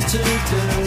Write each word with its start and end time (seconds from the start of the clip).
to 0.00 0.18
do 0.18 0.79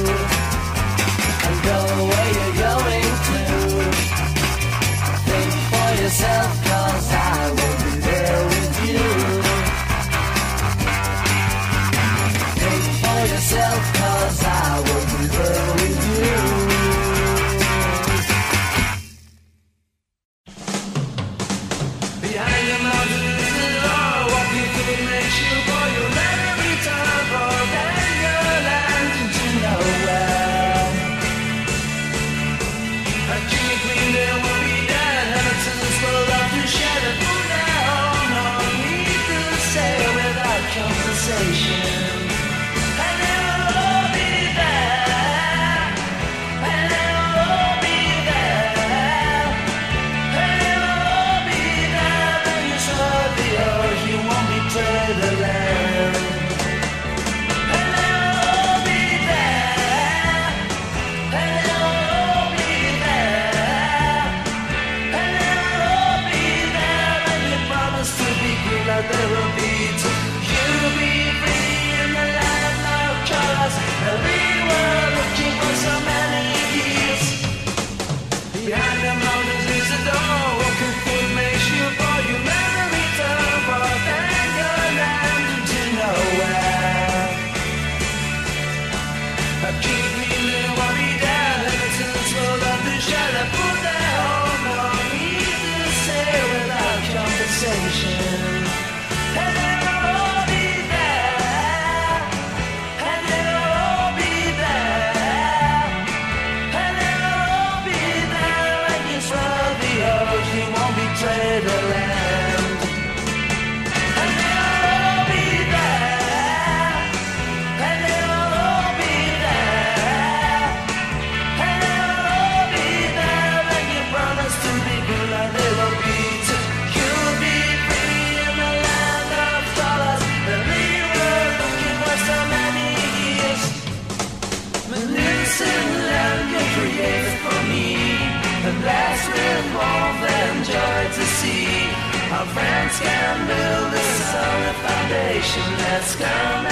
down. 146.24 146.63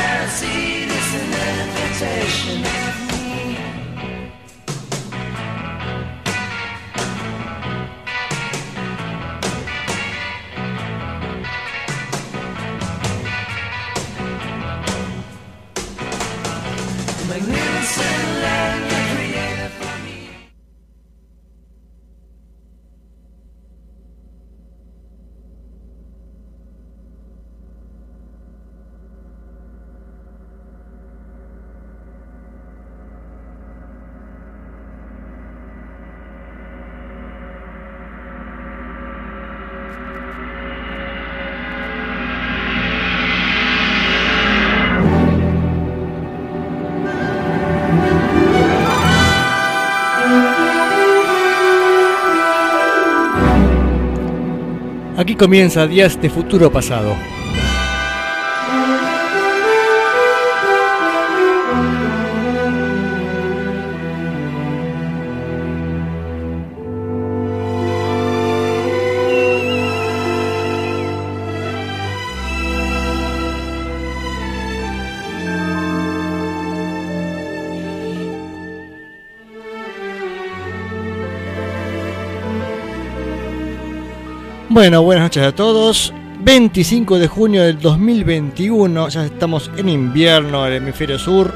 Aquí 55.21 55.35
comienza 55.35 55.85
Días 55.85 56.19
de 56.19 56.31
Futuro 56.31 56.71
Pasado. 56.71 57.15
Bueno, 84.81 85.03
buenas 85.03 85.25
noches 85.25 85.43
a 85.43 85.53
todos. 85.53 86.11
25 86.39 87.19
de 87.19 87.28
junio 87.28 87.61
del 87.61 87.79
2021, 87.79 89.09
ya 89.09 89.25
estamos 89.25 89.69
en 89.78 89.87
invierno 89.87 90.66
en 90.66 90.73
el 90.73 90.81
hemisferio 90.81 91.19
sur. 91.19 91.53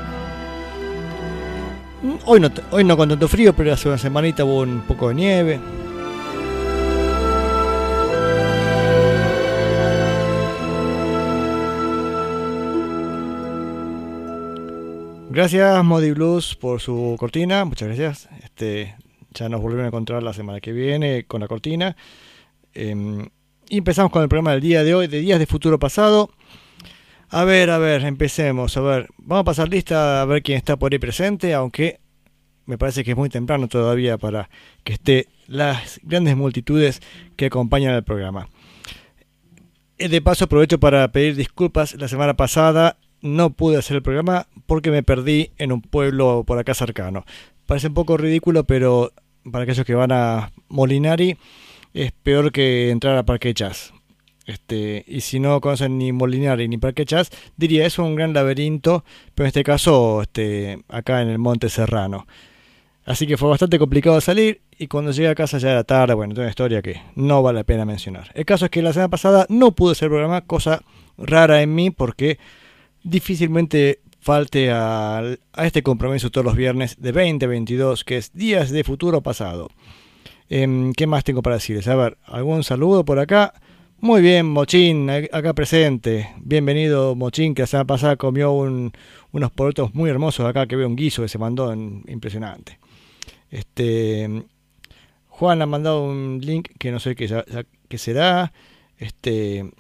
Mm, 2.04 2.18
Hoy 2.26 2.40
no, 2.40 2.52
hoy 2.70 2.84
no 2.84 2.96
con 2.96 3.10
tanto 3.10 3.28
frío, 3.28 3.56
pero 3.56 3.74
hace 3.74 3.88
una 3.88 3.98
semanita 3.98 4.46
hubo 4.46 4.60
un 4.60 4.82
poco 4.82 5.10
de 5.10 5.16
nieve. 5.16 5.60
Gracias 15.32 15.84
Modi 15.84 16.12
Blues 16.12 16.54
por 16.54 16.80
su 16.80 17.16
cortina, 17.18 17.66
muchas 17.66 17.88
gracias. 17.88 18.30
Este, 18.44 18.96
ya 19.32 19.50
nos 19.50 19.62
volvieron 19.62 19.86
a 19.86 19.88
encontrar 19.88 20.22
la 20.22 20.34
semana 20.34 20.62
que 20.62 20.72
viene 20.72 21.26
con 21.26 21.42
la 21.42 21.48
cortina. 21.48 21.96
Eh, 22.76 23.28
y 23.70 23.78
empezamos 23.78 24.12
con 24.12 24.22
el 24.22 24.30
programa 24.30 24.52
del 24.52 24.62
día 24.62 24.84
de 24.84 24.94
hoy, 24.94 25.08
de 25.08 25.22
Días 25.22 25.40
de 25.40 25.48
Futuro 25.48 25.80
Pasado. 25.80 26.30
A 27.30 27.44
ver, 27.44 27.72
a 27.72 27.78
ver, 27.78 28.04
empecemos. 28.04 28.78
A 28.78 28.82
ver, 28.82 29.10
vamos 29.18 29.42
a 29.42 29.46
pasar 29.46 29.70
lista 29.70 30.22
a 30.22 30.26
ver 30.26 30.44
quién 30.44 30.58
está 30.58 30.78
por 30.78 30.94
ahí 30.94 31.00
presente, 31.00 31.54
aunque 31.54 32.00
me 32.66 32.78
parece 32.78 33.04
que 33.04 33.12
es 33.12 33.18
muy 33.18 33.30
temprano 33.30 33.68
todavía 33.68 34.18
para 34.18 34.50
que 34.84 34.94
esté 34.94 35.28
las 35.48 36.00
grandes 36.04 36.36
multitudes 36.36 37.02
que 37.36 37.48
acompañan 37.48 37.94
al 37.94 38.04
programa. 38.04 38.50
Eh, 39.98 40.10
De 40.10 40.22
paso 40.22 40.46
aprovecho 40.46 40.80
para 40.80 41.12
pedir 41.12 41.36
disculpas. 41.36 41.96
La 41.96 42.08
semana 42.08 42.36
pasada 42.36 42.98
no 43.22 43.52
pude 43.52 43.78
hacer 43.78 43.98
el 43.98 44.04
programa 44.04 44.48
porque 44.68 44.92
me 44.92 45.02
perdí 45.02 45.52
en 45.58 45.72
un 45.72 45.82
pueblo 45.82 46.44
por 46.46 46.60
acá 46.60 46.74
cercano. 46.74 47.26
Parece 47.66 47.88
un 47.88 47.96
poco 47.96 48.18
ridículo, 48.18 48.66
pero 48.66 49.12
para 49.52 49.64
aquellos 49.64 49.86
que 49.86 49.96
van 49.96 50.12
a 50.12 50.52
Molinari 50.70 51.38
es 51.96 52.12
peor 52.12 52.52
que 52.52 52.90
entrar 52.92 53.18
a 53.18 53.24
Parque 53.24 53.54
Jazz. 53.54 53.94
Este, 54.46 55.04
y 55.08 55.22
si 55.22 55.40
no 55.40 55.60
conocen 55.60 55.98
ni 55.98 56.12
Molinari 56.12 56.68
ni 56.68 56.78
Parque 56.78 57.06
Chas, 57.06 57.32
diría 57.58 57.86
es 57.88 57.98
un 57.98 58.14
gran 58.14 58.34
laberinto, 58.34 59.04
pero 59.34 59.46
en 59.46 59.48
este 59.48 59.64
caso 59.64 60.22
este, 60.22 60.84
acá 60.90 61.22
en 61.22 61.30
el 61.30 61.40
Monte 61.40 61.70
Serrano. 61.70 62.28
Así 63.06 63.26
que 63.26 63.38
fue 63.38 63.50
bastante 63.50 63.80
complicado 63.80 64.20
salir 64.22 64.62
y 64.78 64.88
cuando 64.88 65.12
llegué 65.12 65.30
a 65.30 65.36
casa 65.36 65.58
ya 65.58 65.72
era 65.72 65.84
tarde, 65.84 66.14
bueno, 66.14 66.34
toda 66.34 66.46
una 66.46 66.50
historia 66.50 66.82
que 66.82 67.02
no 67.16 67.42
vale 67.42 67.60
la 67.60 67.64
pena 67.64 67.86
mencionar. 67.86 68.30
El 68.36 68.46
caso 68.46 68.66
es 68.66 68.72
que 68.72 68.82
la 68.82 68.94
semana 68.94 69.10
pasada 69.10 69.46
no 69.50 69.72
pude 69.72 69.94
hacer 69.94 70.10
programa, 70.10 70.42
cosa 70.42 70.82
rara 71.18 71.62
en 71.62 71.74
mí 71.74 71.92
porque 71.92 72.38
difícilmente 73.04 74.02
falte 74.20 74.70
a, 74.72 75.20
a 75.54 75.66
este 75.66 75.82
compromiso 75.82 76.30
todos 76.30 76.46
los 76.46 76.56
viernes 76.56 76.98
de 77.00 77.12
2022, 77.12 78.04
que 78.04 78.18
es 78.18 78.34
Días 78.34 78.70
de 78.70 78.84
Futuro 78.84 79.22
Pasado. 79.22 79.70
Em, 80.50 80.94
¿Qué 80.94 81.08
más 81.08 81.24
tengo 81.24 81.42
para 81.42 81.56
decirles? 81.56 81.88
A 81.88 81.96
ver, 81.96 82.18
algún 82.26 82.64
saludo 82.64 83.04
por 83.04 83.20
acá. 83.20 83.54
Muy 84.00 84.22
bien, 84.22 84.46
Mochín, 84.46 85.10
acá 85.10 85.54
presente. 85.54 86.30
Bienvenido, 86.38 87.16
Mochín, 87.16 87.56
que 87.56 87.64
la 87.64 87.68
semana 87.68 87.88
pasada 87.88 88.16
comió 88.18 88.52
unos 88.52 89.52
porotos 89.56 89.96
muy 89.96 90.10
hermosos 90.10 90.46
acá, 90.46 90.68
que 90.68 90.76
veo 90.76 90.88
un 90.88 90.96
guiso 90.96 91.24
que 91.24 91.30
se 91.30 91.40
mandó, 91.40 91.74
impresionante. 91.74 92.78
Este, 93.50 94.44
Juan 95.30 95.62
ha 95.62 95.66
mandado 95.66 96.04
un 96.04 96.40
link 96.42 96.70
que 96.78 96.92
no 96.92 97.00
sé 97.00 97.16
qué, 97.16 97.44
qué 97.88 97.98
será. 97.98 98.54
Este, 99.00 99.72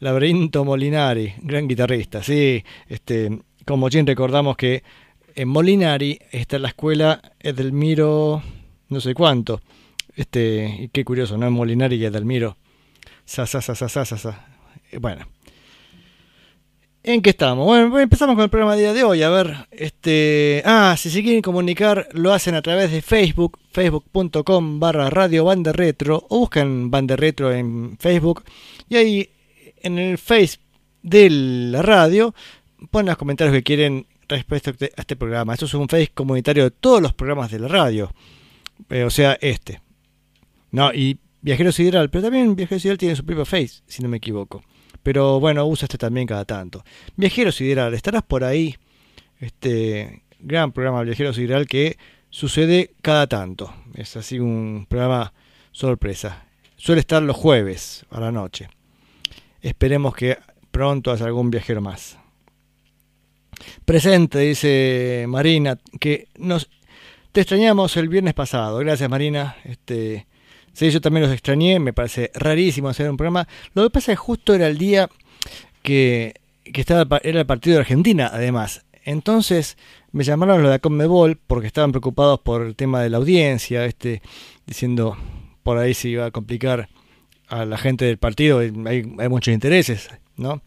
Laberinto 0.00 0.64
Molinari, 0.64 1.34
gran 1.42 1.68
guitarrista, 1.68 2.22
sí. 2.22 2.64
Este, 2.88 3.38
con 3.64 3.78
Mochín 3.78 4.06
recordamos 4.06 4.56
que 4.56 4.82
en 5.36 5.48
Molinari 5.48 6.18
está 6.32 6.58
la 6.58 6.68
escuela 6.68 7.20
Edelmiro, 7.38 8.42
no 8.88 9.00
sé 9.00 9.14
cuánto. 9.14 9.60
Este, 10.14 10.76
y 10.80 10.88
qué 10.88 11.04
curioso, 11.04 11.36
¿no? 11.36 11.50
Molinari 11.50 11.96
y 11.96 12.04
Edelmiro. 12.04 12.56
Sa, 13.24 13.46
sa, 13.46 13.60
sa, 13.60 13.74
sa, 13.74 13.88
sa, 13.88 14.04
sa, 14.04 14.46
Bueno. 14.98 15.26
¿En 17.02 17.22
qué 17.22 17.30
estamos? 17.30 17.64
Bueno, 17.66 18.00
empezamos 18.00 18.34
con 18.34 18.42
el 18.42 18.50
programa 18.50 18.74
día 18.74 18.92
de 18.92 19.04
hoy. 19.04 19.22
A 19.22 19.30
ver, 19.30 19.68
este. 19.70 20.60
Ah, 20.64 20.96
si 20.98 21.08
se 21.08 21.22
quieren 21.22 21.40
comunicar, 21.40 22.08
lo 22.12 22.32
hacen 22.32 22.56
a 22.56 22.62
través 22.62 22.90
de 22.90 23.00
Facebook, 23.00 23.60
facebook.com 23.70 24.80
barra 24.80 25.08
radio 25.08 25.44
bande 25.44 25.72
retro, 25.72 26.26
o 26.28 26.40
buscan 26.40 26.90
bande 26.90 27.14
retro 27.14 27.52
en 27.52 27.96
Facebook, 27.98 28.42
y 28.88 28.96
ahí 28.96 29.30
en 29.82 29.98
el 29.98 30.18
Face 30.18 30.58
de 31.02 31.30
la 31.30 31.82
radio 31.82 32.34
ponen 32.90 33.06
los 33.06 33.16
comentarios 33.16 33.54
que 33.54 33.62
quieren 33.62 34.06
respecto 34.28 34.70
a 34.70 35.00
este 35.00 35.14
programa. 35.14 35.52
Esto 35.54 35.66
es 35.66 35.74
un 35.74 35.88
Face 35.88 36.10
comunitario 36.12 36.64
de 36.64 36.70
todos 36.72 37.00
los 37.00 37.12
programas 37.12 37.52
de 37.52 37.60
la 37.60 37.68
radio. 37.68 38.10
Eh, 38.90 39.04
o 39.04 39.10
sea, 39.10 39.38
este. 39.40 39.80
No, 40.70 40.92
y 40.92 41.18
Viajero 41.40 41.72
Sideral, 41.72 42.10
pero 42.10 42.24
también 42.24 42.56
Viajero 42.56 42.80
Sideral 42.80 42.98
tiene 42.98 43.16
su 43.16 43.24
propio 43.24 43.44
Face, 43.44 43.82
si 43.86 44.02
no 44.02 44.08
me 44.08 44.16
equivoco. 44.16 44.62
Pero 45.02 45.38
bueno, 45.38 45.64
usa 45.66 45.86
este 45.86 45.98
también 45.98 46.26
cada 46.26 46.44
tanto. 46.44 46.84
Viajero 47.16 47.52
Sideral, 47.52 47.94
estarás 47.94 48.22
por 48.22 48.42
ahí. 48.42 48.74
Este 49.38 50.24
gran 50.40 50.72
programa 50.72 51.02
Viajero 51.02 51.32
Sideral 51.32 51.66
que 51.66 51.98
sucede 52.30 52.94
cada 53.02 53.26
tanto. 53.26 53.72
Es 53.94 54.16
así 54.16 54.38
un 54.38 54.86
programa 54.88 55.32
sorpresa. 55.72 56.46
Suele 56.76 57.00
estar 57.00 57.22
los 57.22 57.36
jueves 57.36 58.04
a 58.10 58.20
la 58.20 58.32
noche. 58.32 58.68
Esperemos 59.60 60.14
que 60.14 60.38
pronto 60.70 61.12
haya 61.12 61.26
algún 61.26 61.50
viajero 61.50 61.80
más. 61.80 62.18
Presente, 63.84 64.40
dice 64.40 65.24
Marina, 65.28 65.78
que 65.98 66.28
nos 66.36 66.68
te 67.36 67.42
extrañamos 67.42 67.94
el 67.98 68.08
viernes 68.08 68.32
pasado. 68.32 68.78
Gracias, 68.78 69.10
Marina. 69.10 69.56
Este, 69.64 70.26
sí, 70.72 70.88
yo 70.90 71.02
también 71.02 71.24
los 71.24 71.32
extrañé. 71.34 71.78
Me 71.78 71.92
parece 71.92 72.30
rarísimo 72.32 72.88
hacer 72.88 73.10
un 73.10 73.18
programa. 73.18 73.46
Lo 73.74 73.82
que 73.82 73.90
pasa 73.90 74.12
es 74.12 74.18
que 74.18 74.24
justo 74.24 74.54
era 74.54 74.68
el 74.68 74.78
día 74.78 75.10
que, 75.82 76.32
estaba, 76.64 77.20
era 77.22 77.40
el 77.40 77.44
partido 77.44 77.74
de 77.74 77.80
Argentina, 77.80 78.30
además. 78.32 78.86
Entonces 79.04 79.76
me 80.12 80.24
llamaron 80.24 80.62
los 80.62 80.72
de 80.72 80.80
Conmebol 80.80 81.38
porque 81.46 81.66
estaban 81.66 81.90
preocupados 81.90 82.40
por 82.40 82.62
el 82.62 82.74
tema 82.74 83.02
de 83.02 83.10
la 83.10 83.18
audiencia, 83.18 83.84
este, 83.84 84.22
diciendo 84.64 85.18
por 85.62 85.76
ahí 85.76 85.92
se 85.92 86.08
iba 86.08 86.24
a 86.24 86.30
complicar 86.30 86.88
a 87.48 87.66
la 87.66 87.76
gente 87.76 88.06
del 88.06 88.16
partido, 88.16 88.60
hay, 88.60 88.72
hay 89.18 89.28
muchos 89.28 89.52
intereses, 89.52 90.08
¿no? 90.38 90.62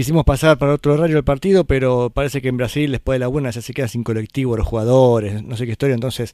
Quisimos 0.00 0.24
pasar 0.24 0.56
para 0.56 0.72
otro 0.72 0.94
horario 0.94 1.16
del 1.16 1.24
partido, 1.24 1.64
pero 1.64 2.08
parece 2.08 2.40
que 2.40 2.48
en 2.48 2.56
Brasil 2.56 2.90
después 2.90 3.16
de 3.16 3.18
la 3.18 3.26
buena 3.26 3.50
ya 3.50 3.60
se 3.60 3.74
queda 3.74 3.86
sin 3.86 4.02
colectivo 4.02 4.56
los 4.56 4.66
jugadores, 4.66 5.42
no 5.42 5.58
sé 5.58 5.66
qué 5.66 5.72
historia, 5.72 5.92
entonces 5.92 6.32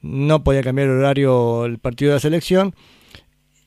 no 0.00 0.42
podía 0.42 0.62
cambiar 0.62 0.88
el 0.88 0.94
horario 0.94 1.66
el 1.66 1.78
partido 1.78 2.12
de 2.12 2.16
la 2.16 2.20
selección. 2.20 2.74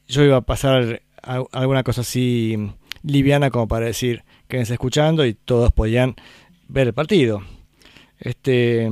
Yo 0.08 0.24
iba 0.24 0.38
a 0.38 0.42
pasar 0.42 1.04
alguna 1.22 1.84
cosa 1.84 2.02
así 2.02 2.58
liviana 3.04 3.52
como 3.52 3.68
para 3.68 3.86
decir 3.86 4.24
quédense 4.48 4.74
escuchando 4.74 5.24
y 5.24 5.36
todos 5.36 5.72
podían 5.72 6.16
ver 6.68 6.88
el 6.88 6.94
partido. 6.96 7.44
Este, 8.18 8.90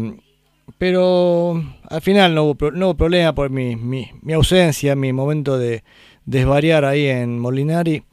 pero 0.78 1.60
al 1.90 2.02
final 2.02 2.36
no 2.36 2.44
hubo, 2.44 2.70
no 2.70 2.90
hubo 2.90 2.98
problema 2.98 3.34
por 3.34 3.50
mi, 3.50 3.76
mi, 3.76 4.12
mi 4.22 4.34
ausencia, 4.34 4.96
mi 4.96 5.12
momento 5.12 5.58
de, 5.58 5.82
desvariar 6.26 6.86
ahí 6.86 7.08
en 7.08 7.40
Molinari, 7.40 8.04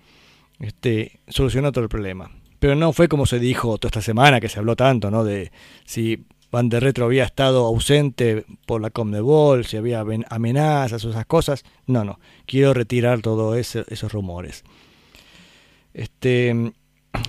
este, 0.63 1.21
solucionó 1.29 1.73
todo 1.73 1.85
el 1.85 1.91
problema. 1.91 2.31
Pero 2.59 2.77
no 2.77 2.93
fue 2.93 3.09
como 3.09 3.27
se 3.27 3.41
dijo 3.41 3.77
toda 3.79 3.89
esta 3.89 4.01
semana, 4.01 4.41
que 4.41 4.49
se 4.49 4.61
habló 4.61 4.77
tanto, 4.77 5.11
¿no? 5.11 5.25
De 5.25 5.51
si 5.85 6.25
Van 6.53 6.69
de 6.69 6.79
Retro 6.81 7.07
había 7.07 7.25
estado 7.25 7.67
ausente 7.67 8.45
por 8.67 8.81
la 8.81 8.91
Comdebol, 8.91 9.65
si 9.67 9.77
había 9.77 10.05
amenazas 10.29 11.05
o 11.05 11.11
esas 11.11 11.27
cosas. 11.27 11.65
No, 11.87 12.05
no. 12.05 12.21
Quiero 12.47 12.73
retirar 12.75 13.21
todos 13.21 13.57
esos 13.57 14.13
rumores. 14.13 14.63
Este, 15.93 16.73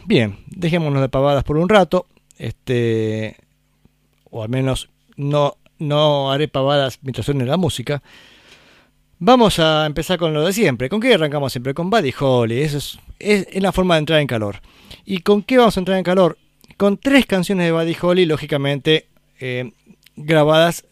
bien, 0.05 0.37
dejémonos 0.47 1.01
de 1.01 1.09
pavadas 1.09 1.43
por 1.43 1.57
un 1.57 1.69
rato. 1.69 2.05
Este, 2.37 3.37
o 4.29 4.43
al 4.43 4.49
menos 4.49 4.89
no, 5.15 5.57
no 5.79 6.31
haré 6.31 6.47
pavadas 6.47 6.99
mientras 7.01 7.25
suene 7.25 7.45
la 7.45 7.57
música. 7.57 8.03
Vamos 9.25 9.57
a 9.57 9.85
empezar 9.85 10.19
con 10.19 10.33
lo 10.33 10.45
de 10.45 10.51
siempre. 10.51 10.89
¿Con 10.89 10.99
qué 10.99 11.13
arrancamos 11.13 11.53
siempre? 11.53 11.73
Con 11.73 11.89
Buddy 11.89 12.13
Holly. 12.19 12.59
Eso 12.59 12.77
es, 12.77 12.99
es, 13.19 13.63
la 13.63 13.71
forma 13.71 13.95
de 13.95 13.99
entrar 13.99 14.19
en 14.19 14.27
calor. 14.27 14.59
¿Y 15.05 15.19
con 15.19 15.43
qué 15.43 15.57
vamos 15.57 15.77
a 15.77 15.79
entrar 15.79 15.97
en 15.97 16.03
calor? 16.03 16.37
Con 16.75 16.97
tres 16.97 17.25
canciones 17.25 17.65
de 17.65 17.71
Buddy 17.71 17.95
Holly, 18.01 18.25
lógicamente 18.25 19.07
eh, 19.39 19.71
grabadas, 20.17 20.83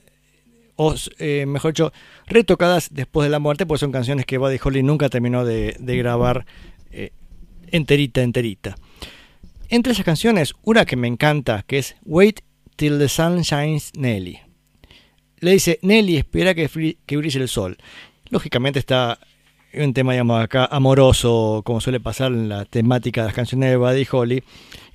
o 0.78 0.96
eh, 1.20 1.46
mejor 1.46 1.74
dicho, 1.74 1.92
retocadas 2.26 2.94
después 2.94 3.26
de 3.26 3.32
la 3.32 3.40
muerte, 3.40 3.66
pues 3.66 3.82
son 3.82 3.92
canciones 3.92 4.26
que 4.26 4.38
Buddy 4.38 4.60
Holly 4.64 4.82
nunca 4.82 5.10
terminó 5.10 5.44
de, 5.44 5.76
grabar 5.78 6.46
eh, 6.90 7.12
enterita, 7.68 8.22
enterita. 8.22 8.78
Entre 9.68 9.92
esas 9.92 10.06
canciones, 10.06 10.54
una 10.64 10.86
que 10.86 10.96
me 10.96 11.10
encanta, 11.10 11.66
que 11.68 11.80
es 11.80 11.98
Wait 12.06 12.40
Till 12.78 12.98
the 12.98 13.10
Sun 13.10 13.42
Shines 13.42 13.92
Nelly. 13.98 14.40
Le 15.42 15.52
dice, 15.52 15.80
Nelly, 15.82 16.16
espera 16.16 16.56
que, 16.56 16.70
que 17.06 17.18
brille 17.18 17.40
el 17.42 17.50
sol 17.50 17.78
lógicamente 18.32 18.80
está 18.80 19.20
un 19.74 19.94
tema, 19.94 20.14
digamos, 20.14 20.42
acá 20.44 20.66
amoroso, 20.66 21.62
como 21.64 21.80
suele 21.80 22.00
pasar 22.00 22.32
en 22.32 22.50
la 22.50 22.66
temática 22.66 23.22
de 23.22 23.28
las 23.28 23.36
canciones 23.36 23.70
de 23.70 23.78
Buddy 23.78 24.08
Holly. 24.12 24.44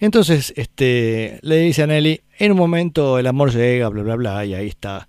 Entonces, 0.01 0.53
este, 0.57 1.39
le 1.43 1.59
dice 1.59 1.85
a 1.85 1.87
Nelly, 1.87 2.21
en 2.39 2.53
un 2.53 2.59
momento 2.59 3.19
el 3.19 3.27
amor 3.27 3.53
llega, 3.53 3.89
bla, 3.89 4.03
bla, 4.03 4.17
bla, 4.17 4.45
y 4.45 4.55
ahí 4.55 4.67
está, 4.67 5.09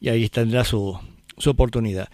y 0.00 0.08
ahí 0.10 0.28
tendrá 0.28 0.64
su, 0.64 0.98
su 1.36 1.50
oportunidad. 1.50 2.08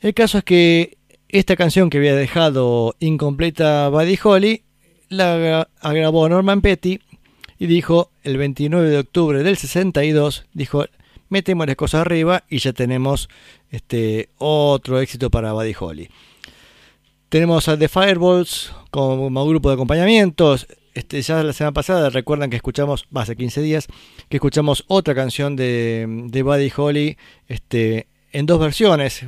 El 0.00 0.14
caso 0.14 0.38
es 0.38 0.44
que 0.44 0.98
esta 1.28 1.56
canción 1.56 1.90
que 1.90 1.98
había 1.98 2.14
dejado 2.14 2.94
incompleta 3.00 3.88
Buddy 3.88 4.18
Holly, 4.22 4.62
la 5.08 5.68
grabó 5.82 6.28
Norman 6.28 6.60
Petty 6.60 7.00
y 7.58 7.66
dijo, 7.66 8.10
el 8.22 8.36
29 8.36 8.88
de 8.88 8.98
octubre 8.98 9.42
del 9.42 9.56
62, 9.56 10.46
dijo, 10.52 10.84
metemos 11.28 11.66
las 11.66 11.76
cosas 11.76 12.02
arriba 12.02 12.44
y 12.48 12.58
ya 12.58 12.72
tenemos 12.72 13.28
este, 13.70 14.30
otro 14.38 15.00
éxito 15.00 15.30
para 15.30 15.52
Buddy 15.52 15.74
Holly. 15.78 16.08
Tenemos 17.28 17.68
a 17.68 17.78
The 17.78 17.88
Fireballs 17.88 18.72
como 18.90 19.46
grupo 19.46 19.68
de 19.68 19.74
acompañamientos. 19.74 20.66
Este, 20.94 21.20
ya 21.20 21.42
la 21.42 21.52
semana 21.52 21.72
pasada 21.72 22.10
recuerdan 22.10 22.50
que 22.50 22.56
escuchamos, 22.56 23.06
hace 23.14 23.36
15 23.36 23.60
días, 23.60 23.86
que 24.28 24.38
escuchamos 24.38 24.84
otra 24.88 25.14
canción 25.14 25.54
de, 25.54 26.28
Buddy 26.44 26.72
Holly 26.74 27.18
este, 27.46 28.08
en 28.32 28.46
dos 28.46 28.58
versiones, 28.58 29.22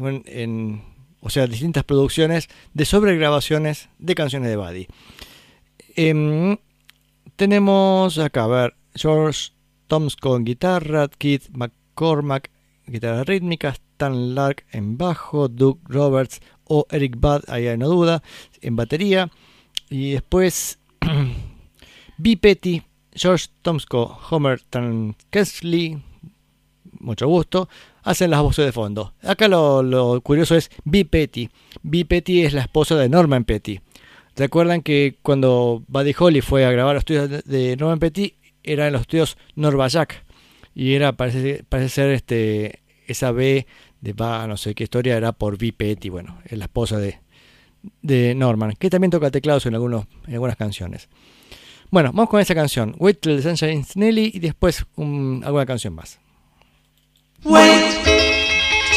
o 1.21 1.31
sea, 1.31 1.47
distintas 1.47 1.85
producciones 1.85 2.49
de 2.73 2.85
sobregrabaciones 2.87 3.89
de 3.99 4.15
canciones 4.15 4.49
de 4.49 4.57
Buddy. 4.57 4.87
Em, 5.95 6.57
tenemos 7.37 8.19
acá, 8.19 8.45
a 8.45 8.49
ver, 8.49 8.75
George 8.95 9.51
Tomsko 9.87 10.37
en 10.37 10.45
guitarra, 10.45 11.09
Keith 11.19 11.51
McCormack 12.05 12.51
guitarra 12.87 13.25
rítmica, 13.25 13.69
Stan 13.69 14.35
Lark 14.35 14.65
en 14.73 14.97
bajo, 14.97 15.49
Doug 15.49 15.79
Roberts 15.85 16.41
o 16.65 16.87
Eric 16.91 17.17
Budd, 17.19 17.43
ahí 17.49 17.77
no 17.77 17.89
duda, 17.89 18.23
en 18.63 18.75
batería. 18.75 19.31
Y 19.91 20.13
después 20.13 20.79
B. 22.19 22.37
Petty, 22.39 22.83
George 23.15 23.47
Tomsko, 23.63 24.19
Homer 24.31 24.61
Tan 24.71 25.15
Kesley, 25.31 26.03
mucho 26.99 27.29
gusto, 27.29 27.69
hacen 28.03 28.31
las 28.31 28.41
voces 28.43 28.65
de 28.65 28.73
fondo. 28.73 29.13
Acá 29.23 29.47
lo, 29.49 30.21
curioso 30.23 30.57
es 30.57 30.71
B. 30.85 31.05
Petty. 31.05 31.51
B. 31.83 32.05
Petty 32.07 32.43
es 32.43 32.55
la 32.55 32.63
esposa 32.63 32.97
de 32.97 33.09
Norman 33.09 33.45
Petty. 33.45 33.81
Recuerdan 34.37 34.81
que 34.83 35.19
cuando 35.23 35.83
Buddy 35.87 36.15
Holly 36.19 36.41
fue 36.41 36.65
a 36.65 36.71
grabar 36.73 36.95
los 36.95 37.03
estudios 37.03 37.45
de- 37.45 37.77
Norman 37.77 37.99
Petty, 37.99 38.35
era 38.63 38.87
en 38.87 38.93
los 38.95 39.03
estudios 39.03 39.37
Norvajack. 39.55 40.25
Y 40.75 40.95
era, 40.95 41.13
parece, 41.13 41.65
parece 41.69 41.89
ser 41.89 42.11
este, 42.11 42.81
esa 43.07 43.33
B 43.33 43.67
de 44.01 44.13
va, 44.13 44.47
no 44.47 44.57
sé 44.57 44.75
qué 44.75 44.85
historia, 44.85 45.17
era 45.17 45.33
por 45.33 45.59
B. 45.59 45.73
Petty. 45.73 46.09
Bueno, 46.09 46.39
es 46.45 46.57
la 46.59 46.65
esposa 46.67 46.99
de, 46.99 47.19
de 48.03 48.35
Norman, 48.35 48.75
que 48.79 48.89
también 48.91 49.11
toca 49.11 49.31
teclados 49.31 49.67
en, 49.67 49.75
algunos, 49.75 50.07
en 50.27 50.35
algunas 50.35 50.57
canciones. 50.57 51.09
Bueno, 51.91 52.13
vamos 52.13 52.31
con 52.31 52.41
esa 52.41 52.55
canción, 52.55 52.95
Wait 52.99 53.21
Till 53.21 53.37
the 53.37 53.43
Sunshine 53.43 53.85
Nelly, 53.97 54.31
y 54.35 54.39
después 54.39 54.87
un- 54.97 55.43
alguna 55.45 55.67
canción 55.67 55.93
más. 55.95 56.21
Wait 57.43 58.05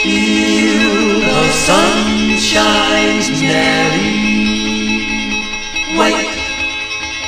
till 0.03 1.21
the 1.21 1.51
sun 1.65 2.35
shines 2.37 3.41
merry. 3.41 4.33
Wait 5.97 6.27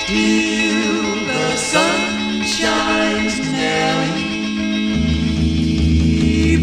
till 0.07 0.64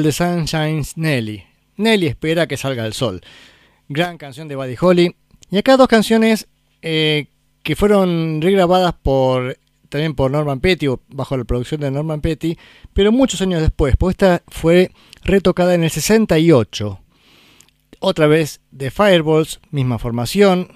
The 0.00 0.12
Sun 0.12 0.46
Shines 0.46 0.96
Nelly. 0.96 1.44
Nelly 1.76 2.06
espera 2.06 2.46
que 2.46 2.56
salga 2.56 2.86
el 2.86 2.94
sol. 2.94 3.20
Gran 3.88 4.16
canción 4.16 4.48
de 4.48 4.56
Buddy 4.56 4.76
Holly. 4.80 5.14
Y 5.50 5.58
acá 5.58 5.76
dos 5.76 5.88
canciones 5.88 6.48
eh, 6.80 7.26
que 7.62 7.76
fueron 7.76 8.40
regrabadas 8.40 8.94
por 8.94 9.58
también 9.90 10.14
por 10.14 10.30
Norman 10.30 10.60
Petty 10.60 10.88
o 10.88 11.00
bajo 11.08 11.36
la 11.36 11.44
producción 11.44 11.82
de 11.82 11.90
Norman 11.90 12.22
Petty, 12.22 12.56
pero 12.94 13.12
muchos 13.12 13.42
años 13.42 13.60
después, 13.60 13.94
pues 13.98 14.14
esta 14.14 14.42
fue 14.48 14.90
retocada 15.22 15.74
en 15.74 15.84
el 15.84 15.90
68. 15.90 16.98
Otra 18.00 18.26
vez 18.26 18.60
de 18.70 18.90
Fireballs, 18.90 19.60
misma 19.70 19.98
formación. 19.98 20.68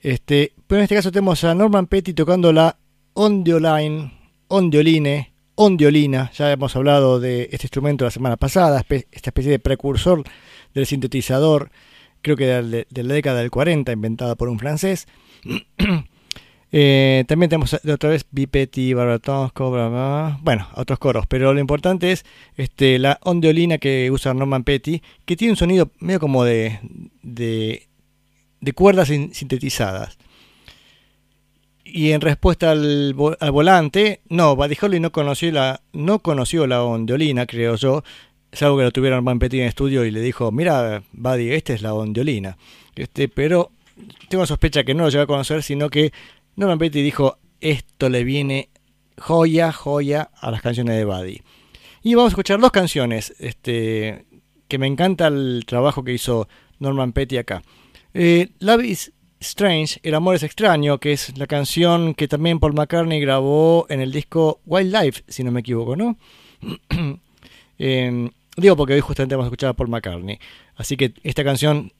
Este, 0.00 0.52
pero 0.66 0.80
en 0.80 0.82
este 0.84 0.96
caso 0.96 1.12
tenemos 1.12 1.44
a 1.44 1.54
Norman 1.54 1.86
Petty 1.86 2.12
tocando 2.14 2.52
la 2.52 2.76
ondioline, 3.14 4.12
ondioline, 4.48 5.32
ondiolina. 5.60 6.30
Ya 6.34 6.50
hemos 6.52 6.74
hablado 6.76 7.18
de 7.20 7.48
este 7.52 7.66
instrumento 7.66 8.04
la 8.04 8.10
semana 8.12 8.36
pasada, 8.36 8.84
esta 8.88 9.30
especie 9.30 9.50
de 9.50 9.58
precursor 9.58 10.22
del 10.72 10.86
sintetizador, 10.86 11.70
creo 12.22 12.36
que 12.36 12.46
de, 12.46 12.86
de 12.88 13.02
la 13.02 13.14
década 13.14 13.40
del 13.40 13.50
40, 13.50 13.90
inventada 13.92 14.36
por 14.36 14.48
un 14.48 14.58
francés. 14.58 15.06
Eh, 16.70 17.24
también 17.26 17.48
tenemos 17.48 17.72
otra 17.72 18.10
vez 18.10 18.26
Bipetti, 18.30 18.92
Baratons, 18.92 19.52
Cobra, 19.52 19.88
bla, 19.88 19.98
bla. 19.98 20.38
bueno, 20.42 20.68
otros 20.74 20.98
coros, 20.98 21.24
pero 21.26 21.54
lo 21.54 21.60
importante 21.60 22.12
es 22.12 22.26
este, 22.58 22.98
la 22.98 23.18
ondeolina 23.22 23.78
que 23.78 24.10
usa 24.10 24.34
Norman 24.34 24.64
Petty, 24.64 25.00
que 25.24 25.34
tiene 25.34 25.52
un 25.52 25.56
sonido 25.56 25.90
medio 25.98 26.20
como 26.20 26.44
de, 26.44 26.78
cuerdas 28.74 29.08
sin- 29.08 29.32
sintetizadas. 29.32 30.18
Y 31.90 32.12
en 32.12 32.20
respuesta 32.20 32.70
al, 32.72 33.14
al 33.40 33.50
volante, 33.50 34.20
no, 34.28 34.54
Buddy 34.56 34.76
Holly 34.80 35.00
no 35.00 35.10
conoció 35.10 35.50
la, 35.52 35.80
no 35.92 36.18
conoció 36.18 36.66
la 36.66 36.84
ondeolina, 36.84 37.46
creo 37.46 37.76
yo. 37.76 38.02
Es 38.52 38.62
algo 38.62 38.76
que 38.76 38.84
lo 38.84 38.92
tuvieron 38.92 39.18
Norman 39.18 39.38
Petty 39.38 39.60
en 39.60 39.66
estudio 39.66 40.04
y 40.04 40.10
le 40.10 40.20
dijo, 40.20 40.52
mira, 40.52 41.02
Buddy, 41.12 41.52
esta 41.52 41.72
es 41.72 41.80
la 41.80 41.94
ondeolina. 41.94 42.58
Este, 42.94 43.28
pero 43.28 43.70
tengo 44.28 44.44
sospecha 44.44 44.84
que 44.84 44.92
no 44.92 45.04
lo 45.04 45.08
llegó 45.08 45.22
a 45.22 45.26
conocer, 45.26 45.62
sino 45.62 45.88
que 45.88 46.12
Norman 46.56 46.78
Petty 46.78 47.00
dijo, 47.00 47.38
esto 47.60 48.10
le 48.10 48.22
viene 48.22 48.68
joya, 49.16 49.72
joya 49.72 50.30
a 50.34 50.50
las 50.50 50.60
canciones 50.60 50.96
de 50.96 51.04
Buddy. 51.06 51.40
Y 52.02 52.14
vamos 52.14 52.30
a 52.30 52.34
escuchar 52.34 52.60
dos 52.60 52.70
canciones, 52.70 53.34
este, 53.38 54.26
que 54.68 54.78
me 54.78 54.86
encanta 54.86 55.28
el 55.28 55.64
trabajo 55.66 56.04
que 56.04 56.12
hizo 56.12 56.48
Norman 56.80 57.12
Petty 57.12 57.38
acá. 57.38 57.62
Eh, 58.14 58.50
Strange, 59.40 60.00
El 60.02 60.14
amor 60.14 60.34
es 60.34 60.42
extraño, 60.42 60.98
que 60.98 61.12
es 61.12 61.36
la 61.38 61.46
canción 61.46 62.14
que 62.14 62.26
también 62.28 62.58
Paul 62.58 62.74
McCartney 62.74 63.20
grabó 63.20 63.86
en 63.88 64.00
el 64.00 64.10
disco 64.12 64.60
Wildlife, 64.66 65.22
si 65.28 65.44
no 65.44 65.50
me 65.52 65.60
equivoco, 65.60 65.94
¿no? 65.96 66.16
Eh, 67.78 68.30
digo 68.56 68.76
porque 68.76 68.94
hoy 68.94 69.00
justamente 69.00 69.34
vamos 69.36 69.46
a 69.46 69.48
escuchar 69.48 69.70
a 69.70 69.74
Paul 69.74 69.88
McCartney. 69.90 70.38
Así 70.76 70.96
que 70.96 71.14
esta 71.22 71.44
canción 71.44 71.92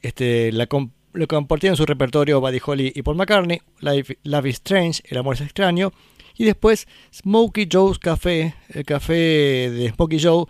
este, 0.00 0.50
la 0.52 0.66
com- 0.66 0.90
lo 1.12 1.26
compartieron 1.26 1.74
en 1.74 1.76
su 1.76 1.84
repertorio 1.86 2.40
Buddy 2.40 2.60
Holly 2.64 2.92
y 2.94 3.02
Paul 3.02 3.16
McCartney, 3.16 3.60
Love 3.80 4.46
is 4.46 4.54
Strange, 4.54 5.02
El 5.08 5.18
amor 5.18 5.34
es 5.34 5.42
extraño, 5.42 5.92
y 6.38 6.44
después 6.44 6.88
Smokey 7.14 7.68
Joe's 7.70 7.98
Café, 7.98 8.54
el 8.70 8.84
café 8.86 9.12
de 9.70 9.92
Smokey 9.94 10.18
Joe, 10.22 10.46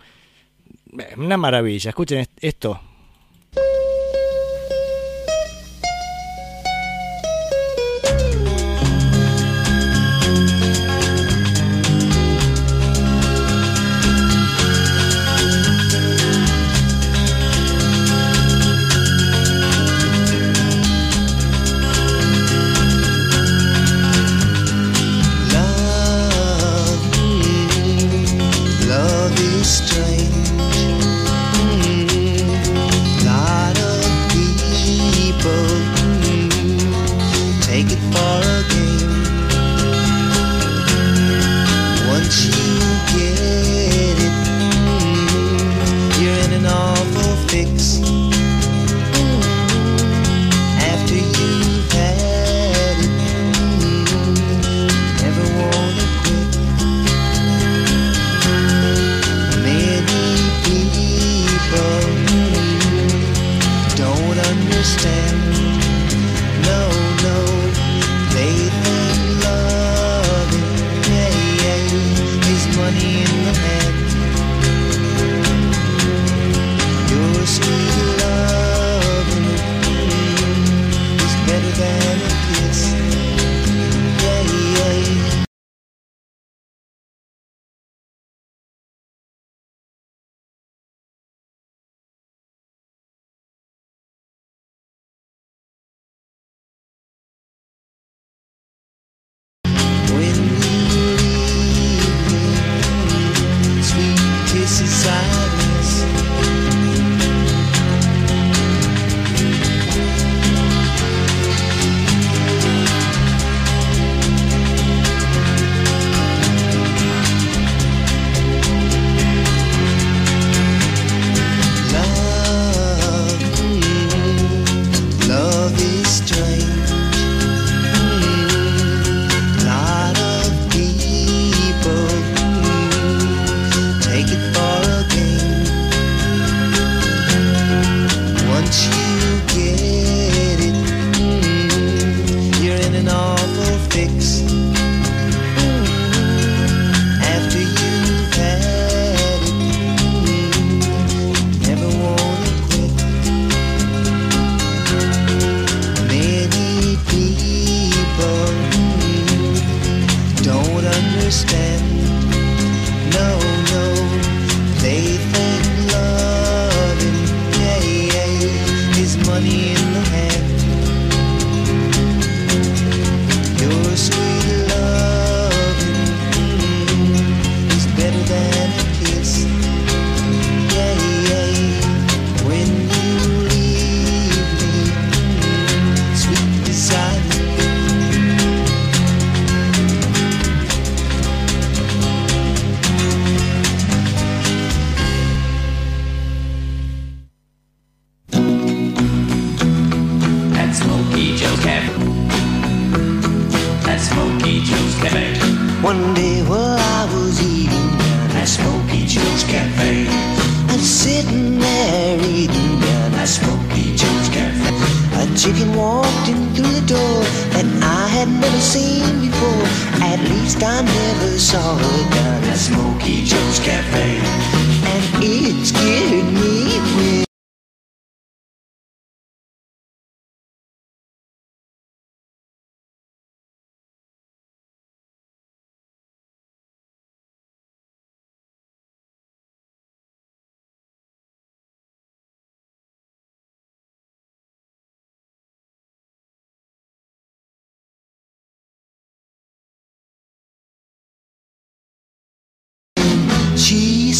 una 1.17 1.35
maravilla, 1.35 1.89
escuchen 1.89 2.19
est- 2.19 2.31
esto. 2.41 2.79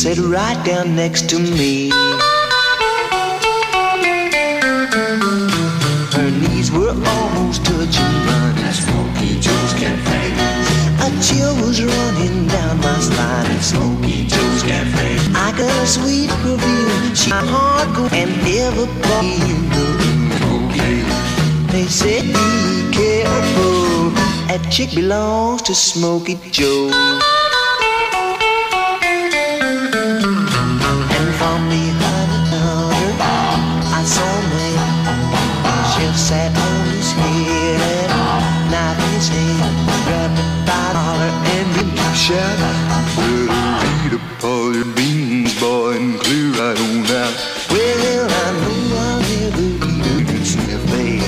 Sat 0.03 0.17
right 0.17 0.61
down 0.65 0.97
next 0.97 1.29
to 1.29 1.39
me. 1.39 1.89
Her 6.11 6.29
knees 6.41 6.69
were 6.73 6.91
almost 6.91 7.63
touching 7.63 8.15
mine. 8.27 8.57
At 8.67 8.75
Smoky 8.83 9.39
Joe's 9.39 9.73
Cafe. 9.79 10.23
A 11.05 11.07
chill 11.23 11.55
was 11.63 11.81
running 11.81 12.47
down 12.47 12.81
my 12.81 12.99
spine. 12.99 13.47
At 13.55 13.61
Smoky 13.61 14.27
Joe's 14.27 14.63
Cafe. 14.63 15.07
I 15.35 15.53
got 15.57 15.71
a 15.71 15.87
sweet 15.87 16.29
perfume. 16.43 17.15
She 17.15 17.31
hardcore 17.31 18.11
and 18.11 18.31
brought 19.03 19.23
in 19.51 19.61
the 19.75 19.85
room. 19.99 20.23
Smoky. 20.39 20.91
They 21.71 21.85
said 21.85 22.23
be 22.23 22.47
careful. 22.91 24.09
That 24.49 24.67
chick 24.69 24.93
belongs 24.93 25.61
to 25.61 25.73
Smokey 25.73 26.37
Joe. 26.51 26.91
Well, 47.69 48.29
I 48.31 48.47
know 48.61 48.95
I'll 48.95 49.19
never 49.19 49.67
eat 49.91 50.07
a 50.71 50.79
bag. 50.87 51.19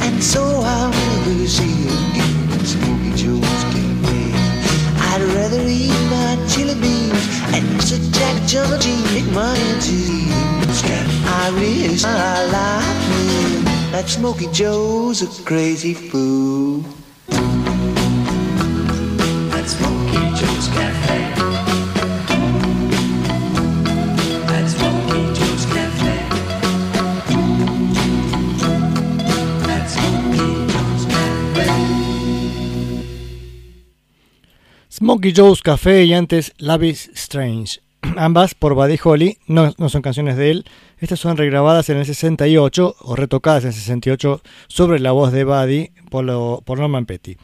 And 0.00 0.24
so 0.24 0.42
I'll 0.64 0.88
never 0.88 1.46
see 1.46 1.84
again 1.92 2.52
at 2.56 2.64
Smoky 2.64 3.12
Joe's 3.20 3.64
Cafe. 3.68 4.32
I'd 5.12 5.22
rather 5.36 5.60
eat 5.68 6.00
my 6.08 6.38
chili 6.48 6.74
beans 6.80 7.26
and 7.52 7.66
Mr. 7.76 8.00
Jack 8.16 8.36
my 9.34 9.54
ends 11.84 12.02
I. 12.02 12.80
That 13.92 14.08
Smoky 14.08 14.46
Joe's 14.52 15.20
a 15.20 15.44
crazy 15.44 15.92
fool. 15.92 16.99
Smokey 35.10 35.32
Joe's 35.36 35.60
Café 35.60 36.04
y 36.04 36.14
antes 36.14 36.52
Love 36.58 36.84
is 36.84 37.10
Strange. 37.16 37.80
Ambas 38.16 38.54
por 38.54 38.74
Buddy 38.74 38.96
Holly, 39.02 39.38
no, 39.48 39.74
no 39.76 39.88
son 39.88 40.02
canciones 40.02 40.36
de 40.36 40.52
él. 40.52 40.64
Estas 41.00 41.18
son 41.18 41.36
regrabadas 41.36 41.88
en 41.90 41.96
el 41.96 42.06
68 42.06 42.94
o 43.00 43.16
retocadas 43.16 43.64
en 43.64 43.70
el 43.70 43.74
68 43.74 44.40
sobre 44.68 45.00
la 45.00 45.10
voz 45.10 45.32
de 45.32 45.42
Buddy 45.42 45.90
por, 46.10 46.24
lo- 46.24 46.62
por 46.64 46.78
Norman 46.78 47.06
Petty. 47.06 47.36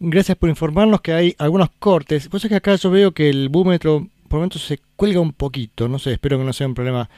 Gracias 0.00 0.38
por 0.38 0.48
informarnos 0.48 1.02
que 1.02 1.12
hay 1.12 1.34
algunos 1.36 1.68
cortes. 1.78 2.28
Pues 2.30 2.42
es 2.44 2.48
que 2.48 2.54
acá 2.56 2.74
yo 2.76 2.90
veo 2.90 3.12
que 3.12 3.28
el 3.28 3.50
búmetro 3.50 4.08
por 4.28 4.38
momentos 4.38 4.62
se 4.62 4.78
cuelga 4.96 5.20
un 5.20 5.34
poquito. 5.34 5.88
No 5.88 5.98
sé, 5.98 6.12
espero 6.14 6.38
que 6.38 6.44
no 6.44 6.54
sea 6.54 6.68
un 6.68 6.74
problema 6.74 7.10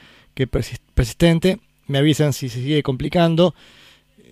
persistente. 0.93 1.59
Me 1.87 1.99
avisan 1.99 2.33
si 2.33 2.49
se 2.49 2.61
sigue 2.61 2.83
complicando. 2.83 3.55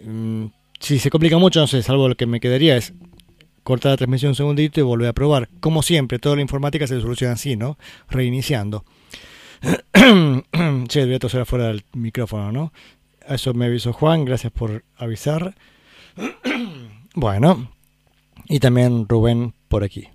Mm, 0.04 0.48
Si 0.82 1.00
se 1.00 1.10
complica 1.10 1.38
mucho, 1.38 1.62
no 1.62 1.68
sé, 1.68 1.82
salvo 1.82 2.10
lo 2.10 2.16
que 2.16 2.26
me 2.26 2.42
quedaría 2.42 2.76
es 2.76 2.92
cortar 3.66 3.94
la 3.94 3.98
transmisión 3.98 4.30
un 4.30 4.36
segundito 4.36 4.80
y 4.80 4.84
volver 4.84 5.10
a 5.10 5.14
probar. 5.14 5.50
Como 5.60 5.82
siempre, 5.82 6.20
toda 6.20 6.36
la 6.36 6.44
informática 6.44 6.86
se 6.86 7.02
soluciona 7.02 7.34
así, 7.34 7.56
¿no? 7.56 7.80
Reiniciando. 8.08 8.86
che, 9.92 11.00
debería 11.00 11.18
toser 11.18 11.42
afuera 11.42 11.68
del 11.68 11.84
micrófono, 11.94 12.52
¿no? 12.52 12.72
Eso 13.28 13.56
me 13.56 13.66
avisó 13.66 13.92
Juan, 13.92 14.24
gracias 14.24 14.54
por 14.54 14.84
avisar. 14.98 15.56
bueno, 17.16 17.72
y 18.48 18.60
también 18.60 19.10
Rubén 19.10 19.56
por 19.68 19.84
aquí. 19.84 20.10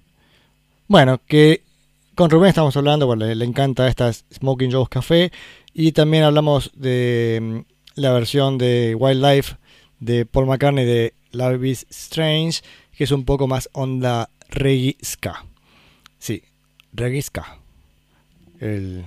Bueno, 0.87 1.21
que 1.27 1.65
con 2.15 2.31
Rubén 2.31 2.51
estamos 2.51 2.77
hablando, 2.77 3.07
bueno, 3.07 3.27
le, 3.27 3.35
le 3.35 3.45
encanta 3.45 3.89
esta 3.89 4.13
Smoking 4.13 4.71
Joe's 4.71 4.89
Café 4.89 5.33
y 5.75 5.91
también 5.91 6.23
hablamos 6.23 6.71
de 6.77 7.41
mm, 7.43 8.01
la 8.01 8.13
versión 8.13 8.59
de 8.59 8.95
Wildlife 8.95 9.57
de 9.99 10.25
Paul 10.25 10.47
McCartney 10.47 10.85
de 10.85 11.15
Love 11.33 11.65
is 11.65 11.87
Strange, 11.91 12.63
que 13.01 13.05
es 13.05 13.13
un 13.13 13.25
poco 13.25 13.47
más 13.47 13.71
onda 13.73 14.29
reggae. 14.51 14.95
Sí, 16.19 16.43
reggae 16.93 17.25
el, 18.61 19.07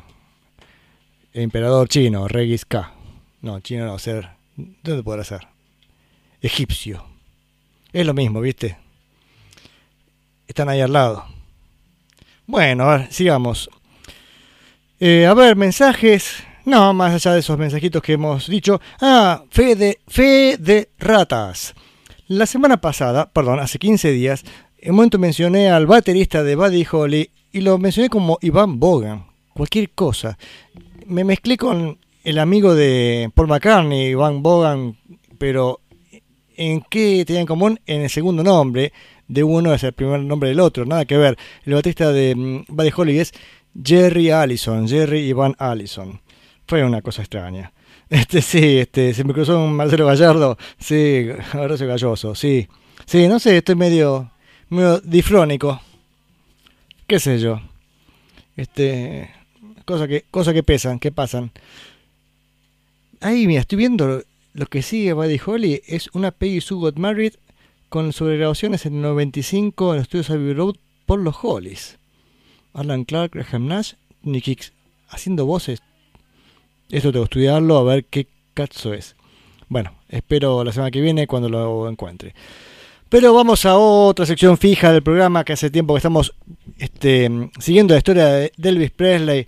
emperador 1.32 1.88
chino, 1.88 2.28
Regis 2.28 2.66
K. 2.66 2.92
No, 3.42 3.60
chino 3.60 3.86
no, 3.86 4.00
ser. 4.00 4.32
¿Dónde 4.56 5.04
podrá 5.04 5.24
ser? 5.24 5.48
Egipcio. 6.42 7.06
Es 7.92 8.04
lo 8.04 8.16
mismo, 8.16 8.42
¿viste? 8.42 8.80
Están 10.48 10.70
ahí 10.70 10.82
al 10.82 10.92
lado. 10.92 11.26
Bueno, 12.48 12.90
a 12.90 12.98
ver, 12.98 13.14
sigamos. 13.14 13.70
Eh, 15.00 15.28
a 15.28 15.36
ver, 15.36 15.56
mensajes. 15.56 16.44
No, 16.66 16.96
más 16.96 17.14
allá 17.14 17.36
de 17.36 17.42
esos 17.42 17.60
mensajitos 17.60 18.02
que 18.02 18.14
hemos 18.14 18.48
dicho. 18.48 18.82
Ah, 19.00 19.44
fe 19.52 19.76
de, 19.76 20.00
fe 20.08 20.58
de 20.58 20.90
ratas. 20.98 21.76
La 22.28 22.46
semana 22.46 22.80
pasada, 22.80 23.30
perdón, 23.32 23.60
hace 23.60 23.80
15 23.80 24.12
días, 24.14 24.46
en 24.78 24.92
un 24.92 24.96
momento 24.96 25.20
mencioné 25.20 25.70
al 25.70 25.88
baterista 25.88 26.42
de 26.42 26.56
Buddy 26.56 26.88
Holly 26.90 27.30
y 27.52 27.60
lo 27.60 27.78
mencioné 27.78 28.08
como 28.10 28.38
Iván 28.42 28.80
Bogan. 28.80 29.26
Cualquier 29.54 29.90
cosa. 29.90 30.38
Me 31.06 31.26
mezclé 31.26 31.58
con 31.58 32.00
el 32.24 32.40
amigo 32.40 32.76
de 32.76 33.30
Paul 33.36 33.50
McCartney, 33.50 34.12
Iván 34.12 34.42
Bogan, 34.42 34.98
pero 35.38 35.82
¿en 36.56 36.82
qué 36.90 37.26
tenían 37.28 37.42
en 37.42 37.48
común? 37.48 37.80
En 37.86 38.04
el 38.04 38.10
segundo 38.10 38.42
nombre 38.42 38.94
de 39.28 39.44
uno 39.44 39.74
es 39.74 39.84
el 39.84 39.92
primer 39.92 40.22
nombre 40.22 40.48
del 40.48 40.62
otro, 40.62 40.86
nada 40.86 41.04
que 41.04 41.18
ver. 41.18 41.38
El 41.66 41.74
baterista 41.74 42.14
de 42.14 42.36
mm, 42.36 42.66
Buddy 42.70 42.92
Holly 42.96 43.20
es 43.20 43.34
Jerry 43.84 44.30
Allison, 44.32 44.88
Jerry 44.88 45.28
Iván 45.28 45.56
Allison. 45.60 46.22
Fue 46.68 46.86
una 46.86 47.02
cosa 47.02 47.22
extraña. 47.22 47.73
Este 48.14 48.44
sí, 48.44 48.78
este, 48.78 49.12
se 49.16 49.24
me 49.24 49.34
cruzó 49.34 49.60
un 49.60 49.74
Marcelo 49.74 50.06
Gallardo, 50.06 50.56
sí, 50.78 51.30
Horacio 51.56 51.88
Galloso, 51.88 52.36
sí. 52.36 52.68
Sí, 53.08 53.28
no 53.28 53.40
sé, 53.40 53.58
estoy 53.58 53.74
medio, 53.74 54.30
medio 54.70 55.00
difrónico. 55.00 55.82
¿Qué 57.08 57.20
sé 57.20 57.40
yo? 57.40 57.60
Este, 58.56 59.32
cosa 59.86 60.08
que, 60.08 60.26
cosa 60.30 60.54
que 60.54 60.62
pesan, 60.62 61.00
que 61.00 61.12
pasan. 61.12 61.52
Ahí, 63.20 63.48
mira, 63.48 63.62
estoy 63.62 63.80
viendo 63.80 64.22
lo 64.54 64.66
que 64.68 64.84
sigue 64.84 65.14
Buddy 65.14 65.42
Holly, 65.44 65.82
es 65.88 66.12
una 66.14 66.30
Peggy 66.30 66.62
Sue 66.62 66.78
Got 66.78 66.98
Married 66.98 67.34
con 67.90 68.14
sobregrabaciones 68.14 68.86
en 68.86 68.98
el 68.98 69.02
95 69.02 69.90
en 69.90 69.98
los 69.98 70.04
estudios 70.04 70.30
Abbey 70.30 70.54
Road 70.54 70.76
por 71.08 71.20
los 71.20 71.36
Hollies. 71.42 71.98
Alan 72.76 73.06
Clark, 73.06 73.32
Graham 73.34 73.66
Nash, 73.66 73.94
Nick 74.22 74.50
Hicks 74.50 74.72
haciendo 75.10 75.48
voces. 75.48 75.82
Esto 76.94 77.12
tengo 77.12 77.26
que 77.26 77.40
estudiarlo 77.40 77.78
a 77.78 77.84
ver 77.84 78.06
qué 78.06 78.28
caso 78.54 78.94
es. 78.94 79.16
Bueno, 79.68 79.96
espero 80.10 80.64
la 80.64 80.72
semana 80.72 80.92
que 80.92 81.02
viene 81.02 81.26
cuando 81.26 81.50
lo 81.50 81.90
encuentre. 81.90 82.36
Pero 83.10 83.34
vamos 83.34 83.66
a 83.66 83.76
otra 83.76 84.28
sección 84.28 84.60
fija 84.60 84.92
del 84.94 85.02
programa 85.02 85.44
que 85.44 85.54
hace 85.54 85.72
tiempo 85.72 85.96
que 85.96 85.98
estamos 85.98 86.36
este, 86.78 87.50
siguiendo 87.58 87.96
la 87.96 87.98
historia 87.98 88.28
de 88.28 88.52
Elvis 88.62 88.92
Presley 88.92 89.48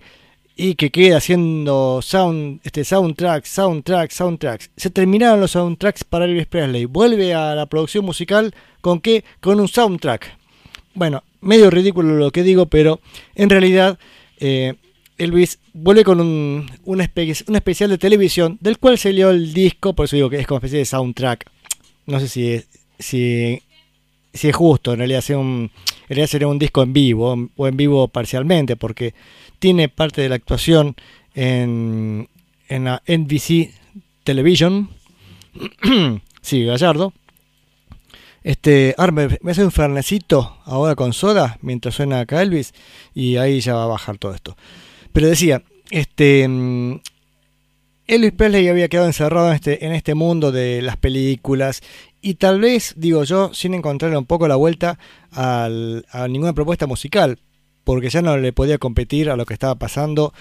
y 0.56 0.74
que 0.74 0.90
queda 0.90 1.18
haciendo 1.18 2.00
sound, 2.02 2.62
este, 2.64 2.82
soundtracks, 2.82 3.48
soundtracks, 3.48 4.14
soundtracks. 4.16 4.70
Se 4.76 4.90
terminaron 4.90 5.40
los 5.40 5.52
soundtracks 5.52 6.02
para 6.02 6.24
Elvis 6.24 6.48
Presley. 6.48 6.86
Vuelve 6.86 7.32
a 7.32 7.54
la 7.54 7.66
producción 7.66 8.04
musical 8.04 8.52
con 8.80 9.00
qué? 9.00 9.24
Con 9.40 9.60
un 9.60 9.68
soundtrack. 9.68 10.36
Bueno, 10.94 11.22
medio 11.42 11.70
ridículo 11.70 12.16
lo 12.16 12.32
que 12.32 12.42
digo, 12.42 12.66
pero 12.66 12.98
en 13.36 13.50
realidad 13.50 14.00
eh, 14.40 14.74
Elvis 15.18 15.58
vuelve 15.72 16.04
con 16.04 16.20
un, 16.20 16.70
una, 16.84 17.10
un 17.46 17.56
especial 17.56 17.90
de 17.90 17.98
televisión 17.98 18.58
del 18.60 18.78
cual 18.78 18.96
dio 18.96 19.30
el 19.30 19.52
disco, 19.52 19.94
por 19.94 20.04
eso 20.04 20.16
digo 20.16 20.30
que 20.30 20.38
es 20.38 20.46
como 20.46 20.58
especie 20.58 20.78
de 20.78 20.84
soundtrack. 20.84 21.50
No 22.06 22.20
sé 22.20 22.28
si 22.28 22.52
es, 22.52 22.68
si, 22.98 23.62
si 24.32 24.48
es 24.48 24.56
justo, 24.56 24.92
en 24.92 24.98
realidad, 24.98 25.22
sea 25.22 25.38
un, 25.38 25.70
en 26.02 26.08
realidad 26.08 26.28
sería 26.28 26.48
un 26.48 26.58
disco 26.58 26.82
en 26.82 26.92
vivo 26.92 27.48
o 27.56 27.66
en 27.66 27.76
vivo 27.76 28.08
parcialmente, 28.08 28.76
porque 28.76 29.14
tiene 29.58 29.88
parte 29.88 30.20
de 30.20 30.28
la 30.28 30.36
actuación 30.36 30.94
en, 31.34 32.28
en 32.68 32.84
la 32.84 33.02
NBC 33.06 33.72
Television. 34.22 34.90
sí, 36.42 36.64
Gallardo. 36.64 37.12
Este, 38.44 38.94
ahora 38.96 39.10
me, 39.10 39.38
me 39.40 39.50
hace 39.50 39.64
un 39.64 39.72
fernecito 39.72 40.58
ahora 40.66 40.94
con 40.94 41.12
soda 41.12 41.58
mientras 41.62 41.96
suena 41.96 42.20
acá 42.20 42.42
Elvis 42.42 42.74
y 43.12 43.38
ahí 43.38 43.58
ya 43.58 43.74
va 43.74 43.84
a 43.84 43.88
bajar 43.88 44.18
todo 44.18 44.34
esto. 44.34 44.56
Pero 45.16 45.28
decía, 45.28 45.62
este 45.90 46.46
mm, 46.46 47.00
Elvis 48.06 48.32
Presley 48.32 48.68
había 48.68 48.88
quedado 48.88 49.06
encerrado 49.06 49.48
en 49.48 49.54
este, 49.54 49.86
en 49.86 49.94
este 49.94 50.14
mundo 50.14 50.52
de 50.52 50.82
las 50.82 50.98
películas 50.98 51.80
y 52.20 52.34
tal 52.34 52.60
vez, 52.60 52.92
digo 52.98 53.24
yo, 53.24 53.54
sin 53.54 53.72
encontrarle 53.72 54.18
un 54.18 54.26
poco 54.26 54.46
la 54.46 54.56
vuelta 54.56 54.98
a 55.32 55.70
ninguna 56.28 56.52
propuesta 56.52 56.86
musical, 56.86 57.38
porque 57.82 58.10
ya 58.10 58.20
no 58.20 58.36
le 58.36 58.52
podía 58.52 58.76
competir 58.76 59.30
a 59.30 59.36
lo 59.36 59.46
que 59.46 59.54
estaba 59.54 59.76
pasando. 59.76 60.34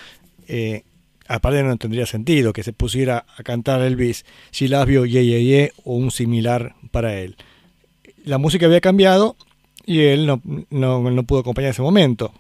Eh, 0.49 0.83
aparte 1.29 1.63
no 1.63 1.77
tendría 1.77 2.05
sentido 2.05 2.51
que 2.51 2.63
se 2.63 2.73
pusiera 2.73 3.25
a 3.37 3.43
cantar 3.43 3.81
Elvis 3.81 4.25
You, 4.51 5.05
Yeah, 5.05 5.21
Yeah, 5.21 5.39
Yeah 5.39 5.69
o 5.85 5.95
un 5.95 6.11
similar 6.11 6.75
para 6.91 7.15
él. 7.15 7.37
La 8.25 8.39
música 8.39 8.65
había 8.65 8.81
cambiado 8.81 9.37
y 9.85 10.01
él 10.01 10.25
no, 10.25 10.41
no, 10.69 11.09
no 11.09 11.23
pudo 11.23 11.39
acompañar 11.39 11.71
ese 11.71 11.81
momento. 11.81 12.33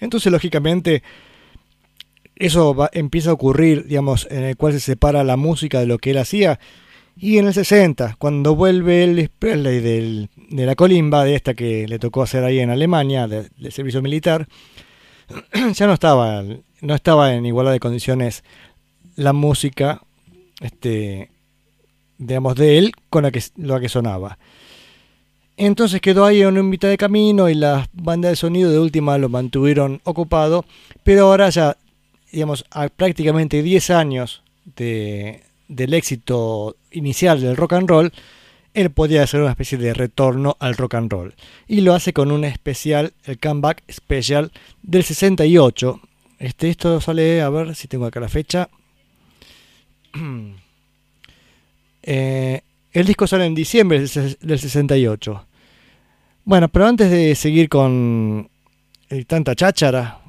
Entonces, 0.00 0.32
lógicamente, 0.32 1.02
eso 2.36 2.74
va- 2.74 2.90
empieza 2.92 3.30
a 3.30 3.34
ocurrir, 3.34 3.86
digamos, 3.86 4.26
en 4.30 4.44
el 4.44 4.56
cual 4.56 4.72
se 4.74 4.80
separa 4.80 5.24
la 5.24 5.36
música 5.36 5.80
de 5.80 5.86
lo 5.86 5.98
que 5.98 6.10
él 6.10 6.18
hacía. 6.18 6.58
Y 7.16 7.38
en 7.38 7.46
el 7.46 7.54
60, 7.54 8.16
cuando 8.18 8.56
vuelve 8.56 9.04
Elvis 9.04 9.28
Presley 9.38 9.80
del- 9.80 10.28
de 10.50 10.66
la 10.66 10.74
colimba, 10.74 11.24
de 11.24 11.36
esta 11.36 11.54
que 11.54 11.86
le 11.86 11.98
tocó 11.98 12.22
hacer 12.22 12.42
ahí 12.44 12.58
en 12.58 12.70
Alemania, 12.70 13.28
de- 13.28 13.48
del 13.56 13.72
servicio 13.72 14.02
militar, 14.02 14.48
ya 15.74 15.86
no 15.86 15.94
estaba, 15.94 16.42
no 16.80 16.94
estaba 16.94 17.34
en 17.34 17.46
igualdad 17.46 17.72
de 17.72 17.80
condiciones 17.80 18.42
la 19.16 19.32
música, 19.32 20.02
este, 20.60 21.30
digamos, 22.18 22.56
de 22.56 22.78
él 22.78 22.92
con 23.10 23.22
la 23.22 23.30
que, 23.30 23.42
lo 23.56 23.78
que 23.78 23.88
sonaba. 23.88 24.38
Entonces 25.56 26.00
quedó 26.00 26.24
ahí 26.24 26.42
en 26.42 26.58
un 26.58 26.68
mitad 26.68 26.88
de 26.88 26.96
camino 26.96 27.48
y 27.48 27.54
las 27.54 27.88
bandas 27.92 28.32
de 28.32 28.36
sonido 28.36 28.72
de 28.72 28.80
última 28.80 29.16
lo 29.18 29.28
mantuvieron 29.28 30.00
ocupado, 30.02 30.64
pero 31.04 31.26
ahora 31.26 31.48
ya, 31.50 31.76
digamos, 32.34 32.64
a 32.70 32.88
prácticamente 32.88 33.62
10 33.62 33.90
años 33.90 34.42
de, 34.76 35.42
del 35.68 35.94
éxito 35.94 36.76
inicial 36.90 37.40
del 37.40 37.56
rock 37.56 37.74
and 37.74 37.88
roll, 37.88 38.12
él 38.74 38.90
podía 38.90 39.22
hacer 39.22 39.40
una 39.40 39.50
especie 39.50 39.78
de 39.78 39.94
retorno 39.94 40.56
al 40.58 40.74
rock 40.76 40.94
and 40.94 41.10
roll. 41.12 41.34
Y 41.68 41.80
lo 41.80 41.94
hace 41.94 42.12
con 42.12 42.32
un 42.32 42.44
especial, 42.44 43.12
el 43.24 43.38
comeback 43.38 43.84
special 43.90 44.50
del 44.82 45.04
68. 45.04 46.00
Este, 46.40 46.70
esto 46.70 47.00
sale, 47.00 47.40
a 47.40 47.48
ver 47.50 47.74
si 47.76 47.86
tengo 47.88 48.06
acá 48.06 48.18
la 48.20 48.28
fecha. 48.28 48.68
Eh, 52.06 52.60
el 52.92 53.06
disco 53.06 53.26
sale 53.26 53.46
en 53.46 53.54
diciembre 53.54 53.98
del 53.98 54.08
ses- 54.08 54.38
del 54.40 54.58
68. 54.58 55.46
Bueno, 56.44 56.68
pero 56.68 56.86
antes 56.86 57.10
de 57.10 57.34
seguir 57.34 57.68
con 57.70 58.50
tanta 59.26 59.54
cháchara, 59.54 60.20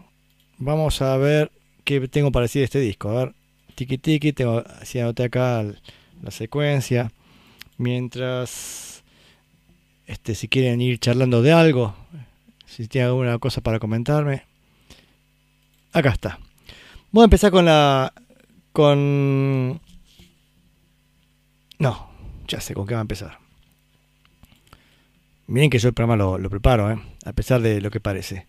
vamos 0.57 1.01
a 1.01 1.17
ver 1.17 1.51
qué 1.85 2.05
tengo 2.09 2.31
para 2.31 2.45
decir 2.45 2.59
de 2.61 2.65
este 2.65 2.79
disco. 2.79 3.09
A 3.09 3.25
ver, 3.25 3.35
tiki 3.75 3.97
tiki, 3.97 4.33
tengo 4.33 4.63
así 4.81 4.99
anoté 4.99 5.23
acá 5.23 5.63
la 6.21 6.31
secuencia. 6.31 7.11
Mientras, 7.77 9.03
este, 10.05 10.35
si 10.35 10.47
quieren 10.49 10.81
ir 10.81 10.99
charlando 10.99 11.41
de 11.41 11.53
algo, 11.53 11.95
si 12.65 12.87
tienen 12.87 13.09
alguna 13.09 13.37
cosa 13.37 13.61
para 13.61 13.79
comentarme, 13.79 14.43
acá 15.93 16.09
está. 16.09 16.39
Voy 17.11 17.21
a 17.21 17.25
empezar 17.25 17.51
con 17.51 17.65
la, 17.65 18.13
con, 18.71 19.79
no, 21.79 22.09
ya 22.47 22.59
sé 22.59 22.73
con 22.73 22.87
qué 22.87 22.93
va 22.95 23.01
a 23.01 23.01
empezar. 23.01 23.39
Miren 25.47 25.69
que 25.69 25.77
yo 25.77 25.89
el 25.89 25.93
programa 25.93 26.15
lo, 26.15 26.37
lo 26.39 26.49
preparo, 26.49 26.91
¿eh? 26.91 26.99
a 27.23 27.33
pesar 27.33 27.61
de 27.61 27.79
lo 27.79 27.91
que 27.91 27.99
parece. 27.99 28.47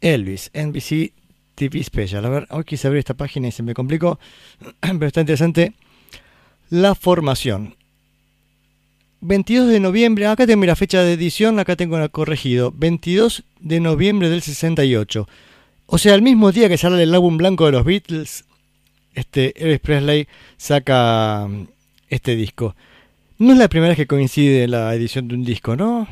Elvis, 0.00 0.50
NBC 0.54 1.12
TV 1.56 1.82
Special. 1.82 2.24
A 2.24 2.28
ver, 2.28 2.46
hoy 2.50 2.62
quise 2.62 2.86
abrir 2.86 3.00
esta 3.00 3.14
página 3.14 3.48
y 3.48 3.52
se 3.52 3.64
me 3.64 3.74
complicó, 3.74 4.20
pero 4.80 5.06
está 5.06 5.20
interesante. 5.20 5.72
La 6.70 6.94
formación. 6.94 7.74
22 9.22 9.68
de 9.68 9.80
noviembre, 9.80 10.26
acá 10.26 10.46
tengo 10.46 10.64
la 10.66 10.76
fecha 10.76 11.02
de 11.02 11.14
edición, 11.14 11.58
acá 11.58 11.74
tengo 11.74 11.98
la 11.98 12.08
corregido. 12.08 12.72
22 12.76 13.42
de 13.60 13.80
noviembre 13.80 14.28
del 14.28 14.42
68. 14.42 15.26
O 15.86 15.98
sea, 15.98 16.14
el 16.14 16.22
mismo 16.22 16.52
día 16.52 16.68
que 16.68 16.78
sale 16.78 17.02
el 17.02 17.14
álbum 17.14 17.36
blanco 17.36 17.66
de 17.66 17.72
los 17.72 17.84
Beatles, 17.84 18.44
este 19.14 19.54
Elvis 19.62 19.80
Presley 19.80 20.28
saca 20.56 21.46
mm, 21.48 21.66
este 22.08 22.36
disco. 22.36 22.76
No 23.38 23.52
es 23.52 23.58
la 23.58 23.68
primera 23.68 23.90
vez 23.90 23.96
que 23.96 24.06
coincide 24.06 24.68
la 24.68 24.94
edición 24.94 25.28
de 25.28 25.34
un 25.34 25.44
disco, 25.44 25.76
¿no? 25.76 26.06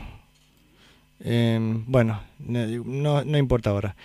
Eh, 1.21 1.59
bueno, 1.87 2.21
no, 2.39 2.67
no, 2.85 3.25
no 3.25 3.39
importa 3.39 3.71
ahora. 3.71 3.97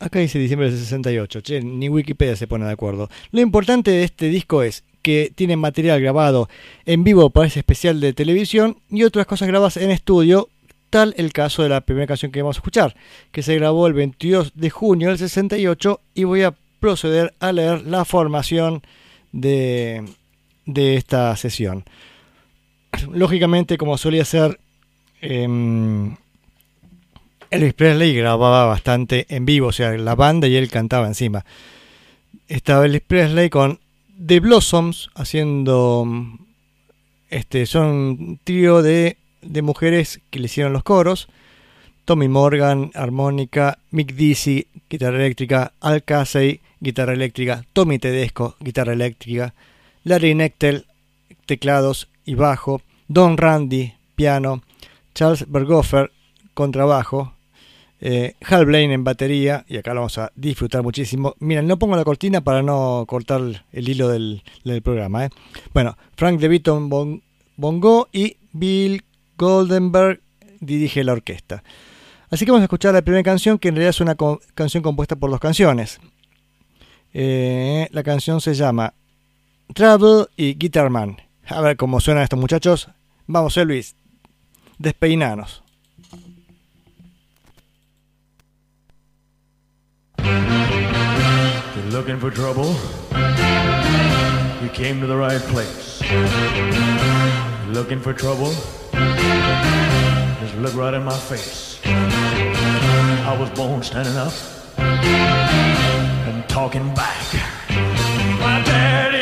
Acá 0.00 0.20
dice 0.20 0.38
diciembre 0.38 0.70
del 0.70 0.78
68, 0.78 1.40
che, 1.40 1.60
ni 1.60 1.88
Wikipedia 1.88 2.36
se 2.36 2.46
pone 2.46 2.66
de 2.66 2.72
acuerdo. 2.72 3.08
Lo 3.32 3.40
importante 3.40 3.90
de 3.90 4.04
este 4.04 4.28
disco 4.28 4.62
es 4.62 4.84
que 5.02 5.32
tiene 5.34 5.56
material 5.56 6.00
grabado 6.00 6.48
en 6.86 7.02
vivo 7.04 7.30
para 7.30 7.46
ese 7.46 7.60
especial 7.60 8.00
de 8.00 8.12
televisión 8.12 8.78
y 8.90 9.04
otras 9.04 9.26
cosas 9.26 9.48
grabadas 9.48 9.76
en 9.76 9.90
estudio 9.90 10.48
Tal 10.90 11.14
el 11.18 11.32
caso 11.32 11.62
de 11.62 11.68
la 11.68 11.82
primera 11.82 12.06
canción 12.06 12.32
que 12.32 12.40
vamos 12.40 12.56
a 12.56 12.60
escuchar, 12.60 12.96
que 13.30 13.42
se 13.42 13.54
grabó 13.56 13.86
el 13.86 13.92
22 13.92 14.52
de 14.54 14.70
junio 14.70 15.08
del 15.08 15.18
68 15.18 16.00
y 16.14 16.24
voy 16.24 16.42
a 16.42 16.54
proceder 16.80 17.34
a 17.40 17.52
leer 17.52 17.82
la 17.82 18.06
formación 18.06 18.82
de, 19.32 20.04
de 20.64 20.96
esta 20.96 21.36
sesión. 21.36 21.84
Lógicamente, 23.12 23.76
como 23.76 23.98
solía 23.98 24.24
ser, 24.24 24.58
em, 25.20 26.16
Elvis 27.50 27.74
Presley 27.74 28.14
grababa 28.14 28.66
bastante 28.66 29.26
en 29.30 29.46
vivo, 29.46 29.68
o 29.68 29.72
sea, 29.72 29.96
la 29.96 30.14
banda 30.14 30.48
y 30.48 30.56
él 30.56 30.70
cantaba 30.70 31.06
encima. 31.06 31.44
Estaba 32.46 32.84
Elvis 32.84 33.02
Presley 33.06 33.48
con 33.48 33.80
The 34.26 34.40
Blossoms 34.40 35.10
haciendo 35.14 36.06
este 37.30 37.66
son 37.66 37.86
un 37.86 38.40
trío 38.42 38.82
de, 38.82 39.16
de 39.42 39.62
mujeres 39.62 40.20
que 40.30 40.38
le 40.38 40.46
hicieron 40.46 40.72
los 40.72 40.82
coros. 40.82 41.28
Tommy 42.04 42.28
Morgan, 42.28 42.90
armónica, 42.94 43.78
Mick 43.90 44.14
Dizzy, 44.14 44.66
guitarra 44.88 45.18
eléctrica, 45.18 45.72
Al 45.80 46.02
Casey, 46.04 46.60
guitarra 46.80 47.12
eléctrica, 47.12 47.64
Tommy 47.74 47.98
Tedesco, 47.98 48.56
guitarra 48.60 48.94
eléctrica, 48.94 49.52
Larry 50.04 50.34
Nectel, 50.34 50.86
teclados 51.44 52.08
y 52.24 52.34
bajo, 52.34 52.80
Don 53.08 53.36
Randy, 53.36 53.92
piano, 54.16 54.62
Charles 55.14 55.50
Berghofer, 55.50 56.10
contrabajo, 56.54 57.34
eh, 58.00 58.34
Hal 58.44 58.66
Blaine 58.66 58.94
en 58.94 59.04
batería, 59.04 59.64
y 59.68 59.76
acá 59.76 59.92
lo 59.94 60.00
vamos 60.00 60.18
a 60.18 60.30
disfrutar 60.36 60.82
muchísimo. 60.82 61.34
Miren, 61.40 61.66
no 61.66 61.78
pongo 61.78 61.96
la 61.96 62.04
cortina 62.04 62.40
para 62.42 62.62
no 62.62 63.04
cortar 63.08 63.64
el 63.72 63.88
hilo 63.88 64.08
del, 64.08 64.42
programa. 64.82 65.26
¿eh? 65.26 65.30
Bueno, 65.74 65.96
Frank 66.16 66.38
DeVito 66.40 66.76
en 66.76 66.88
bon- 66.88 67.22
bongo 67.56 68.08
y 68.12 68.36
Bill 68.52 69.02
Goldenberg 69.36 70.20
dirige 70.60 71.02
la 71.04 71.12
orquesta. 71.12 71.62
Así 72.30 72.44
que 72.44 72.50
vamos 72.50 72.62
a 72.62 72.64
escuchar 72.66 72.94
la 72.94 73.02
primera 73.02 73.22
canción, 73.22 73.58
que 73.58 73.68
en 73.68 73.74
realidad 73.76 73.90
es 73.90 74.00
una 74.00 74.16
canción 74.54 74.82
compuesta 74.82 75.16
por 75.16 75.30
dos 75.30 75.40
canciones. 75.40 75.98
Eh, 77.14 77.88
la 77.90 78.02
canción 78.02 78.40
se 78.40 78.54
llama 78.54 78.92
Travel 79.74 80.26
y 80.36 80.54
Guitar 80.54 80.90
Man. 80.90 81.16
A 81.46 81.60
ver 81.62 81.76
cómo 81.76 82.00
suenan 82.00 82.22
estos 82.24 82.38
muchachos. 82.38 82.90
Vamos, 83.26 83.56
eh, 83.56 83.64
Luis. 83.64 83.96
Despeinanos. 84.78 85.62
Looking 91.90 92.18
for 92.20 92.30
trouble? 92.30 92.74
You 94.62 94.68
came 94.68 95.00
to 95.00 95.06
the 95.06 95.16
right 95.16 95.40
place. 95.40 96.02
Looking 97.68 98.00
for 98.00 98.12
trouble? 98.12 98.52
Just 100.40 100.54
look 100.56 100.74
right 100.74 100.94
in 100.94 101.04
my 101.04 101.16
face. 101.16 101.80
I 101.84 103.36
was 103.38 103.50
born 103.50 103.82
standing 103.82 104.16
up 104.16 104.32
and 104.78 106.48
talking 106.48 106.94
back. 106.94 107.34
My 108.40 108.62
daddy 108.64 109.17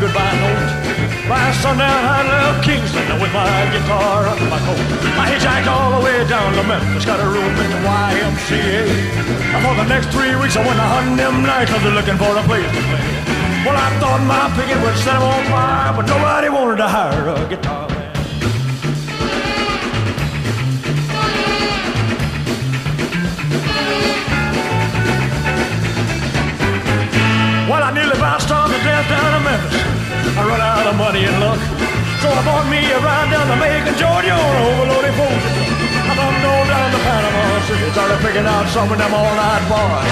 goodbye 0.00 0.36
note. 0.42 0.92
I 1.32 2.26
left 2.28 2.64
Kingston 2.64 3.20
with 3.20 3.32
my 3.32 3.48
guitar 3.72 4.24
my 4.50 4.58
coat. 4.68 4.76
I 5.16 5.24
hitchhiked 5.32 5.66
all 5.66 5.98
the 5.98 6.04
way 6.04 6.26
down 6.28 6.52
to 6.54 6.62
Memphis, 6.62 7.04
got 7.04 7.20
a 7.20 7.28
room 7.28 7.52
at 7.56 7.68
the 7.72 7.80
YMCA. 7.80 8.84
And 9.54 9.60
for 9.64 9.74
the 9.80 9.88
next 9.88 10.08
three 10.12 10.34
weeks, 10.36 10.56
I 10.56 10.66
went 10.66 10.78
a 10.78 10.82
hunting 10.82 11.16
them 11.16 11.44
nightclubs 11.44 11.88
looking 11.94 12.18
for 12.18 12.36
a 12.36 12.42
place 12.44 12.68
to 12.68 12.82
play. 12.90 13.06
Well, 13.64 13.76
I 13.76 13.88
thought 14.00 14.20
my 14.26 14.50
picket 14.58 14.82
would 14.82 14.96
set 14.98 15.16
on 15.16 15.44
fire, 15.46 15.94
but 15.96 16.06
nobody 16.06 16.48
wanted 16.48 16.76
to 16.76 16.88
hire 16.88 17.28
a 17.28 17.48
guitar 17.48 17.81
Well, 27.72 27.80
I 27.80 27.88
nearly 27.88 28.12
about 28.20 28.44
starved 28.44 28.68
to 28.68 28.80
death 28.84 29.08
down 29.08 29.32
in 29.32 29.42
Memphis. 29.48 29.80
I 30.36 30.44
run 30.44 30.60
out 30.60 30.84
of 30.84 30.92
money 30.92 31.24
and 31.24 31.40
luck. 31.40 31.56
So 32.20 32.28
I 32.28 32.44
bought 32.44 32.68
me 32.68 32.84
a 32.84 33.00
ride 33.00 33.32
down 33.32 33.48
to 33.48 33.56
Macon, 33.56 33.96
Georgia 33.96 34.28
on 34.28 34.52
an 34.60 34.64
overloaded 34.76 35.16
boat. 35.16 35.40
I 36.04 36.12
thumbed 36.12 36.44
on 36.52 36.64
down 36.68 36.88
to 36.92 37.00
Panama 37.00 37.44
City, 37.64 37.88
started 37.96 38.20
picking 38.20 38.44
out 38.44 38.68
some 38.68 38.92
of 38.92 39.00
them 39.00 39.16
all-night 39.16 39.64
bars. 39.72 40.04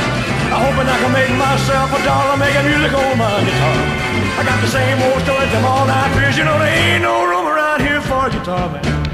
I'm 0.49 0.73
hoping 0.73 0.89
I 0.89 0.97
can 1.05 1.13
make 1.13 1.37
myself 1.37 1.93
a 1.93 2.01
dollar 2.01 2.41
making 2.41 2.65
music 2.65 2.97
on 2.97 3.21
my 3.21 3.29
guitar. 3.45 3.77
I 4.25 4.43
got 4.49 4.57
the 4.65 4.71
same 4.73 4.97
old 5.13 5.21
story, 5.29 5.45
them 5.53 5.69
all-night 5.69 6.17
beers. 6.17 6.41
You 6.41 6.49
know 6.49 6.57
there 6.57 6.65
ain't 6.65 7.05
no 7.05 7.29
room 7.29 7.45
around 7.45 7.85
here 7.85 8.01
for 8.01 8.25
a 8.25 8.31
guitar 8.33 8.73
man. 8.73 9.10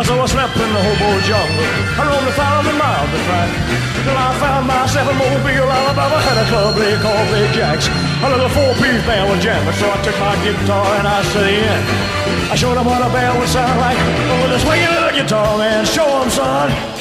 So 0.00 0.16
I 0.16 0.26
slept 0.26 0.56
in 0.56 0.72
the 0.72 0.80
hobo 0.80 1.20
jungle. 1.28 1.60
I 2.00 2.02
roamed 2.08 2.26
a 2.26 2.32
thousand 2.32 2.76
miles 2.80 3.10
to 3.12 3.20
track. 3.28 3.50
Till 4.00 4.16
I 4.16 4.32
found 4.40 4.66
myself 4.66 5.06
in 5.12 5.16
Mobile, 5.20 5.68
Alabama. 5.68 6.16
Had 6.24 6.40
a 6.40 6.46
club 6.48 6.74
they 6.74 6.96
called 6.98 7.28
Big 7.28 7.52
Jacks. 7.52 7.86
A 8.24 8.28
little 8.32 8.48
four-piece 8.48 9.04
band 9.04 9.28
was 9.28 9.44
jamming, 9.44 9.76
so 9.76 9.86
I 9.92 10.00
took 10.02 10.16
my 10.18 10.34
guitar 10.42 10.88
and 10.98 11.06
I 11.06 11.22
set 11.30 11.46
in. 11.46 11.80
I 12.50 12.56
showed 12.56 12.76
them 12.76 12.86
what 12.86 13.04
a 13.04 13.12
band 13.12 13.38
would 13.38 13.48
sound 13.48 13.78
like. 13.78 13.98
With 14.42 14.56
a 14.56 14.60
swinging 14.64 14.88
little 14.88 15.12
guitar, 15.12 15.58
man. 15.58 15.84
Show 15.84 16.08
'em, 16.22 16.30
son. 16.30 16.99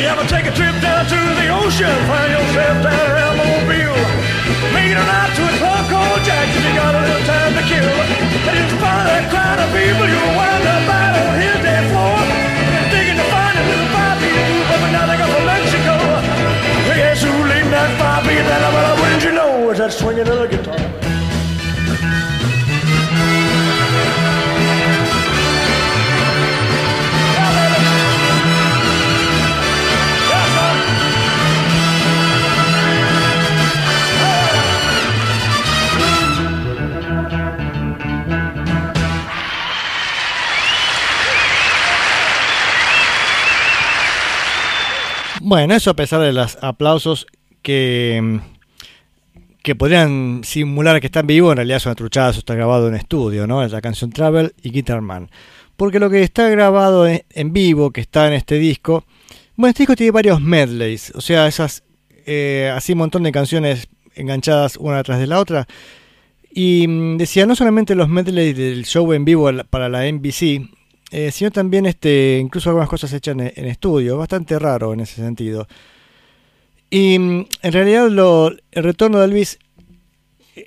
You 0.00 0.08
ever 0.08 0.24
take 0.24 0.48
a 0.48 0.54
trip 0.56 0.72
down 0.80 1.04
to 1.04 1.20
the 1.36 1.52
ocean, 1.52 1.92
find 2.08 2.32
yourself 2.32 2.76
down 2.80 3.04
around 3.12 3.36
Mobile. 3.36 4.00
Make 4.72 4.88
it 4.88 4.96
a 4.96 5.04
night 5.04 5.32
to 5.36 5.42
a 5.44 5.54
club 5.60 5.84
called 5.92 6.24
Jack's 6.24 6.56
if 6.56 6.64
you 6.64 6.72
got 6.72 6.96
a 6.96 7.00
little 7.04 7.26
time 7.28 7.52
to 7.52 7.62
kill. 7.68 7.84
And 8.48 8.56
in 8.56 8.66
spite 8.72 8.96
of 8.96 9.12
that 9.12 9.28
crowd 9.28 9.60
of 9.60 9.68
people, 9.76 10.08
you'll 10.08 10.34
wind 10.40 10.64
up 10.64 10.88
out 10.88 11.14
on 11.20 11.32
his 11.36 11.58
dance 11.60 11.92
floor. 11.92 12.16
And 12.16 12.86
digging 12.88 13.20
to 13.20 13.26
find 13.28 13.56
a 13.60 13.64
little 13.68 13.88
beat 14.24 14.40
group 14.48 14.68
up 14.72 14.80
and 14.88 14.92
down 14.96 15.06
they 15.12 15.18
go 15.20 15.26
from 15.28 15.44
Mexico. 15.44 15.94
Guess 16.96 17.20
who 17.20 17.32
leading 17.44 17.68
that 17.68 17.92
beat 18.24 18.40
band? 18.48 18.72
Well, 18.72 18.96
wouldn't 19.04 19.22
you 19.24 19.32
know, 19.36 19.68
it's 19.68 19.84
that 19.84 19.92
swinging 19.92 20.24
little 20.24 20.48
guitar. 20.48 21.19
Bueno, 45.50 45.74
eso 45.74 45.90
a 45.90 45.94
pesar 45.94 46.20
de 46.20 46.32
los 46.32 46.58
aplausos 46.62 47.26
que, 47.60 48.38
que 49.64 49.74
podrían 49.74 50.42
simular 50.44 51.00
que 51.00 51.08
está 51.08 51.18
en 51.18 51.26
vivo, 51.26 51.50
en 51.50 51.56
realidad 51.56 51.78
es 51.78 51.86
una 51.86 51.96
truchada, 51.96 52.30
eso 52.30 52.38
está 52.38 52.54
grabado 52.54 52.86
en 52.86 52.94
estudio, 52.94 53.48
¿no? 53.48 53.66
La 53.66 53.80
canción 53.80 54.12
Travel 54.12 54.54
y 54.62 54.70
Guitar 54.70 55.00
Man. 55.00 55.28
Porque 55.76 55.98
lo 55.98 56.08
que 56.08 56.22
está 56.22 56.48
grabado 56.50 57.08
en, 57.08 57.52
vivo, 57.52 57.90
que 57.90 58.00
está 58.00 58.28
en 58.28 58.34
este 58.34 58.60
disco, 58.60 59.04
bueno, 59.56 59.70
este 59.70 59.82
disco 59.82 59.96
tiene 59.96 60.12
varios 60.12 60.40
medleys, 60.40 61.12
o 61.16 61.20
sea, 61.20 61.48
esas 61.48 61.82
eh, 62.26 62.72
así 62.72 62.92
un 62.92 62.98
montón 62.98 63.24
de 63.24 63.32
canciones 63.32 63.88
enganchadas 64.14 64.76
una 64.76 65.02
tras 65.02 65.18
de 65.18 65.26
la 65.26 65.40
otra. 65.40 65.66
Y 66.52 66.86
mm, 66.86 67.16
decía, 67.16 67.44
no 67.44 67.56
solamente 67.56 67.96
los 67.96 68.08
medleys 68.08 68.56
del 68.56 68.84
show 68.84 69.12
en 69.12 69.24
vivo 69.24 69.50
para 69.68 69.88
la 69.88 70.08
NBC, 70.08 70.70
eh, 71.10 71.30
sino 71.32 71.50
también 71.50 71.86
este, 71.86 72.38
incluso 72.40 72.70
algunas 72.70 72.88
cosas 72.88 73.12
hechas 73.12 73.34
en, 73.36 73.52
en 73.54 73.66
estudio, 73.66 74.16
bastante 74.18 74.58
raro 74.58 74.92
en 74.92 75.00
ese 75.00 75.16
sentido. 75.16 75.66
Y 76.90 77.18
mm, 77.18 77.46
en 77.62 77.72
realidad 77.72 78.08
lo- 78.08 78.50
el 78.72 78.84
retorno 78.84 79.18
de 79.18 79.26
Elvis, 79.26 79.58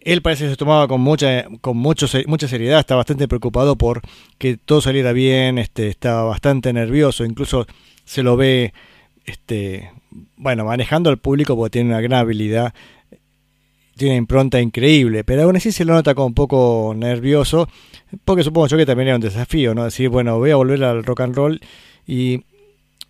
él 0.06 0.22
parece 0.22 0.46
que 0.46 0.52
se 0.52 0.56
tomaba 0.56 0.88
con 0.88 1.02
mucha, 1.02 1.46
con 1.62 1.78
mucha 1.78 2.08
seriedad, 2.48 2.80
estaba 2.80 3.00
bastante 3.00 3.28
preocupado 3.28 3.78
por 3.78 4.02
que 4.38 4.58
todo 4.58 4.82
saliera 4.82 5.12
bien, 5.14 5.58
este, 5.58 5.90
estaba 5.90 6.24
bastante 6.24 6.72
nervioso, 6.74 7.26
incluso 7.26 7.68
se 8.06 8.24
lo 8.24 8.36
ve, 8.38 8.74
este, 9.26 9.92
bueno, 10.38 10.66
manejando 10.66 11.10
al 11.10 11.18
público 11.18 11.56
porque 11.56 11.72
tiene 11.72 11.90
una 11.90 12.02
gran 12.02 12.20
habilidad, 12.20 12.74
tiene 13.96 14.14
una 14.16 14.18
impronta 14.20 14.60
increíble, 14.62 15.24
pero 15.24 15.44
aún 15.44 15.56
así 15.56 15.72
se 15.72 15.86
lo 15.86 15.94
nota 15.94 16.16
como 16.16 16.28
un 16.28 16.34
poco 16.34 16.94
nervioso, 16.96 17.68
porque 18.26 18.44
supongo 18.44 18.68
yo 18.68 18.78
que 18.78 18.86
también 18.86 19.10
era 19.10 19.16
un 19.16 19.22
desafío, 19.22 19.74
¿no? 19.74 19.86
Decir, 19.86 20.10
bueno, 20.10 20.38
voy 20.38 20.52
a 20.52 20.56
volver 20.56 20.84
al 20.84 21.04
rock 21.04 21.22
and 21.22 21.36
roll 21.36 21.62
y, 22.08 22.42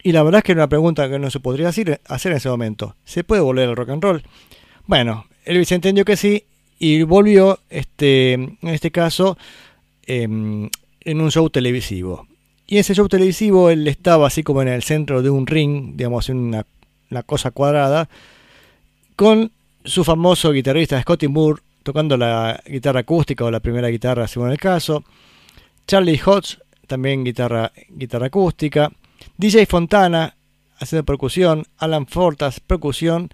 y 0.04 0.12
la 0.12 0.24
verdad 0.24 0.40
es 0.40 0.44
que 0.44 0.52
era 0.54 0.62
una 0.62 0.70
pregunta 0.70 1.10
que 1.10 1.20
no 1.20 1.30
se 1.30 1.40
podría 1.40 1.70
hacer, 1.70 2.02
hacer 2.08 2.32
en 2.32 2.38
ese 2.38 2.50
momento. 2.50 2.96
¿Se 3.06 3.24
puede 3.24 3.42
volver 3.42 3.70
al 3.70 3.76
rock 3.76 3.90
and 3.90 4.04
roll? 4.04 4.24
Bueno, 4.86 5.26
Elvis 5.46 5.72
entendió 5.72 6.06
que 6.06 6.18
sí 6.18 6.46
y 6.80 7.04
volvió, 7.04 7.60
este, 7.70 8.34
en 8.34 8.58
este 8.62 8.92
caso, 8.92 9.38
em, 10.06 10.70
en 11.02 11.22
un 11.22 11.32
show 11.32 11.50
televisivo. 11.50 12.28
Y 12.68 12.78
ese 12.78 12.96
show 12.96 13.08
televisivo 13.08 13.70
él 13.70 13.88
estaba 13.88 14.28
así 14.28 14.44
como 14.44 14.62
en 14.62 14.68
el 14.68 14.84
centro 14.84 15.22
de 15.22 15.30
un 15.30 15.48
ring, 15.48 15.96
digamos, 15.96 16.30
en 16.30 16.38
una, 16.38 16.66
una 17.12 17.24
cosa 17.24 17.52
cuadrada, 17.52 18.10
con 19.16 19.52
su 19.86 20.04
famoso 20.04 20.52
guitarrista 20.52 21.02
Scotty 21.02 21.28
Moore 21.28 21.62
tocando 21.84 22.18
la 22.18 22.62
guitarra 22.66 23.02
acústica 23.02 23.46
o 23.46 23.52
la 23.52 23.60
primera 23.60 23.90
guitarra 23.90 24.28
según 24.28 24.52
el 24.52 24.58
caso, 24.58 25.04
Charlie 25.86 26.20
Hodge 26.26 26.58
también 26.88 27.24
guitarra, 27.24 27.72
guitarra 27.90 28.28
acústica, 28.28 28.92
DJ 29.38 29.66
Fontana 29.66 30.36
haciendo 30.80 31.06
percusión, 31.06 31.66
Alan 31.78 32.08
Fortas 32.08 32.60
percusión 32.60 33.30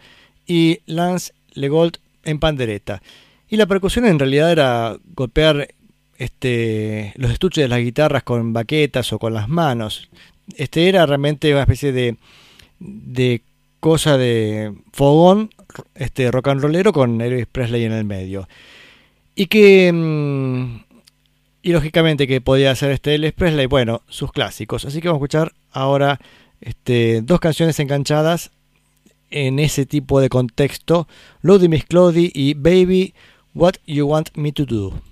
y 0.46 0.80
Lance 0.86 1.34
Legault 1.54 1.98
en 2.24 2.40
pandereta. 2.40 3.02
Y 3.48 3.58
la 3.58 3.66
percusión 3.66 4.06
en 4.06 4.20
realidad 4.20 4.52
era 4.52 4.98
golpear 5.16 5.70
este, 6.18 7.14
los 7.16 7.32
estuches 7.32 7.64
de 7.64 7.68
las 7.68 7.80
guitarras 7.80 8.24
con 8.24 8.54
baquetas 8.54 9.12
o 9.14 9.20
con 9.20 9.34
las 9.34 9.50
manos. 9.50 10.10
Este 10.56 10.88
era 10.88 11.06
realmente 11.06 11.52
una 11.52 11.62
especie 11.62 11.92
de, 11.92 12.18
de 12.80 13.42
cosa 13.80 14.18
de 14.18 14.74
fogón 14.92 15.52
este 15.96 16.32
rock 16.32 16.50
and 16.50 16.62
rollero 16.62 16.94
con 16.94 17.22
Elvis 17.22 17.48
Presley 17.48 17.84
en 17.84 17.94
el 17.94 18.06
medio. 18.06 18.48
Y 19.36 19.48
que 19.48 19.92
mm, 19.94 20.90
y 21.62 21.72
lógicamente 21.72 22.28
que 22.28 22.42
podía 22.42 22.72
hacer 22.72 22.92
este 22.92 23.16
Elvis 23.16 23.34
Presley, 23.34 23.66
bueno, 23.66 24.02
sus 24.08 24.32
clásicos. 24.32 24.86
Así 24.86 25.02
que 25.02 25.08
vamos 25.08 25.20
a 25.22 25.24
escuchar 25.26 25.54
ahora 25.72 26.20
este, 26.62 27.22
dos 27.22 27.40
canciones 27.40 27.80
enganchadas 27.80 28.52
en 29.30 29.60
ese 29.60 29.86
tipo 29.86 30.22
de 30.22 30.30
contexto, 30.30 31.08
Lodi 31.42 31.68
Miss 31.68 31.86
Clody 31.86 32.32
y 32.34 32.56
Baby 32.56 33.14
What 33.54 33.76
You 33.86 34.08
Want 34.08 34.30
Me 34.36 34.52
to 34.52 34.66
Do. 34.66 35.09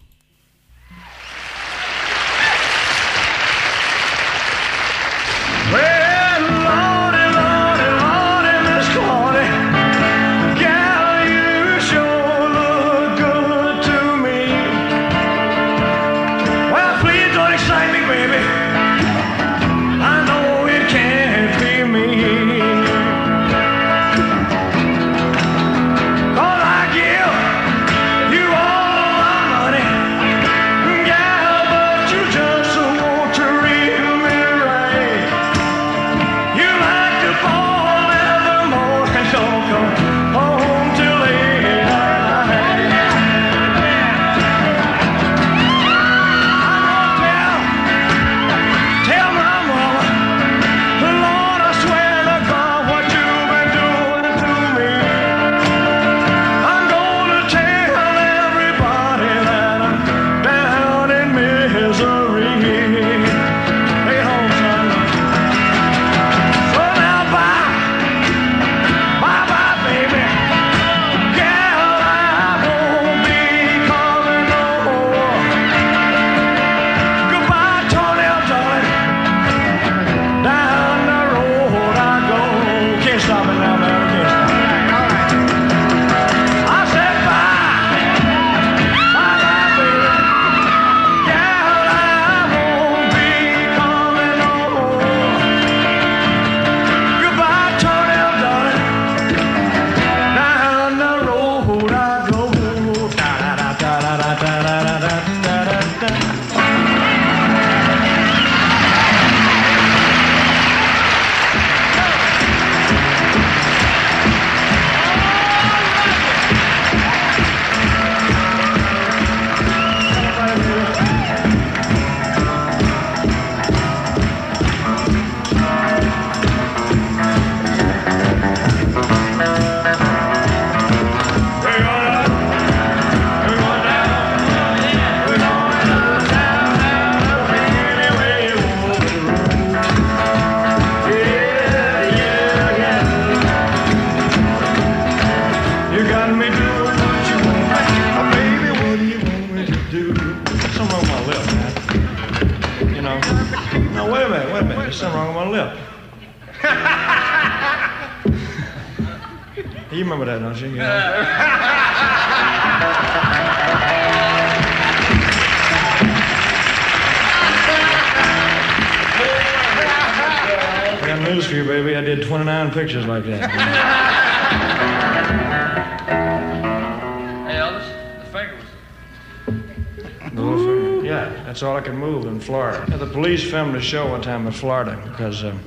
Move 181.94 182.26
in 182.26 182.40
Florida. 182.40 182.98
The 182.98 183.06
police 183.06 183.44
filmed 183.50 183.76
a 183.76 183.82
show 183.82 184.10
one 184.10 184.22
time 184.22 184.48
in 184.48 184.54
Florida 184.54 185.00
because 185.04 185.44
um, 185.44 185.60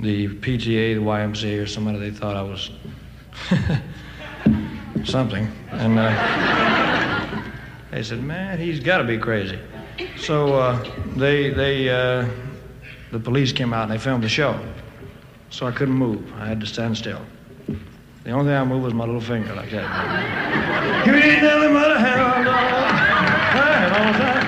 the 0.00 0.28
PTA, 0.28 0.94
the 0.94 1.00
YMCA, 1.00 1.62
or 1.62 1.66
somebody, 1.66 1.98
they 1.98 2.10
thought 2.10 2.36
I 2.36 2.42
was 2.42 2.70
something. 5.08 5.50
And 5.70 5.98
uh, 5.98 7.42
they 7.90 8.02
said, 8.02 8.22
man, 8.22 8.58
he's 8.58 8.80
got 8.80 8.98
to 8.98 9.04
be 9.04 9.18
crazy. 9.18 9.58
So 10.18 10.54
uh, 10.54 10.90
they, 11.16 11.50
they, 11.50 11.88
uh, 11.88 12.28
the 13.12 13.18
police 13.18 13.52
came 13.52 13.72
out 13.72 13.84
and 13.84 13.92
they 13.92 13.98
filmed 13.98 14.24
the 14.24 14.28
show. 14.28 14.58
So 15.50 15.66
I 15.66 15.72
couldn't 15.72 15.94
move. 15.94 16.32
I 16.34 16.46
had 16.46 16.60
to 16.60 16.66
stand 16.66 16.96
still. 16.96 17.22
The 18.24 18.32
only 18.32 18.46
thing 18.46 18.54
I 18.56 18.64
moved 18.64 18.84
was 18.84 18.94
my 18.94 19.04
little 19.04 19.20
finger 19.20 19.54
like 19.54 19.70
that. 19.70 21.06
you 21.06 21.14
ain't 21.14 21.42
nothing 21.42 21.72
but 21.72 21.92
a. 21.92 21.94
Crying 23.56 23.92
all 23.92 24.12
the 24.12 24.18
time. 24.18 24.36
You 24.36 24.42
know, 24.42 24.45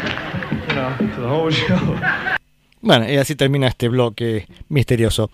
Bueno, 2.80 3.10
y 3.10 3.16
así 3.16 3.34
termina 3.34 3.66
este 3.68 3.88
bloque 3.88 4.46
misterioso. 4.68 5.30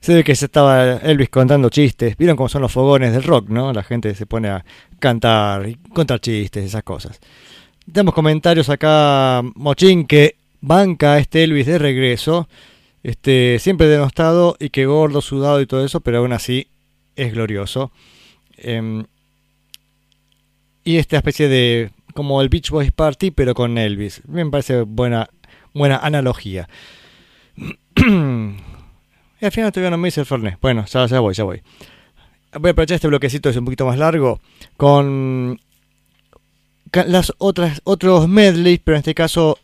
Se 0.00 0.14
ve 0.14 0.24
que 0.24 0.34
se 0.36 0.46
estaba 0.46 0.96
Elvis 0.96 1.28
contando 1.28 1.70
chistes. 1.70 2.16
Vieron 2.16 2.36
cómo 2.36 2.48
son 2.48 2.62
los 2.62 2.72
fogones 2.72 3.12
del 3.12 3.22
rock, 3.22 3.48
¿no? 3.48 3.72
La 3.72 3.82
gente 3.82 4.14
se 4.14 4.26
pone 4.26 4.48
a 4.48 4.64
cantar 4.98 5.68
y 5.68 5.76
contar 5.76 6.20
chistes, 6.20 6.64
esas 6.64 6.82
cosas. 6.82 7.20
Tenemos 7.92 8.14
comentarios 8.14 8.68
acá, 8.68 9.42
Mochín, 9.54 10.06
que 10.06 10.36
banca 10.60 11.14
a 11.14 11.18
este 11.18 11.44
Elvis 11.44 11.66
de 11.66 11.78
regreso. 11.78 12.48
Este, 13.02 13.58
siempre 13.60 13.86
denostado 13.86 14.56
y 14.58 14.70
que 14.70 14.86
gordo, 14.86 15.20
sudado 15.20 15.60
y 15.60 15.66
todo 15.66 15.84
eso, 15.84 16.00
pero 16.00 16.18
aún 16.18 16.32
así 16.32 16.68
es 17.16 17.32
glorioso. 17.32 17.90
Em, 18.56 19.04
y 20.84 20.96
esta 20.96 21.16
especie 21.16 21.48
de 21.48 21.90
como 22.14 22.40
el 22.42 22.48
Beach 22.48 22.70
Boys 22.70 22.92
Party, 22.92 23.30
pero 23.30 23.54
con 23.54 23.78
Elvis. 23.78 24.22
Me 24.26 24.44
parece 24.46 24.82
buena, 24.82 25.28
buena 25.74 25.98
analogía. 25.98 26.68
y 27.56 29.44
al 29.44 29.52
final 29.52 29.72
todavía 29.72 29.90
no 29.90 29.98
me 29.98 30.08
dice 30.08 30.20
el 30.20 30.26
Fernet. 30.26 30.58
Bueno, 30.60 30.84
ya, 30.86 31.06
ya 31.06 31.20
voy, 31.20 31.34
ya 31.34 31.44
voy. 31.44 31.62
Voy 32.52 32.68
a 32.68 32.72
aprovechar 32.72 32.96
este 32.96 33.08
bloquecito, 33.08 33.50
es 33.50 33.56
un 33.56 33.64
poquito 33.66 33.84
más 33.86 33.98
largo, 33.98 34.40
con 34.76 35.60
las 36.92 37.32
otras 37.38 37.82
otros 37.84 38.26
medleys, 38.26 38.80
pero 38.82 38.96
en 38.96 39.00
este 39.00 39.14
caso 39.14 39.58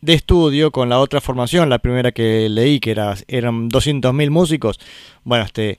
de 0.00 0.14
estudio 0.14 0.72
con 0.72 0.88
la 0.88 0.98
otra 0.98 1.20
formación, 1.20 1.68
la 1.68 1.78
primera 1.78 2.12
que 2.12 2.48
leí 2.48 2.80
que 2.80 2.90
era, 2.90 3.14
eran 3.28 3.68
200.000 3.68 4.30
músicos. 4.30 4.80
Bueno, 5.24 5.44
este 5.44 5.78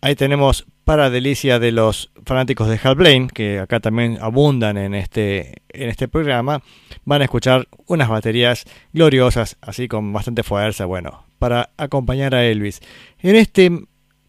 ahí 0.00 0.14
tenemos 0.14 0.66
para 0.88 1.10
delicia 1.10 1.58
de 1.58 1.70
los 1.70 2.10
fanáticos 2.24 2.66
de 2.66 2.80
Hal 2.82 2.94
Blaine, 2.94 3.28
que 3.28 3.58
acá 3.58 3.78
también 3.78 4.16
abundan 4.22 4.78
en 4.78 4.94
este 4.94 5.60
en 5.68 5.90
este 5.90 6.08
programa, 6.08 6.62
van 7.04 7.20
a 7.20 7.24
escuchar 7.24 7.68
unas 7.84 8.08
baterías 8.08 8.64
gloriosas, 8.94 9.58
así 9.60 9.86
con 9.86 10.14
bastante 10.14 10.42
fuerza, 10.42 10.86
bueno, 10.86 11.26
para 11.38 11.68
acompañar 11.76 12.34
a 12.34 12.46
Elvis. 12.46 12.80
En 13.20 13.36
este 13.36 13.70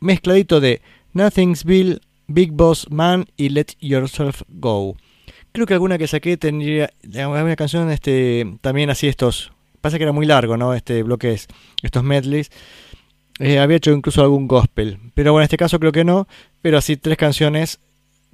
mezcladito 0.01 0.60
de 0.60 0.82
Nothingsville, 1.14 2.01
Big 2.28 2.51
Boss 2.51 2.91
Man 2.91 3.28
y 3.38 3.47
Let 3.47 3.78
Yourself 3.80 4.41
Go. 4.49 4.97
Creo 5.53 5.66
que 5.66 5.76
alguna 5.76 5.97
que 5.97 6.07
saqué 6.07 6.36
tendría 6.36 6.89
alguna 7.16 7.55
canción 7.55 7.89
este 7.89 8.57
también 8.60 8.89
así 8.89 9.07
estos 9.07 9.53
pasa 9.80 9.97
que 9.97 10.03
era 10.03 10.12
muy 10.12 10.26
largo, 10.26 10.57
¿no? 10.57 10.74
Este 10.74 11.03
bloque 11.03 11.32
es 11.32 11.47
estos 11.84 12.03
medleys. 12.03 12.51
Eh, 13.39 13.57
había 13.57 13.78
hecho 13.78 13.91
incluso 13.91 14.22
algún 14.22 14.49
gospel, 14.49 14.99
pero 15.14 15.32
bueno, 15.32 15.43
en 15.43 15.45
este 15.45 15.55
caso 15.55 15.80
creo 15.80 15.93
que 15.93 16.03
no, 16.03 16.28
pero 16.62 16.78
así 16.78 16.97
tres 16.97 17.18
canciones 17.18 17.80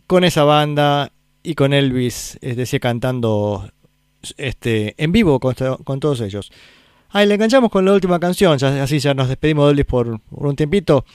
con 0.07 0.23
esa 0.23 0.43
banda 0.43 1.11
y 1.43 1.55
con 1.55 1.73
Elvis, 1.73 2.37
es 2.41 2.57
decir, 2.57 2.79
cantando 2.79 3.69
este 4.37 4.95
en 4.97 5.11
vivo 5.11 5.39
con, 5.39 5.55
to- 5.55 5.77
con 5.83 5.99
todos 5.99 6.21
ellos. 6.21 6.51
Ahí 7.09 7.27
le 7.27 7.35
enganchamos 7.35 7.71
con 7.71 7.85
la 7.85 7.93
última 7.93 8.19
canción, 8.19 8.61
así 8.63 8.99
ya 8.99 9.13
nos 9.13 9.29
despedimos 9.29 9.65
de 9.67 9.71
Elvis 9.71 9.85
por, 9.85 10.19
por 10.21 10.47
un 10.47 10.55
tiempito. 10.55 11.05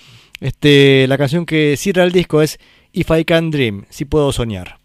Este, 0.41 1.07
la 1.07 1.19
canción 1.19 1.45
que 1.45 1.77
cierra 1.77 2.05
el 2.05 2.13
disco 2.13 2.41
es 2.41 2.59
If 2.93 3.11
I 3.11 3.25
Can 3.25 3.51
Dream, 3.51 3.85
si 3.91 4.07
puedo 4.07 4.33
soñar. 4.33 4.80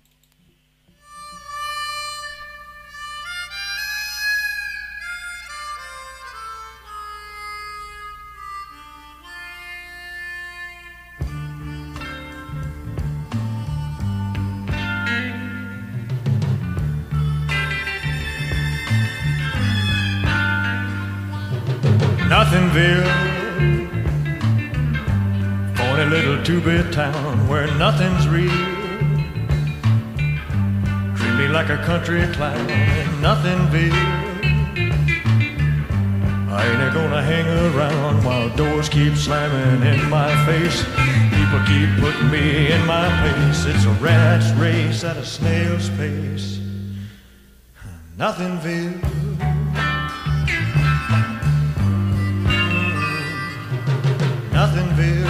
a 43.85 43.91
rat's 44.01 44.51
race 44.53 45.03
at 45.03 45.15
a 45.17 45.25
snail's 45.25 45.89
pace. 45.91 46.59
Nothing 48.17 48.57
feels. 48.59 49.01
Nothing 54.51 54.89
feels. 54.95 55.25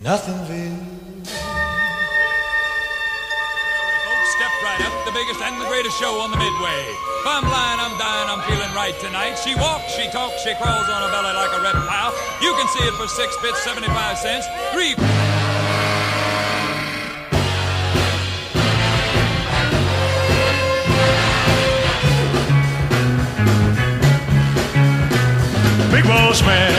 Nothing 0.00 0.44
feels. 0.46 0.93
Biggest 5.14 5.40
and 5.40 5.60
the 5.60 5.64
greatest 5.66 5.96
show 5.96 6.18
on 6.18 6.32
the 6.32 6.36
Midway. 6.36 6.82
I'm 7.24 7.44
lying, 7.46 7.78
I'm 7.78 7.96
dying, 7.96 8.28
I'm 8.28 8.42
feeling 8.50 8.74
right 8.74 8.98
tonight. 8.98 9.38
She 9.38 9.54
walks, 9.54 9.94
she 9.94 10.10
talks, 10.10 10.42
she 10.42 10.52
crawls 10.56 10.88
on 10.90 11.02
her 11.02 11.10
belly 11.14 11.32
like 11.32 11.54
a 11.54 11.62
reptile. 11.62 12.12
You 12.42 12.52
can 12.58 12.66
see 12.74 12.82
it 12.82 12.94
for 12.94 13.06
six 13.06 13.36
bits, 13.40 13.62
75 13.62 14.18
cents. 14.18 14.46
Three. 14.74 14.94
Big 25.94 26.04
boss 26.10 26.42
man. 26.42 26.74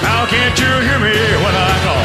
How 0.00 0.24
can't 0.24 0.58
you 0.58 0.72
hear 0.88 0.98
me 1.04 1.12
when 1.44 1.54
I 1.54 1.80
call? 1.84 2.03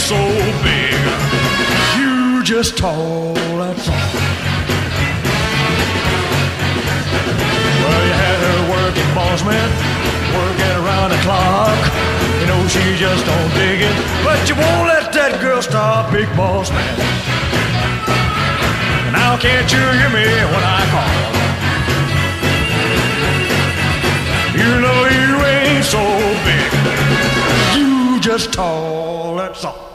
So 0.00 0.16
big. 0.64 0.96
You 2.00 2.42
just 2.42 2.78
tall, 2.78 3.34
that's 3.34 3.88
all. 3.88 3.94
Well, 7.84 8.02
you 8.08 8.14
had 8.24 8.38
her 8.46 8.60
working, 8.72 9.10
boss 9.14 9.44
man, 9.44 9.68
working 10.32 10.74
around 10.80 11.10
the 11.10 11.20
clock. 11.20 11.78
You 12.40 12.46
know 12.46 12.66
she 12.68 12.96
just 12.96 13.26
don't 13.26 13.50
dig 13.54 13.82
it, 13.82 13.96
but 14.24 14.40
you 14.48 14.54
won't 14.56 14.88
let 14.88 15.12
that 15.12 15.38
girl 15.40 15.60
stop, 15.60 16.10
big 16.12 16.28
boss 16.34 16.70
man. 16.70 16.96
Now 19.12 19.36
can't 19.36 19.70
you 19.70 19.78
hear 19.78 20.08
me 20.08 20.26
when 20.52 20.64
I 20.64 20.80
call? 20.94 21.30
You 24.60 24.70
know 24.80 25.00
you 25.18 25.44
ain't 25.44 25.84
so 25.84 26.02
big, 26.48 26.70
you 27.76 28.20
just 28.20 28.52
tall, 28.52 29.36
that's 29.36 29.64
all. 29.64 29.89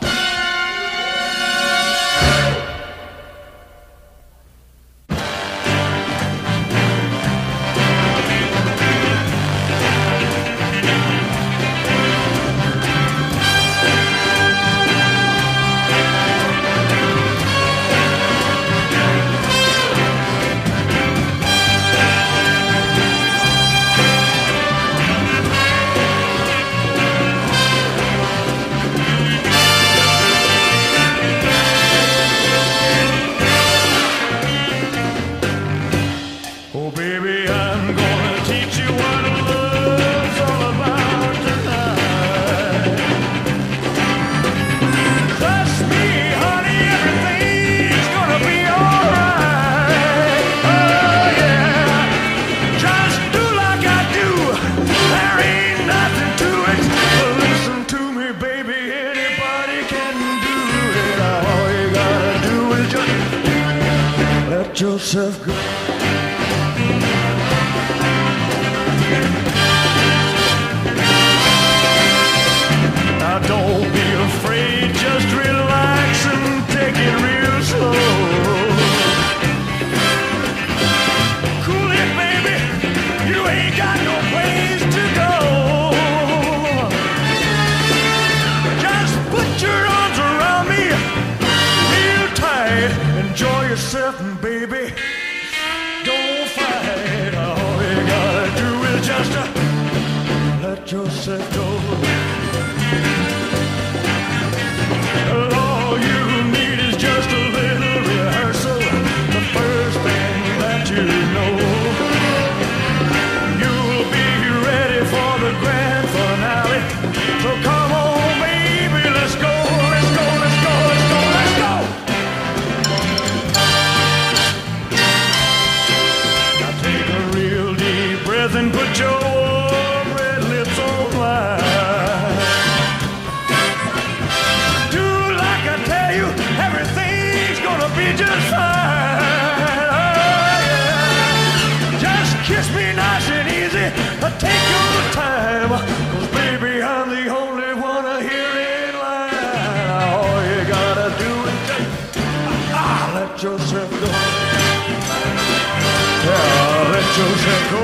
Yourself 157.17 157.71
go. 157.71 157.79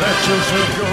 Let 0.00 0.18
yourself 0.28 0.68
go. 0.78 0.86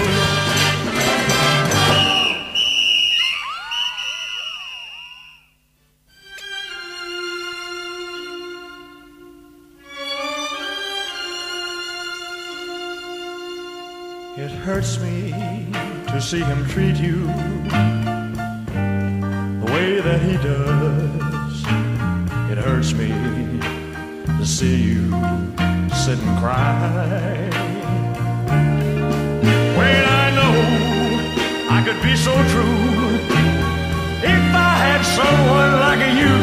It 14.36 14.50
hurts 14.50 15.00
me 15.00 15.32
to 16.08 16.20
see 16.20 16.40
him 16.40 16.66
treat 16.68 16.96
you 16.96 17.26
the 19.60 19.66
way 19.72 20.00
that 20.00 20.20
he 20.20 20.36
does. 20.36 21.64
It 22.50 22.58
hurts 22.58 22.92
me 22.92 23.37
see 24.48 24.76
you 24.76 25.10
sit 25.94 26.18
and 26.18 26.38
cry. 26.38 27.50
When 29.78 30.04
I 30.22 30.30
know 30.38 30.54
I 31.76 31.82
could 31.84 32.02
be 32.02 32.16
so 32.16 32.32
true 32.54 32.80
if 34.24 34.44
I 34.70 34.74
had 34.88 35.02
someone 35.18 35.72
like 35.84 36.00
you. 36.22 36.36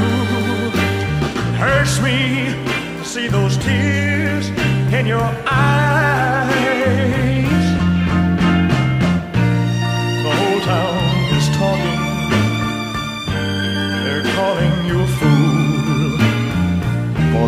It 1.50 1.56
hurts 1.58 2.00
me 2.00 2.54
to 3.00 3.04
see 3.04 3.28
those 3.28 3.58
tears 3.58 4.50
in 4.94 5.08
your 5.08 5.28
eyes. 5.48 7.05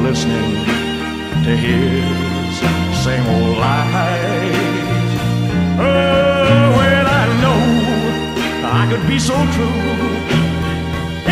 Listening 0.10 0.64
to 1.44 1.52
his 1.66 2.56
same 3.04 3.26
old 3.36 3.58
lies. 3.58 5.12
Oh, 5.78 6.64
when 6.78 7.06
I 7.22 7.26
know 7.44 7.62
I 8.80 8.88
could 8.90 9.06
be 9.06 9.20
so 9.20 9.36
true 9.56 9.84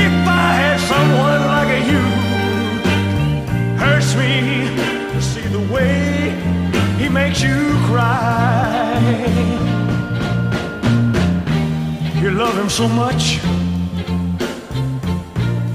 if 0.05 0.13
I 0.43 0.49
had 0.61 0.77
someone 0.91 1.41
like 1.53 1.71
you. 1.91 2.03
Hurts 3.81 4.11
me 4.21 4.33
to 5.13 5.21
see 5.21 5.47
the 5.57 5.63
way 5.73 6.35
he 6.99 7.07
makes 7.07 7.41
you 7.41 7.59
cry. 7.89 8.99
You 12.21 12.31
love 12.31 12.55
him 12.61 12.69
so 12.69 12.89
much. 12.89 13.39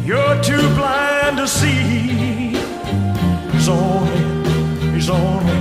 You're 0.04 0.36
too 0.42 0.66
blind 0.76 1.38
to 1.38 1.48
see. 1.48 2.30
He's 3.60 3.68
only, 3.68 4.94
he's 4.94 5.10
only 5.10 5.52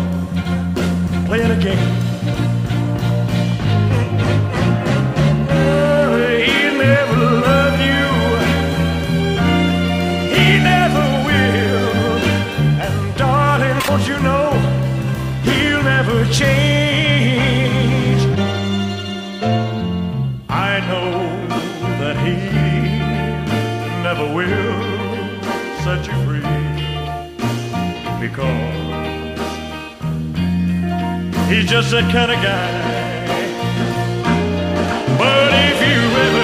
playing 1.25 1.51
a 1.51 1.61
game. 1.61 1.77
He 6.47 6.77
never 6.77 7.17
loved 7.45 7.81
you. 7.91 8.07
He 10.33 10.47
never 10.63 11.05
will. 11.27 11.91
And 12.85 13.17
darling, 13.17 13.79
don't 13.85 14.07
you 14.07 14.17
know 14.21 14.47
he'll 15.43 15.83
never 15.83 16.23
change? 16.31 18.23
I 20.47 20.79
know 20.87 21.11
that 21.99 22.15
he 22.25 22.58
because 28.29 28.89
he's 31.49 31.69
just 31.69 31.91
that 31.91 32.11
kind 32.11 32.31
of 32.31 32.39
guy. 32.41 32.69
But 35.17 35.51
if 35.69 35.77
you 35.89 36.01
ever 36.25 36.38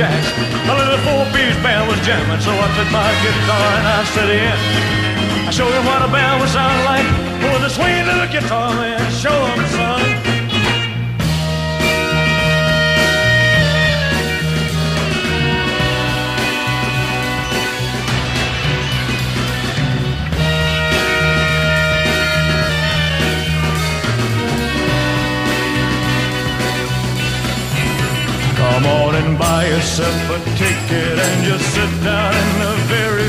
Jack's. 0.00 0.32
Little 0.64 0.96
four-piece 1.04 1.60
band 1.62 1.86
was 1.86 2.00
jamming, 2.06 2.40
so 2.40 2.52
I 2.52 2.68
took 2.72 2.90
my 2.90 3.12
guitar 3.20 3.68
and 3.76 3.86
I 3.86 4.04
set 4.04 4.30
in. 4.30 4.56
I 5.46 5.50
showed 5.50 5.74
him 5.74 5.84
what 5.84 6.00
a 6.00 6.08
band 6.08 6.40
would 6.40 6.48
sound 6.48 6.84
like 6.86 7.04
with 7.42 7.68
a 7.68 7.68
swing 7.68 8.06
the 8.06 8.26
guitar, 8.32 8.72
man. 8.76 8.98
Show 9.12 9.28
him, 9.28 9.60
son. 9.76 10.29
yourself 29.80 30.28
a 30.28 30.38
ticket 30.58 31.18
and 31.18 31.44
just 31.46 31.64
sit 31.74 32.04
down 32.04 32.34
in 32.34 32.58
the 32.60 32.74
very 32.92 33.28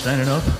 standing 0.00 0.30
up. 0.30 0.59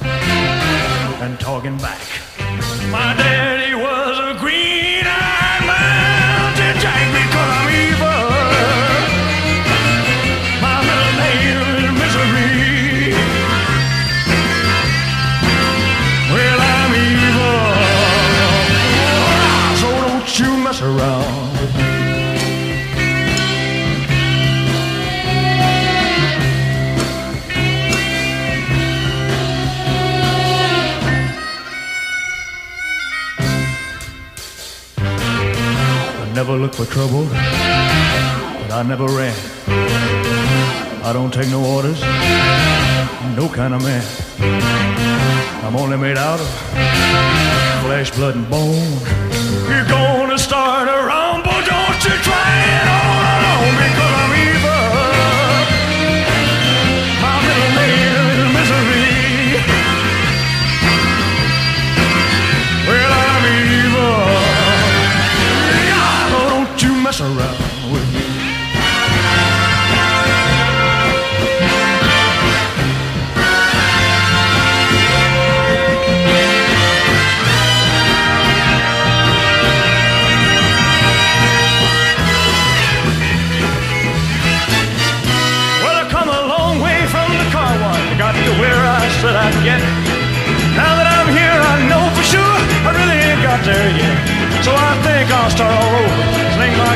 out 46.31 46.39
of 46.41 47.83
flesh, 47.83 48.13
blood, 48.13 48.37
and 48.37 48.49
bone. 48.49 50.00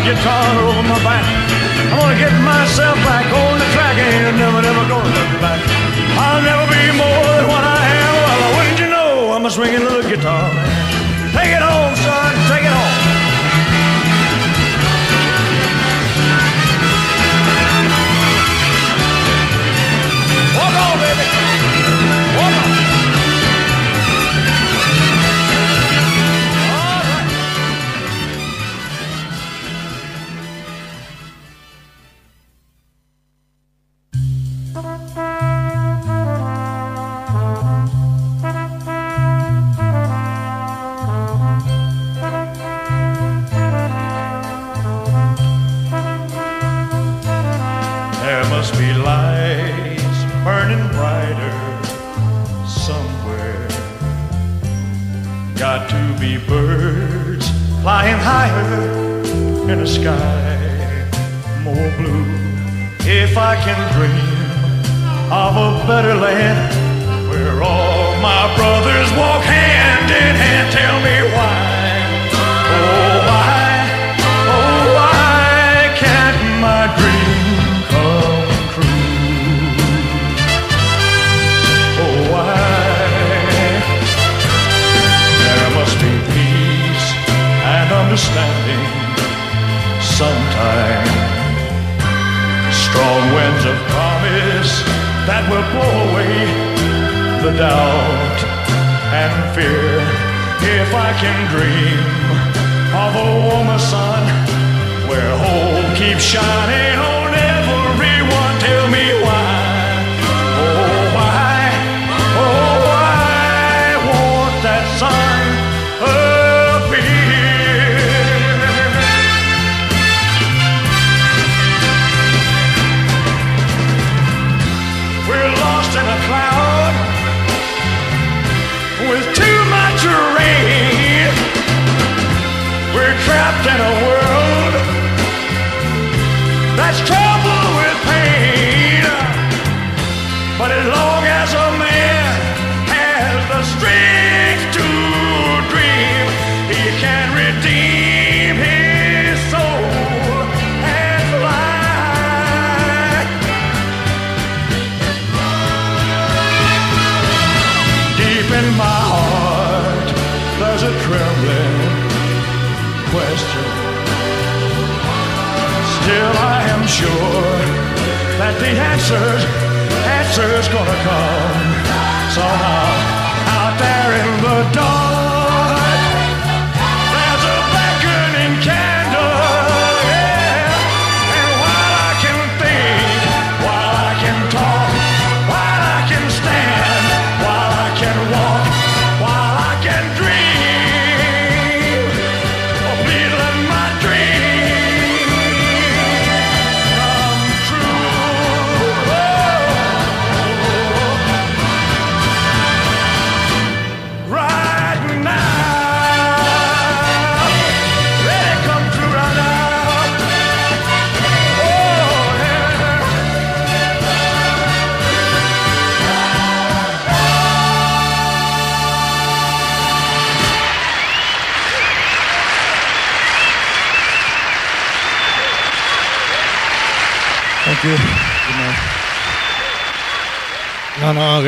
guitar 0.04 0.44
on 0.68 0.84
my 0.86 1.00
back. 1.02 1.24
I'm 1.90 1.98
gonna 1.98 2.18
get 2.20 2.32
myself 2.44 2.96
back 3.08 3.24
on 3.32 3.58
the 3.58 3.68
track 3.72 3.96
and 3.96 4.36
never, 4.36 4.60
never 4.60 4.84
gonna 4.86 5.08
look 5.08 5.32
back. 5.40 5.60
I'll 6.20 6.42
never 6.44 6.66
be 6.68 6.84
more 6.92 7.24
than 7.36 7.46
what 7.48 7.64
I 7.64 7.80
am. 8.04 8.12
Well, 8.24 8.56
wouldn't 8.56 8.80
you 8.80 8.88
know, 8.88 9.32
I'm 9.32 9.46
a 9.46 9.50
swinging 9.50 9.80
little 9.80 10.02
guitar 10.02 10.52
man. 10.52 11.32
Take 11.32 11.56
it 11.56 11.62
on. 11.62 11.83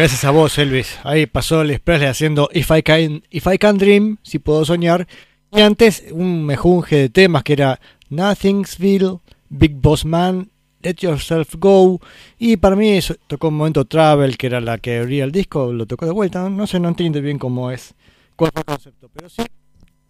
Gracias 0.07 0.25
a 0.25 0.31
vos, 0.31 0.57
Elvis. 0.57 1.01
Ahí 1.03 1.27
pasó 1.27 1.63
el 1.63 1.81
Presley 1.81 2.09
haciendo 2.09 2.49
If 2.53 2.71
I 2.71 2.81
Can, 2.85 3.25
If 3.29 3.49
I 3.53 3.59
Can 3.59 3.77
Dream, 3.77 4.19
si 4.23 4.39
puedo 4.39 4.65
soñar. 4.65 5.09
Y 5.51 5.63
antes 5.63 6.05
un 6.13 6.45
mejunje 6.45 6.95
de 6.95 7.09
temas 7.09 7.43
que 7.43 7.55
era 7.55 7.81
Nothingsville, 8.11 9.19
Big 9.49 9.75
Boss 9.75 10.05
Man, 10.05 10.49
Let 10.83 10.99
Yourself 11.01 11.57
Go. 11.59 12.01
Y 12.39 12.57
para 12.57 12.77
mí 12.77 12.91
eso, 12.91 13.17
tocó 13.27 13.49
un 13.49 13.55
momento 13.55 13.85
Travel, 13.85 14.39
que 14.39 14.47
era 14.47 14.61
la 14.61 14.79
que 14.79 14.99
abría 14.99 15.25
el 15.25 15.33
disco, 15.33 15.73
lo 15.73 15.87
tocó 15.87 16.07
de 16.07 16.13
vuelta. 16.13 16.49
No, 16.49 16.69
sé, 16.69 16.79
no 16.79 16.87
entiendo 16.87 17.21
bien 17.21 17.41
cómo 17.41 17.73
es, 17.73 17.93
cuál 18.37 18.53
fue 18.53 18.61
el 18.61 18.65
concepto, 18.65 19.11
pero 19.13 19.29
sí. 19.29 19.43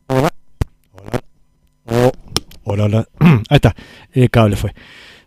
Hola, 0.09 0.31
hola, 0.93 1.23
oh, 1.87 2.13
hola, 2.65 2.85
hola. 2.85 3.09
Ahí 3.49 3.57
está, 3.57 3.75
el 4.13 4.29
cable 4.29 4.57
fue. 4.57 4.75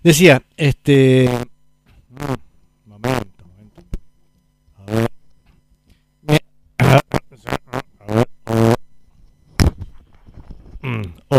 Decía, 0.03 0.43
este. 0.57 1.28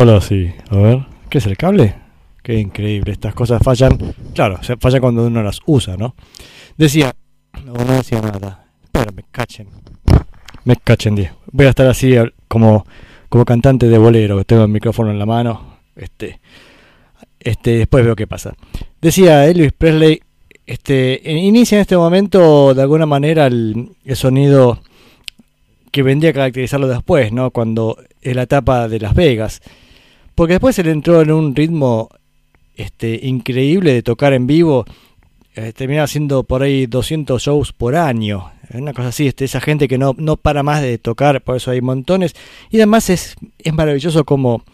Mm, 0.00 0.02
Hola, 0.02 0.20
sí. 0.22 0.50
A 0.70 0.76
ver. 0.76 1.06
¿Qué 1.28 1.38
es 1.38 1.46
el 1.46 1.58
cable? 1.58 1.94
Qué 2.42 2.58
increíble. 2.58 3.12
Estas 3.12 3.34
cosas 3.34 3.62
fallan. 3.62 3.98
Claro, 4.34 4.62
se 4.62 4.78
falla 4.78 4.98
cuando 4.98 5.26
uno 5.26 5.42
las 5.42 5.60
usa, 5.66 5.96
¿no? 5.98 6.14
Decía. 6.78 7.12
No, 7.66 7.74
no 7.74 7.92
decía 7.92 8.20
nada. 8.22 8.64
Pero 8.92 9.12
me 9.12 9.24
cachen. 9.30 9.68
Me 10.64 10.76
cachen 10.76 11.16
10. 11.16 11.32
Voy 11.52 11.66
a 11.66 11.70
estar 11.70 11.86
así 11.86 12.14
como, 12.48 12.86
como 13.28 13.44
cantante 13.44 13.88
de 13.88 13.98
bolero. 13.98 14.42
Tengo 14.44 14.62
el 14.62 14.70
micrófono 14.70 15.10
en 15.10 15.18
la 15.18 15.26
mano. 15.26 15.76
Este. 15.94 16.40
Este, 17.38 17.78
después 17.78 18.02
veo 18.02 18.16
qué 18.16 18.26
pasa. 18.26 18.54
Decía 19.02 19.46
Elvis 19.46 19.72
Presley, 19.72 20.20
este, 20.66 21.20
inicia 21.24 21.76
en 21.76 21.82
este 21.82 21.96
momento 21.96 22.72
de 22.72 22.82
alguna 22.82 23.06
manera 23.06 23.46
el, 23.46 23.90
el 24.04 24.16
sonido 24.16 24.80
que 25.90 26.02
vendría 26.02 26.30
a 26.30 26.34
caracterizarlo 26.34 26.88
después, 26.88 27.32
¿no? 27.32 27.50
Cuando 27.50 27.98
es 28.22 28.34
la 28.34 28.42
etapa 28.42 28.88
de 28.88 29.00
Las 29.00 29.14
Vegas. 29.14 29.60
Porque 30.40 30.54
después 30.54 30.78
él 30.78 30.88
entró 30.88 31.20
en 31.20 31.32
un 31.32 31.54
ritmo 31.54 32.08
este, 32.74 33.26
increíble 33.26 33.92
de 33.92 34.02
tocar 34.02 34.32
en 34.32 34.46
vivo. 34.46 34.86
Eh, 35.54 35.74
terminaba 35.74 36.04
haciendo 36.04 36.44
por 36.44 36.62
ahí 36.62 36.86
200 36.86 37.42
shows 37.42 37.74
por 37.74 37.94
año. 37.94 38.50
Una 38.72 38.94
cosa 38.94 39.08
así, 39.08 39.26
este, 39.26 39.44
esa 39.44 39.60
gente 39.60 39.86
que 39.86 39.98
no, 39.98 40.14
no 40.16 40.38
para 40.38 40.62
más 40.62 40.80
de 40.80 40.96
tocar, 40.96 41.42
por 41.42 41.56
eso 41.56 41.72
hay 41.72 41.82
montones. 41.82 42.34
Y 42.70 42.78
además 42.78 43.10
es, 43.10 43.36
es 43.58 43.74
maravilloso 43.74 44.24
como, 44.24 44.64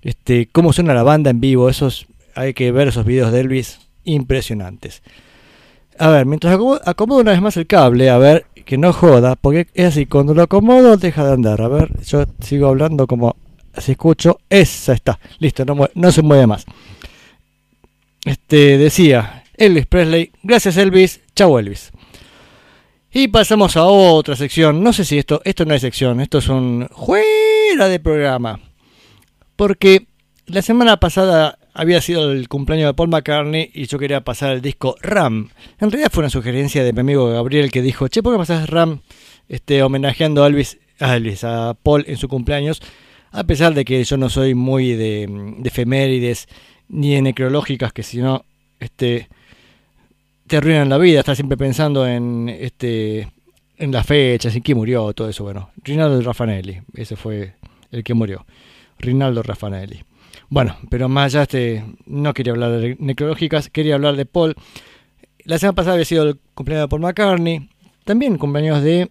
este, 0.00 0.48
cómo 0.50 0.72
suena 0.72 0.92
la 0.92 1.04
banda 1.04 1.30
en 1.30 1.38
vivo. 1.38 1.68
Esos, 1.68 2.08
hay 2.34 2.52
que 2.52 2.72
ver 2.72 2.88
esos 2.88 3.06
videos 3.06 3.30
de 3.30 3.42
Elvis 3.42 3.78
impresionantes. 4.02 5.04
A 6.00 6.08
ver, 6.08 6.26
mientras 6.26 6.58
acomodo, 6.84 7.20
una 7.20 7.30
vez 7.30 7.40
más 7.40 7.56
el 7.56 7.68
cable, 7.68 8.10
a 8.10 8.18
ver, 8.18 8.46
que 8.64 8.76
no 8.76 8.92
joda, 8.92 9.36
porque 9.36 9.68
es 9.74 9.86
así, 9.86 10.04
cuando 10.04 10.34
lo 10.34 10.42
acomodo 10.42 10.96
deja 10.96 11.24
de 11.24 11.32
andar. 11.34 11.62
A 11.62 11.68
ver, 11.68 11.92
yo 12.02 12.24
sigo 12.40 12.66
hablando 12.66 13.06
como 13.06 13.36
así 13.74 13.92
escucho. 13.92 14.40
Esa 14.48 14.92
está, 14.92 15.18
listo, 15.38 15.64
no, 15.64 15.88
no 15.94 16.12
se 16.12 16.22
mueve 16.22 16.46
más. 16.46 16.64
Este, 18.24 18.78
decía 18.78 19.44
Elvis 19.56 19.86
Presley, 19.86 20.30
gracias 20.42 20.76
Elvis, 20.76 21.20
chau 21.34 21.58
Elvis. 21.58 21.92
Y 23.14 23.28
pasamos 23.28 23.76
a 23.76 23.84
otra 23.84 24.36
sección. 24.36 24.82
No 24.82 24.92
sé 24.92 25.04
si 25.04 25.18
esto, 25.18 25.42
esto 25.44 25.66
no 25.66 25.74
es 25.74 25.82
sección, 25.82 26.20
esto 26.20 26.38
es 26.38 26.48
un 26.48 26.88
fuera 26.90 27.88
de 27.88 28.00
programa. 28.00 28.58
Porque 29.56 30.06
la 30.46 30.62
semana 30.62 30.98
pasada 30.98 31.58
había 31.74 32.00
sido 32.00 32.32
el 32.32 32.48
cumpleaños 32.48 32.88
de 32.88 32.94
Paul 32.94 33.10
McCartney 33.10 33.70
y 33.74 33.86
yo 33.86 33.98
quería 33.98 34.22
pasar 34.22 34.52
el 34.52 34.62
disco 34.62 34.96
Ram. 35.00 35.50
En 35.78 35.90
realidad 35.90 36.10
fue 36.10 36.22
una 36.22 36.30
sugerencia 36.30 36.84
de 36.84 36.92
mi 36.92 37.00
amigo 37.00 37.28
Gabriel 37.28 37.70
que 37.70 37.82
dijo, 37.82 38.08
che, 38.08 38.22
¿por 38.22 38.34
qué 38.34 38.38
pasás 38.38 38.68
Ram 38.68 39.00
este, 39.48 39.82
homenajeando 39.82 40.42
a 40.42 40.46
Elvis, 40.46 40.78
a 41.44 41.74
Paul 41.82 42.04
en 42.08 42.16
su 42.16 42.28
cumpleaños? 42.28 42.80
A 43.32 43.44
pesar 43.44 43.74
de 43.74 43.84
que 43.84 44.02
yo 44.04 44.16
no 44.16 44.28
soy 44.28 44.54
muy 44.54 44.92
de, 44.92 45.26
de 45.58 45.68
efemérides 45.68 46.48
ni 46.88 47.14
de 47.14 47.22
necrológicas, 47.22 47.92
que 47.92 48.02
si 48.02 48.18
no, 48.18 48.44
este, 48.78 49.28
te 50.46 50.58
arruinan 50.58 50.90
la 50.90 50.98
vida, 50.98 51.20
estás 51.20 51.38
siempre 51.38 51.56
pensando 51.56 52.06
en, 52.06 52.48
este, 52.48 53.32
en 53.78 53.90
las 53.90 54.06
fechas, 54.06 54.54
en 54.54 54.62
quién 54.62 54.76
murió, 54.76 55.12
todo 55.14 55.28
eso. 55.28 55.44
Bueno, 55.44 55.70
Rinaldo 55.82 56.20
Raffanelli, 56.20 56.82
ese 56.94 57.16
fue 57.16 57.54
el 57.90 58.04
que 58.04 58.14
murió. 58.14 58.44
Rinaldo 58.98 59.42
Raffanelli. 59.42 60.04
Bueno, 60.50 60.76
pero 60.90 61.08
más 61.08 61.34
allá, 61.34 61.42
este, 61.42 61.84
no 62.04 62.34
quería 62.34 62.52
hablar 62.52 62.72
de 62.72 62.96
necrológicas, 62.98 63.70
quería 63.70 63.94
hablar 63.94 64.16
de 64.16 64.26
Paul. 64.26 64.54
La 65.44 65.58
semana 65.58 65.74
pasada 65.74 65.94
había 65.94 66.04
sido 66.04 66.24
el 66.24 66.38
cumpleaños 66.54 66.90
de 66.90 66.98
McCartney, 66.98 67.68
también 68.04 68.36
cumpleaños 68.36 68.82
de, 68.82 69.10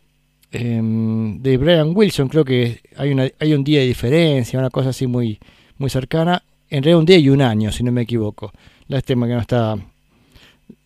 em, 0.52 1.42
de 1.42 1.58
Brian 1.58 1.92
Wilson, 1.96 2.28
creo 2.28 2.46
que 2.46 2.82
hay, 2.98 3.12
una, 3.12 3.30
hay 3.40 3.54
un 3.54 3.64
día 3.64 3.80
de 3.80 3.88
diferencia, 3.88 4.60
una 4.60 4.70
cosa 4.70 4.90
así 4.90 5.08
muy, 5.08 5.40
muy 5.78 5.90
cercana. 5.90 6.44
En 6.70 6.84
realidad 6.84 7.00
un 7.00 7.06
día 7.06 7.18
y 7.18 7.30
un 7.30 7.42
año, 7.42 7.72
si 7.72 7.84
no 7.84 7.92
me 7.92 8.02
equivoco. 8.02 8.52
Lástima 8.88 9.28
que 9.28 9.34
no 9.34 9.40
está, 9.42 9.78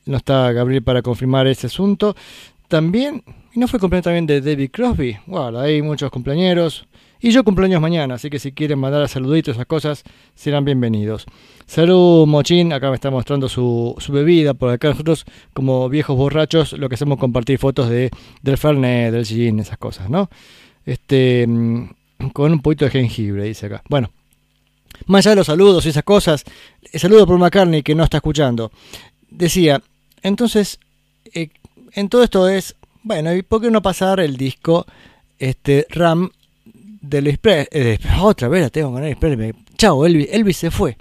no 0.05 0.18
está 0.18 0.51
Gabriel 0.51 0.84
para 0.84 1.01
confirmar 1.01 1.47
ese 1.47 1.68
asunto. 1.68 2.16
También, 2.68 3.24
y 3.53 3.59
no 3.59 3.68
fue 3.68 3.80
cumpleaños 3.80 4.05
también 4.05 4.26
de 4.26 4.41
David 4.41 4.70
Crosby. 4.72 5.18
Bueno, 5.28 5.59
hay 5.59 5.82
muchos 5.82 6.09
cumpleaños. 6.09 6.88
Y 7.26 7.32
yo 7.32 7.44
cumpleaños 7.44 7.82
mañana, 7.82 8.14
así 8.14 8.30
que 8.30 8.38
si 8.38 8.52
quieren 8.52 8.78
mandar 8.78 9.10
saluditos, 9.10 9.56
esas 9.56 9.66
cosas, 9.66 10.04
serán 10.36 10.64
bienvenidos. 10.64 11.26
Salud, 11.66 12.28
Mochín, 12.28 12.72
acá 12.72 12.90
me 12.92 12.94
está 12.94 13.10
mostrando 13.10 13.50
su, 13.50 13.96
su 13.98 14.12
bebida, 14.12 14.54
por 14.54 14.70
acá 14.70 14.90
nosotros, 14.90 15.26
como 15.52 15.90
viejos 15.90 16.16
borrachos, 16.16 16.74
lo 16.74 16.88
que 16.88 16.94
hacemos 16.94 17.16
es 17.16 17.22
compartir 17.22 17.58
fotos 17.58 17.90
de, 17.90 18.12
del 18.44 18.60
Fernet, 18.60 19.12
del 19.12 19.26
gin, 19.26 19.60
esas 19.60 19.80
cosas, 19.80 20.08
¿no? 20.08 20.30
Este, 20.86 21.48
mm, 21.48 21.90
con 22.32 22.52
un 22.52 22.62
poquito 22.62 22.86
de 22.86 22.92
jengibre, 22.92 23.46
dice 23.46 23.66
acá. 23.66 23.82
Bueno, 23.90 24.12
más 25.08 25.26
allá 25.26 25.32
de 25.32 25.38
los 25.38 25.48
saludos 25.48 25.84
y 25.88 25.90
esas 25.90 26.04
cosas, 26.04 26.44
el 26.92 27.00
saludo 27.00 27.26
por 27.26 27.40
McCartney 27.40 27.82
que 27.82 27.96
no 27.96 28.04
está 28.04 28.18
escuchando. 28.18 28.72
Decía, 29.32 29.82
entonces, 30.22 30.78
eh, 31.34 31.50
en 31.94 32.08
todo 32.08 32.24
esto 32.24 32.48
es, 32.48 32.76
bueno, 33.02 33.34
¿y 33.34 33.42
por 33.42 33.64
qué 33.64 33.72
no 33.72 33.82
pasar 33.82 34.20
el 34.20 34.38
disco 34.38 34.86
este 35.40 35.86
Ram 35.90 36.30
de 37.08 37.18
Elvis 37.20 37.38
Presley? 37.38 37.99
otra 38.22 38.47
vez 38.47 38.62
la 38.64 38.70
tengo 38.70 38.91
con 38.91 39.03
Elvis 39.03 39.18
Presley. 39.18 39.53
Chao, 39.78 40.06
Elvis, 40.06 40.28
Elvis 40.32 40.58
se 40.58 40.72
fue. 40.72 40.97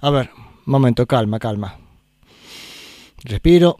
A 0.00 0.10
ver, 0.10 0.30
momento, 0.66 1.06
calma, 1.06 1.38
calma. 1.38 1.78
Respiro. 3.24 3.76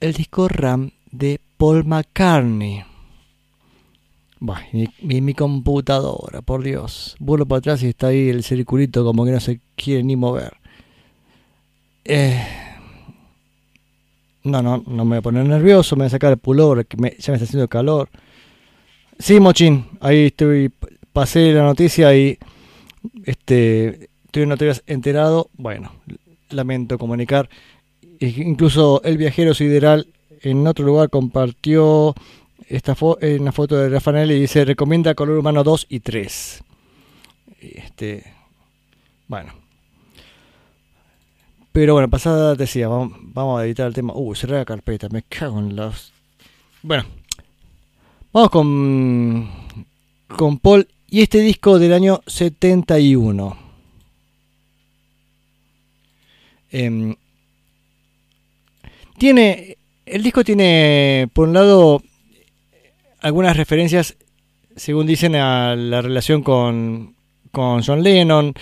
El 0.00 0.12
disco 0.14 0.48
Ram 0.48 0.90
de 1.10 1.40
Paul 1.56 1.84
McCartney. 1.84 2.84
Bah, 4.40 4.60
mi, 4.72 5.20
mi, 5.20 5.34
computadora, 5.34 6.42
por 6.42 6.64
Dios. 6.64 7.14
Vuelvo 7.20 7.46
para 7.46 7.58
atrás 7.58 7.82
y 7.84 7.88
está 7.88 8.08
ahí 8.08 8.28
el 8.28 8.42
circulito 8.42 9.04
como 9.04 9.24
que 9.24 9.30
no 9.30 9.38
se 9.38 9.60
quiere 9.76 10.02
ni 10.02 10.16
mover. 10.16 10.56
Eh, 12.04 12.44
no, 14.42 14.60
no, 14.60 14.82
no 14.84 15.04
me 15.04 15.10
voy 15.10 15.18
a 15.18 15.22
poner 15.22 15.46
nervioso, 15.46 15.94
me 15.94 16.00
voy 16.00 16.06
a 16.08 16.10
sacar 16.10 16.32
el 16.32 16.38
pullover, 16.38 16.86
que 16.86 16.96
me- 16.96 17.14
ya 17.20 17.30
me 17.32 17.36
está 17.36 17.44
haciendo 17.44 17.68
calor. 17.68 18.08
Sí, 19.22 19.38
Mochín, 19.38 19.86
ahí 20.00 20.26
estoy, 20.26 20.68
pasé 21.12 21.52
la 21.52 21.62
noticia 21.62 22.12
y 22.16 22.38
este, 23.24 24.08
estoy 24.24 24.46
no 24.46 24.56
te 24.56 24.72
enterado. 24.86 25.48
Bueno, 25.54 25.92
lamento 26.50 26.98
comunicar. 26.98 27.48
E- 28.18 28.26
Incluso 28.38 29.00
el 29.04 29.18
viajero 29.18 29.54
sideral 29.54 30.08
en 30.40 30.66
otro 30.66 30.84
lugar 30.84 31.08
compartió 31.08 32.16
esta 32.66 32.96
fo- 32.96 33.16
eh, 33.20 33.38
una 33.40 33.52
foto 33.52 33.76
de 33.76 33.90
Rafael 33.90 34.28
y 34.32 34.40
dice 34.40 34.64
recomienda 34.64 35.14
color 35.14 35.38
humano 35.38 35.62
2 35.62 35.86
y 35.88 36.00
3. 36.00 36.64
Este, 37.60 38.24
bueno. 39.28 39.52
Pero 41.70 41.92
bueno, 41.94 42.10
pasada 42.10 42.56
decía, 42.56 42.88
vamos, 42.88 43.16
vamos 43.22 43.60
a 43.60 43.64
editar 43.64 43.86
el 43.86 43.94
tema. 43.94 44.14
Uh, 44.16 44.34
cerré 44.34 44.56
la 44.56 44.64
carpeta, 44.64 45.08
me 45.10 45.22
cago 45.22 45.60
en 45.60 45.76
los. 45.76 46.12
Bueno, 46.82 47.04
vamos 48.32 48.50
con, 48.50 49.50
con 50.28 50.58
Paul 50.58 50.88
y 51.08 51.20
este 51.20 51.40
disco 51.40 51.78
del 51.78 51.92
año 51.92 52.22
71. 52.26 53.56
Em, 56.70 57.14
tiene. 59.18 59.76
El 60.06 60.22
disco 60.22 60.42
tiene, 60.42 61.28
por 61.32 61.48
un 61.48 61.54
lado, 61.54 62.02
algunas 63.20 63.56
referencias, 63.56 64.16
según 64.74 65.06
dicen, 65.06 65.36
a 65.36 65.76
la 65.76 66.02
relación 66.02 66.42
con, 66.42 67.14
con 67.50 67.82
John 67.82 68.02
Lennon. 68.02 68.54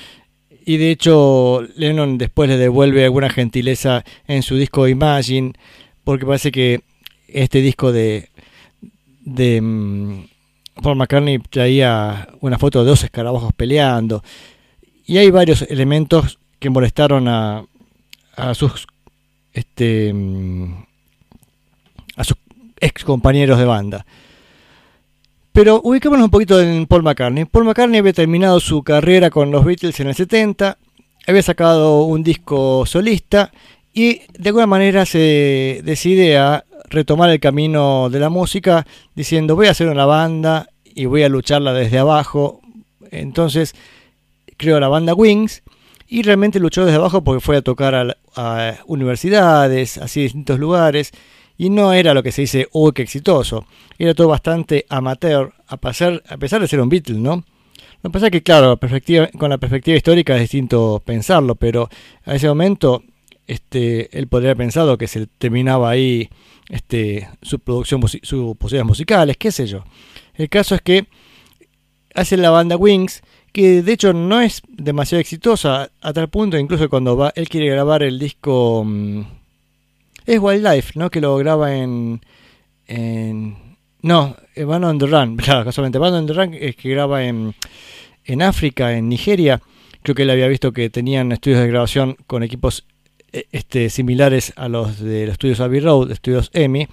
Y 0.67 0.77
de 0.77 0.91
hecho, 0.91 1.63
Lennon 1.77 2.19
después 2.19 2.51
le 2.51 2.57
devuelve 2.57 3.05
alguna 3.05 3.31
gentileza 3.31 4.05
en 4.27 4.43
su 4.43 4.57
disco 4.57 4.87
Imagine, 4.87 5.53
porque 6.05 6.27
parece 6.27 6.53
que 6.53 6.83
este 7.29 7.63
disco 7.63 7.91
de, 7.93 8.29
de 9.35 9.61
mm, 9.61 10.25
Paul 10.83 10.97
McCartney 10.97 11.39
traía 11.39 12.29
una 12.41 12.59
foto 12.59 12.83
de 12.83 12.91
dos 12.91 13.05
escarabajos 13.05 13.53
peleando. 13.55 14.23
Y 15.07 15.19
hay 15.19 15.31
varios 15.31 15.63
elementos 15.63 16.39
que 16.59 16.71
molestaron 16.71 17.29
a, 17.29 17.65
a 18.37 18.55
sus 18.55 18.87
este 19.53 20.13
mm, 20.13 20.85
a 22.17 22.25
sus 22.25 22.37
ex 22.81 23.05
compañeros 23.05 23.59
de 23.59 23.65
banda. 23.65 24.07
Pero 25.53 25.81
ubicémonos 25.83 26.25
un 26.25 26.31
poquito 26.31 26.61
en 26.61 26.87
Paul 26.87 27.03
McCartney. 27.03 27.45
Paul 27.45 27.65
McCartney 27.65 27.99
había 27.99 28.13
terminado 28.13 28.61
su 28.61 28.83
carrera 28.83 29.31
con 29.31 29.51
los 29.51 29.65
Beatles 29.65 29.99
en 30.01 30.09
el 30.09 30.15
70, 30.15 30.79
había 31.27 31.43
sacado 31.43 32.05
un 32.05 32.23
disco 32.23 32.87
solista 32.87 33.51
y 33.93 34.21
de 34.39 34.49
alguna 34.51 34.67
manera 34.67 35.05
se 35.05 35.81
decide 35.85 36.39
a 36.39 36.65
retomar 36.91 37.31
el 37.31 37.41
camino 37.41 38.11
de 38.11 38.21
la 38.21 38.29
música 38.29 38.87
diciendo 39.15 39.57
voy 39.57 39.69
a 39.69 39.71
hacer 39.71 39.89
una 39.89 40.05
banda 40.05 40.69
y 40.85 41.07
voy 41.07 41.23
a 41.23 41.29
lucharla 41.29 41.73
desde 41.73 41.99
abajo. 41.99 42.61
Entonces 43.11 43.75
creó 44.57 44.79
la 44.81 44.89
banda 44.89 45.15
Wings 45.15 45.63
y 46.09 46.23
realmente 46.23 46.59
luchó 46.59 46.85
desde 46.85 46.99
abajo 46.99 47.23
porque 47.23 47.41
fue 47.41 47.57
a 47.57 47.63
tocar 47.63 48.17
a, 48.37 48.79
universidades, 48.87 49.97
así 49.99 50.23
distintos 50.23 50.59
lugares 50.59 51.13
y 51.57 51.71
no 51.71 51.93
era 51.93 52.15
lo 52.15 52.23
que 52.23 52.33
se 52.33 52.43
dice, 52.43 52.69
uy, 52.73 52.93
qué 52.93 53.03
exitoso. 53.03 53.67
Era 53.99 54.15
todo 54.15 54.29
bastante 54.29 54.87
amateur, 54.89 55.53
a 55.69 55.77
pesar, 55.77 56.23
a 56.29 56.37
pesar 56.39 56.61
de 56.61 56.69
ser 56.69 56.81
un 56.81 56.89
Beatle, 56.89 57.19
¿no? 57.19 57.45
Lo 58.03 58.09
que 58.09 58.13
pasa 58.15 58.27
es 58.27 58.33
que, 58.33 58.43
claro, 58.43 58.79
con 59.39 59.51
la 59.51 59.59
perspectiva 59.59 59.97
histórica 59.97 60.35
es 60.35 60.41
distinto 60.41 61.03
pensarlo, 61.05 61.55
pero 61.55 61.91
a 62.25 62.35
ese 62.35 62.49
momento 62.49 63.05
este, 63.47 64.17
él 64.17 64.27
podría 64.27 64.51
haber 64.51 64.65
pensado 64.65 64.97
que 64.97 65.07
se 65.07 65.27
terminaba 65.27 65.91
ahí 65.91 66.31
este, 66.71 67.29
su 67.43 67.59
producción, 67.59 68.01
sus 68.23 68.57
posibilidades 68.57 68.87
musicales, 68.87 69.37
qué 69.37 69.53
sé 69.53 69.67
yo. 69.67 69.85
El 70.35 70.49
caso 70.49 70.75
es 70.75 70.81
que 70.81 71.07
hace 72.15 72.37
la 72.37 72.51
banda 72.51 72.77
Wings, 72.77 73.23
que 73.53 73.83
de 73.83 73.93
hecho 73.93 74.15
no 74.15 74.41
es 74.41 74.63
demasiado 74.69 75.21
exitosa, 75.21 75.91
a 76.01 76.13
tal 76.13 76.31
punto 76.31 76.57
incluso 76.57 76.89
cuando 76.89 77.17
va, 77.17 77.33
él 77.37 77.49
quiere 77.49 77.69
grabar 77.69 78.03
el 78.03 78.19
disco... 78.19 78.85
mm, 78.87 79.41
es 80.27 80.39
Wildlife, 80.39 80.93
¿no? 80.95 81.11
Que 81.11 81.21
lo 81.21 81.37
graba 81.37 81.75
en. 81.75 82.21
en 82.87 83.57
no, 84.03 84.37
eh, 84.55 84.65
Band 84.65 84.85
on 84.85 84.99
the 84.99 85.07
Run. 85.07 85.37
Claro, 85.45 85.65
casualmente. 85.65 85.99
Band 85.99 86.17
on 86.17 86.27
the 86.27 86.33
Run 86.33 86.55
es 86.55 86.77
que 86.77 86.91
graba 86.91 87.25
en, 87.25 87.55
en 88.25 88.43
África, 88.43 88.97
en 88.97 89.09
Nigeria. 89.09 89.61
Creo 90.03 90.15
que 90.15 90.23
él 90.23 90.31
había 90.31 90.49
visto 90.49 90.73
que 90.73 90.89
tenían 90.89 91.33
estudios 91.33 91.61
de 91.61 91.69
grabación 91.69 92.17
con 92.27 92.43
equipos 92.43 92.87
eh, 93.00 93.00
este, 93.53 93.91
similares 93.91 94.53
a 94.57 94.69
los 94.69 95.01
de 95.01 95.27
los 95.27 95.33
estudios 95.33 95.61
Abbey 95.61 95.81
Road, 95.81 96.11
estudios 96.11 96.51
EMI. 96.53 96.89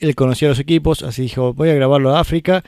Él 0.00 0.14
conocía 0.14 0.48
los 0.48 0.58
equipos, 0.58 1.02
así 1.02 1.22
dijo: 1.22 1.54
Voy 1.54 1.70
a 1.70 1.74
grabarlo 1.74 2.14
a 2.14 2.20
África. 2.20 2.64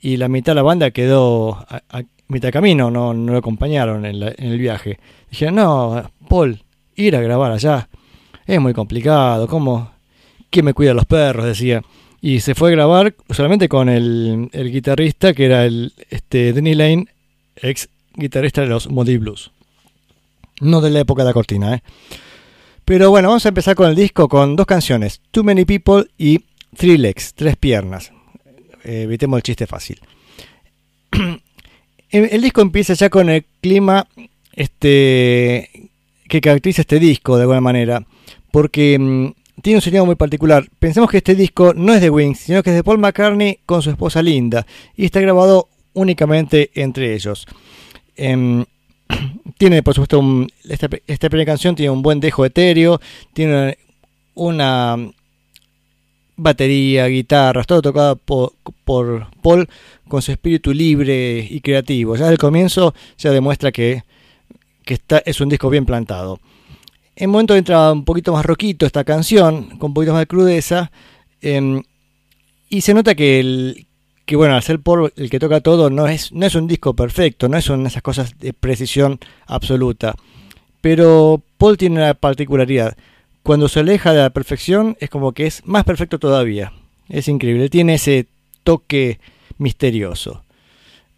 Y 0.00 0.18
la 0.18 0.28
mitad 0.28 0.52
de 0.52 0.56
la 0.56 0.62
banda 0.62 0.90
quedó 0.90 1.54
a, 1.68 1.82
a 1.90 2.02
mitad 2.28 2.50
camino, 2.52 2.90
no, 2.90 3.14
no 3.14 3.32
lo 3.32 3.38
acompañaron 3.38 4.04
en, 4.04 4.20
la- 4.20 4.34
en 4.36 4.52
el 4.52 4.58
viaje. 4.58 4.98
Dijeron: 5.30 5.54
No, 5.56 6.10
Paul, 6.28 6.62
ir 6.94 7.16
a 7.16 7.20
grabar 7.20 7.52
allá 7.52 7.88
es 8.46 8.60
muy 8.60 8.72
complicado, 8.74 9.48
¿cómo? 9.48 9.90
¿Quién 10.50 10.64
me 10.66 10.74
cuida 10.74 10.92
a 10.92 10.94
los 10.94 11.06
perros? 11.06 11.44
Decía. 11.46 11.82
Y 12.20 12.40
se 12.40 12.54
fue 12.54 12.68
a 12.70 12.72
grabar 12.72 13.14
solamente 13.30 13.68
con 13.68 13.88
el, 13.88 14.48
el 14.52 14.72
guitarrista 14.72 15.34
que 15.34 15.44
era 15.44 15.64
el 15.64 15.92
este, 16.10 16.52
Denny 16.52 16.74
Lane, 16.74 17.06
ex 17.56 17.88
guitarrista 18.14 18.62
de 18.62 18.68
los 18.68 18.88
Moody 18.88 19.16
Blues. 19.18 19.50
No 20.60 20.80
de 20.80 20.90
la 20.90 21.00
época 21.00 21.22
de 21.22 21.28
la 21.28 21.34
cortina, 21.34 21.74
¿eh? 21.74 21.82
Pero 22.86 23.10
bueno, 23.10 23.28
vamos 23.28 23.44
a 23.44 23.48
empezar 23.48 23.74
con 23.74 23.90
el 23.90 23.96
disco 23.96 24.28
con 24.28 24.54
dos 24.54 24.64
canciones, 24.64 25.20
Too 25.32 25.42
Many 25.42 25.64
People 25.64 26.04
y 26.16 26.44
Three 26.76 26.96
Legs, 26.96 27.34
Tres 27.34 27.56
Piernas. 27.56 28.12
Eh, 28.84 29.02
evitemos 29.02 29.38
el 29.38 29.42
chiste 29.42 29.66
fácil. 29.66 30.00
el, 32.10 32.40
disco 32.40 32.60
empieza 32.60 32.94
ya 32.94 33.10
con 33.10 33.28
el 33.28 33.44
clima 33.60 34.06
este, 34.52 35.90
que 36.28 36.40
caracteriza 36.40 36.82
este 36.82 37.00
disco 37.00 37.34
de 37.34 37.42
alguna 37.42 37.60
manera 37.60 38.06
porque 38.52 38.96
mm, 39.00 39.60
tiene 39.62 39.78
un 39.78 39.82
sonido 39.82 40.06
muy 40.06 40.14
particular. 40.14 40.68
Pensemos 40.78 41.10
que 41.10 41.16
este 41.16 41.34
disco 41.34 41.74
no 41.74 41.92
es 41.92 42.00
de 42.00 42.08
Wings, 42.08 42.38
sino 42.38 42.62
que 42.62 42.70
es 42.70 42.76
de 42.76 42.84
Paul 42.84 42.98
McCartney 42.98 43.58
con 43.66 43.82
su 43.82 43.90
esposa 43.90 44.22
Linda 44.22 44.64
y 44.94 45.06
está 45.06 45.20
grabado 45.20 45.70
únicamente 45.92 46.70
entre 46.74 47.14
ellos. 47.14 47.48
Em, 48.14 48.64
tiene, 49.58 49.82
por 49.82 49.94
supuesto, 49.94 50.22
esta, 50.64 51.28
primera 51.28 51.52
canción 51.52 51.74
tiene 51.74 51.90
un 51.90 52.02
buen 52.02 52.20
dejo 52.20 52.44
etéreo, 52.44 53.00
tiene 53.32 53.78
una 54.34 54.96
batería, 56.36 57.06
guitarras, 57.06 57.66
todo 57.66 57.82
tocado 57.82 58.16
por, 58.16 58.52
por 58.84 59.28
Paul 59.42 59.68
con 60.06 60.22
su 60.22 60.32
espíritu 60.32 60.72
libre 60.72 61.46
y 61.48 61.60
creativo. 61.60 62.14
Ya 62.14 62.24
desde 62.24 62.34
el 62.34 62.38
comienzo 62.38 62.94
ya 63.16 63.30
demuestra 63.30 63.72
que, 63.72 64.02
que 64.84 64.94
está, 64.94 65.18
es 65.18 65.40
un 65.40 65.48
disco 65.48 65.70
bien 65.70 65.86
plantado. 65.86 66.40
En 67.16 67.30
momento 67.30 67.56
entra 67.56 67.92
un 67.92 68.04
poquito 68.04 68.32
más 68.32 68.44
roquito 68.44 68.84
esta 68.84 69.04
canción, 69.04 69.78
con 69.78 69.90
un 69.90 69.94
poquito 69.94 70.12
más 70.12 70.20
de 70.20 70.26
crudeza, 70.26 70.90
em, 71.40 71.82
y 72.68 72.82
se 72.82 72.92
nota 72.92 73.14
que, 73.14 73.40
el, 73.40 73.86
que 74.26 74.36
bueno, 74.36 74.56
al 74.56 74.62
ser 74.62 74.80
Paul 74.80 75.12
el 75.16 75.30
que 75.30 75.38
toca 75.38 75.60
todo, 75.60 75.88
no 75.88 76.08
es, 76.08 76.32
no 76.32 76.44
es 76.44 76.54
un 76.56 76.66
disco 76.66 76.94
perfecto, 76.94 77.48
no 77.48 77.58
de 77.58 77.88
esas 77.88 78.02
cosas 78.02 78.38
de 78.38 78.52
precisión 78.52 79.20
absoluta. 79.46 80.16
Pero 80.80 81.42
Paul 81.56 81.78
tiene 81.78 81.96
una 81.96 82.14
particularidad. 82.14 82.96
Cuando 83.44 83.68
se 83.68 83.80
aleja 83.80 84.12
de 84.12 84.22
la 84.22 84.30
perfección, 84.30 84.96
es 84.98 85.08
como 85.08 85.32
que 85.32 85.46
es 85.46 85.64
más 85.64 85.84
perfecto 85.84 86.18
todavía. 86.18 86.72
Es 87.08 87.28
increíble, 87.28 87.70
tiene 87.70 87.94
ese 87.94 88.26
toque 88.64 89.20
misterioso. 89.58 90.42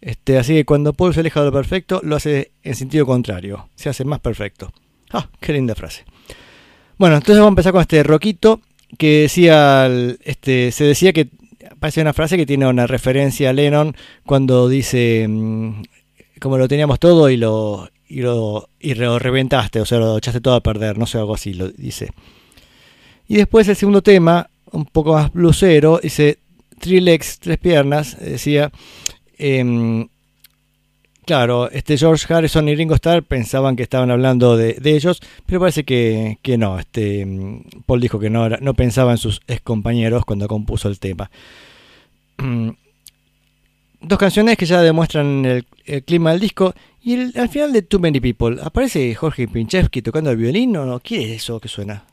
Este, 0.01 0.37
así 0.37 0.53
que 0.53 0.65
cuando 0.65 0.93
Paul 0.93 1.13
se 1.13 1.21
aleja 1.21 1.39
de 1.39 1.47
lo 1.47 1.51
perfecto, 1.51 2.01
lo 2.03 2.15
hace 2.15 2.51
en 2.63 2.75
sentido 2.75 3.07
contrario, 3.07 3.67
se 3.75 3.89
hace 3.89 4.05
más 4.05 4.19
perfecto. 4.19 4.71
Ah, 5.11 5.27
qué 5.39 5.51
linda 5.51 5.73
frase. 5.73 6.05
Bueno, 6.99 7.15
entonces 7.15 7.37
vamos 7.37 7.49
a 7.49 7.53
empezar 7.53 7.71
con 7.71 7.81
este 7.81 8.03
roquito 8.03 8.61
que 8.97 9.21
decía, 9.21 9.87
este, 10.23 10.71
se 10.71 10.83
decía 10.83 11.11
que 11.11 11.29
parece 11.79 12.01
una 12.01 12.13
frase 12.13 12.37
que 12.37 12.45
tiene 12.45 12.67
una 12.67 12.87
referencia 12.87 13.49
a 13.49 13.53
Lennon 13.53 13.95
cuando 14.25 14.67
dice 14.69 15.27
mm, 15.27 15.81
como 16.39 16.57
lo 16.57 16.67
teníamos 16.67 16.99
todo 16.99 17.29
y 17.29 17.37
lo 17.37 17.89
y 18.07 18.21
lo 18.21 18.69
y 18.79 18.95
lo 18.95 19.19
reventaste, 19.19 19.81
o 19.81 19.85
sea, 19.85 19.99
lo 19.99 20.17
echaste 20.17 20.41
todo 20.41 20.55
a 20.55 20.63
perder, 20.63 20.97
no 20.97 21.05
sé, 21.05 21.17
algo 21.17 21.35
así 21.35 21.53
lo 21.53 21.69
dice. 21.69 22.09
Y 23.27 23.35
después 23.35 23.67
el 23.67 23.75
segundo 23.75 24.01
tema, 24.01 24.49
un 24.71 24.85
poco 24.85 25.13
más 25.13 25.31
blusero, 25.31 25.99
dice 26.01 26.39
legs, 26.83 27.39
tres 27.39 27.57
piernas, 27.57 28.17
decía 28.19 28.71
em, 29.37 30.07
Claro, 31.29 31.69
este 31.69 31.95
George 31.95 32.33
Harrison 32.33 32.67
y 32.69 32.75
Ringo 32.75 32.95
Starr 32.95 33.21
pensaban 33.21 33.75
que 33.75 33.83
estaban 33.83 34.09
hablando 34.09 34.57
de, 34.57 34.73
de 34.73 34.95
ellos, 34.95 35.21
pero 35.45 35.59
parece 35.59 35.83
que, 35.83 36.39
que 36.41 36.57
no. 36.57 36.79
Este, 36.79 37.23
mm, 37.23 37.83
Paul 37.85 38.01
dijo 38.01 38.17
que 38.19 38.31
no, 38.31 38.49
no 38.49 38.73
pensaba 38.73 39.11
en 39.11 39.19
sus 39.19 39.39
ex 39.45 39.61
compañeros 39.61 40.25
cuando 40.25 40.47
compuso 40.47 40.89
el 40.89 40.97
tema. 40.97 41.29
Dos 44.01 44.17
canciones 44.17 44.57
que 44.57 44.65
ya 44.65 44.81
demuestran 44.81 45.45
el, 45.45 45.67
el 45.85 46.03
clima 46.03 46.31
del 46.31 46.39
disco. 46.39 46.73
Y 47.03 47.37
al 47.37 47.49
final 47.49 47.73
de 47.73 47.83
Too 47.83 47.99
Many 47.99 48.19
People, 48.19 48.57
¿aparece 48.63 49.13
Jorge 49.13 49.47
Pinchevsky 49.47 50.01
tocando 50.01 50.31
el 50.31 50.37
violín 50.37 50.75
o 50.77 50.85
no? 50.87 50.99
¿Qué 50.99 51.25
es 51.25 51.43
eso 51.43 51.59
que 51.59 51.67
suena? 51.67 52.05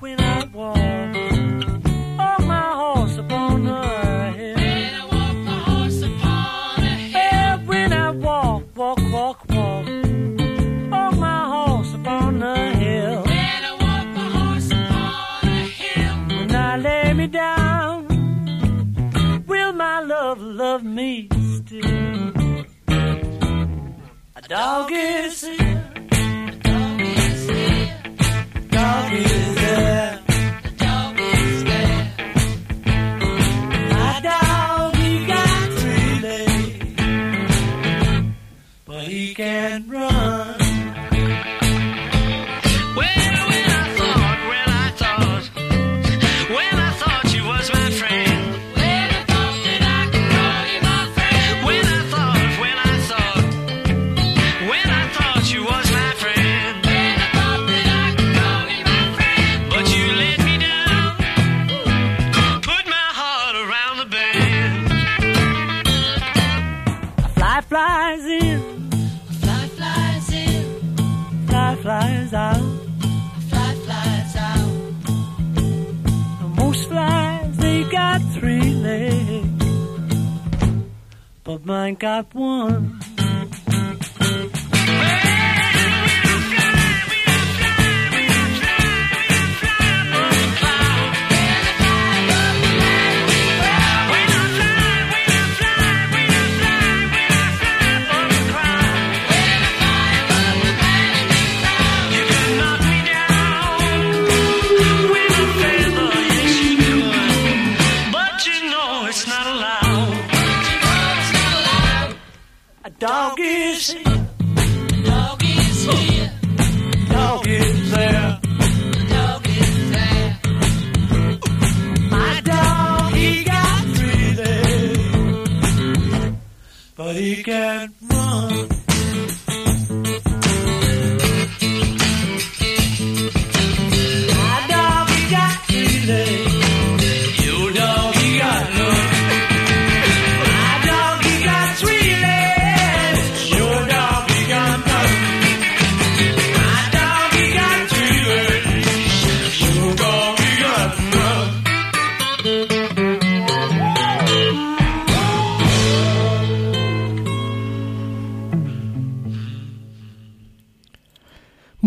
When 0.00 0.20
I 0.20 0.44
walk, 0.52 0.77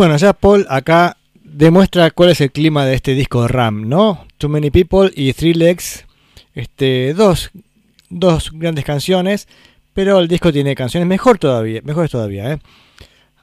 Bueno, 0.02 0.18
ya 0.18 0.34
Paul 0.34 0.65
acá 0.68 1.15
demuestra 1.44 2.10
cuál 2.10 2.32
es 2.32 2.41
el 2.41 2.52
clima 2.52 2.88
de 2.88 2.95
este 2.95 3.14
disco 3.14 3.44
de 3.44 3.49
Ram, 3.49 3.88
¿no? 3.88 4.26
Too 4.40 4.49
Many 4.49 4.72
People 4.72 5.11
y 5.15 5.32
Three 5.34 5.53
Legs. 5.53 6.07
Este, 6.56 7.14
dos, 7.14 7.52
dos 8.10 8.49
grandes 8.52 8.84
canciones, 8.84 9.48
pero 9.94 10.18
el 10.18 10.28
disco 10.28 10.52
tiene 10.52 10.73
canciones 10.73 11.07
mejor 11.07 11.38
todavía, 11.38 11.82
mejores 11.84 12.10
todavía, 12.10 12.52
¿eh? 12.52 12.57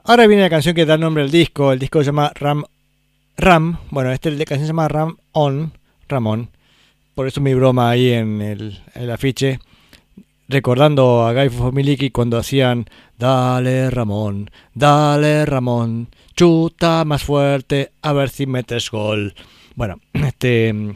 Ahora 0.02 0.26
viene 0.26 0.43
la 0.43 0.51
canción 0.51 0.74
que 0.74 0.85
da 0.85 0.98
nombre 0.98 1.22
al 1.22 1.30
disco, 1.30 1.72
el 1.72 1.78
disco 1.78 2.01
se 2.01 2.06
llama 2.06 2.32
Ram 2.35 2.64
Ram, 3.36 3.78
bueno, 3.90 4.10
la 4.10 4.18
canción 4.18 4.59
se 4.59 4.66
llama 4.66 4.89
Ram 4.89 5.16
On, 5.30 5.72
Ramón. 6.09 6.51
Por 7.14 7.28
eso 7.28 7.40
mi 7.40 7.55
broma 7.55 7.89
ahí 7.89 8.10
en 8.10 8.43
el, 8.43 8.82
el 8.97 9.12
afiche 9.12 9.60
recordando 10.49 11.27
a 11.27 11.33
Guy 11.35 11.49
Fomiliki 11.51 12.11
cuando 12.11 12.39
hacían 12.39 12.87
Dale 13.19 13.91
Ramón, 13.91 14.51
dale 14.75 15.45
Ramón, 15.45 16.09
chuta 16.35 17.05
más 17.05 17.23
fuerte, 17.25 17.93
a 18.03 18.12
ver 18.12 18.29
si 18.31 18.47
metes 18.47 18.91
gol. 18.91 19.35
Bueno, 19.75 19.97
este 20.12 20.73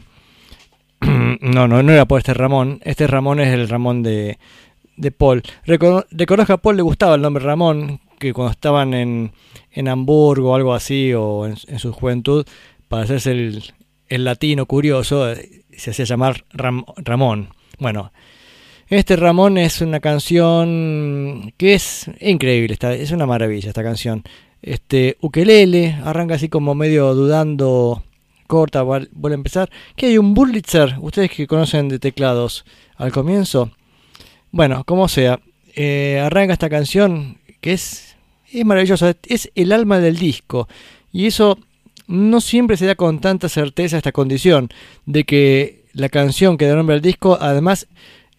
no, 1.01 1.67
no, 1.67 1.83
no 1.83 1.91
era 1.91 2.05
por 2.05 2.19
este 2.19 2.33
Ramón, 2.33 2.79
este 2.83 3.07
Ramón 3.07 3.39
es 3.39 3.53
el 3.53 3.67
Ramón 3.69 4.03
de, 4.03 4.37
de 4.97 5.11
Paul. 5.11 5.43
Reco- 5.65 6.05
Recordás 6.11 6.47
que 6.47 6.53
a 6.53 6.57
Paul 6.57 6.77
le 6.77 6.81
gustaba 6.83 7.15
el 7.15 7.21
nombre 7.21 7.43
Ramón, 7.43 7.99
que 8.19 8.33
cuando 8.33 8.51
estaban 8.51 8.93
en, 8.93 9.33
en 9.71 9.87
Hamburgo 9.87 10.51
o 10.51 10.55
algo 10.55 10.73
así, 10.73 11.13
o 11.13 11.45
en, 11.45 11.55
en 11.67 11.79
su 11.79 11.91
juventud, 11.91 12.45
para 12.87 13.03
hacerse 13.03 13.31
el, 13.31 13.63
el 14.07 14.23
latino 14.23 14.65
curioso, 14.65 15.29
eh, 15.31 15.63
se 15.75 15.91
hacía 15.91 16.05
llamar 16.05 16.45
Ram- 16.53 16.85
Ramón. 16.97 17.49
Bueno, 17.79 18.13
este 18.89 19.15
Ramón 19.15 19.57
es 19.57 19.81
una 19.81 19.99
canción 19.99 21.53
que 21.57 21.73
es 21.73 22.09
increíble, 22.19 22.73
esta- 22.73 22.93
es 22.93 23.11
una 23.11 23.25
maravilla 23.25 23.69
esta 23.69 23.83
canción. 23.83 24.23
Este 24.61 25.17
ukelele 25.21 25.97
arranca 26.03 26.35
así 26.35 26.47
como 26.49 26.73
medio 26.75 27.13
dudando, 27.15 28.03
corta, 28.47 28.83
vuel- 28.83 29.09
vuelve 29.11 29.35
a 29.35 29.37
empezar. 29.37 29.69
Que 29.95 30.07
hay 30.07 30.17
un 30.17 30.33
Burlitzer, 30.33 30.95
ustedes 31.01 31.31
que 31.31 31.47
conocen 31.47 31.89
de 31.89 31.99
teclados 31.99 32.65
al 32.95 33.11
comienzo. 33.11 33.71
Bueno, 34.51 34.83
como 34.85 35.07
sea, 35.07 35.39
eh, 35.75 36.21
arranca 36.23 36.53
esta 36.53 36.69
canción 36.69 37.37
que 37.59 37.73
es, 37.73 38.15
es 38.51 38.65
maravillosa, 38.65 39.15
es 39.27 39.51
el 39.55 39.71
alma 39.71 39.99
del 39.99 40.17
disco. 40.17 40.67
Y 41.11 41.25
eso 41.25 41.57
no 42.07 42.39
siempre 42.41 42.77
se 42.77 42.85
da 42.85 42.95
con 42.95 43.19
tanta 43.19 43.49
certeza 43.49 43.97
esta 43.97 44.11
condición 44.11 44.69
de 45.05 45.23
que 45.23 45.83
la 45.93 46.09
canción 46.09 46.57
que 46.57 46.67
da 46.67 46.75
nombre 46.75 46.95
al 46.95 47.01
disco 47.01 47.37
además 47.41 47.87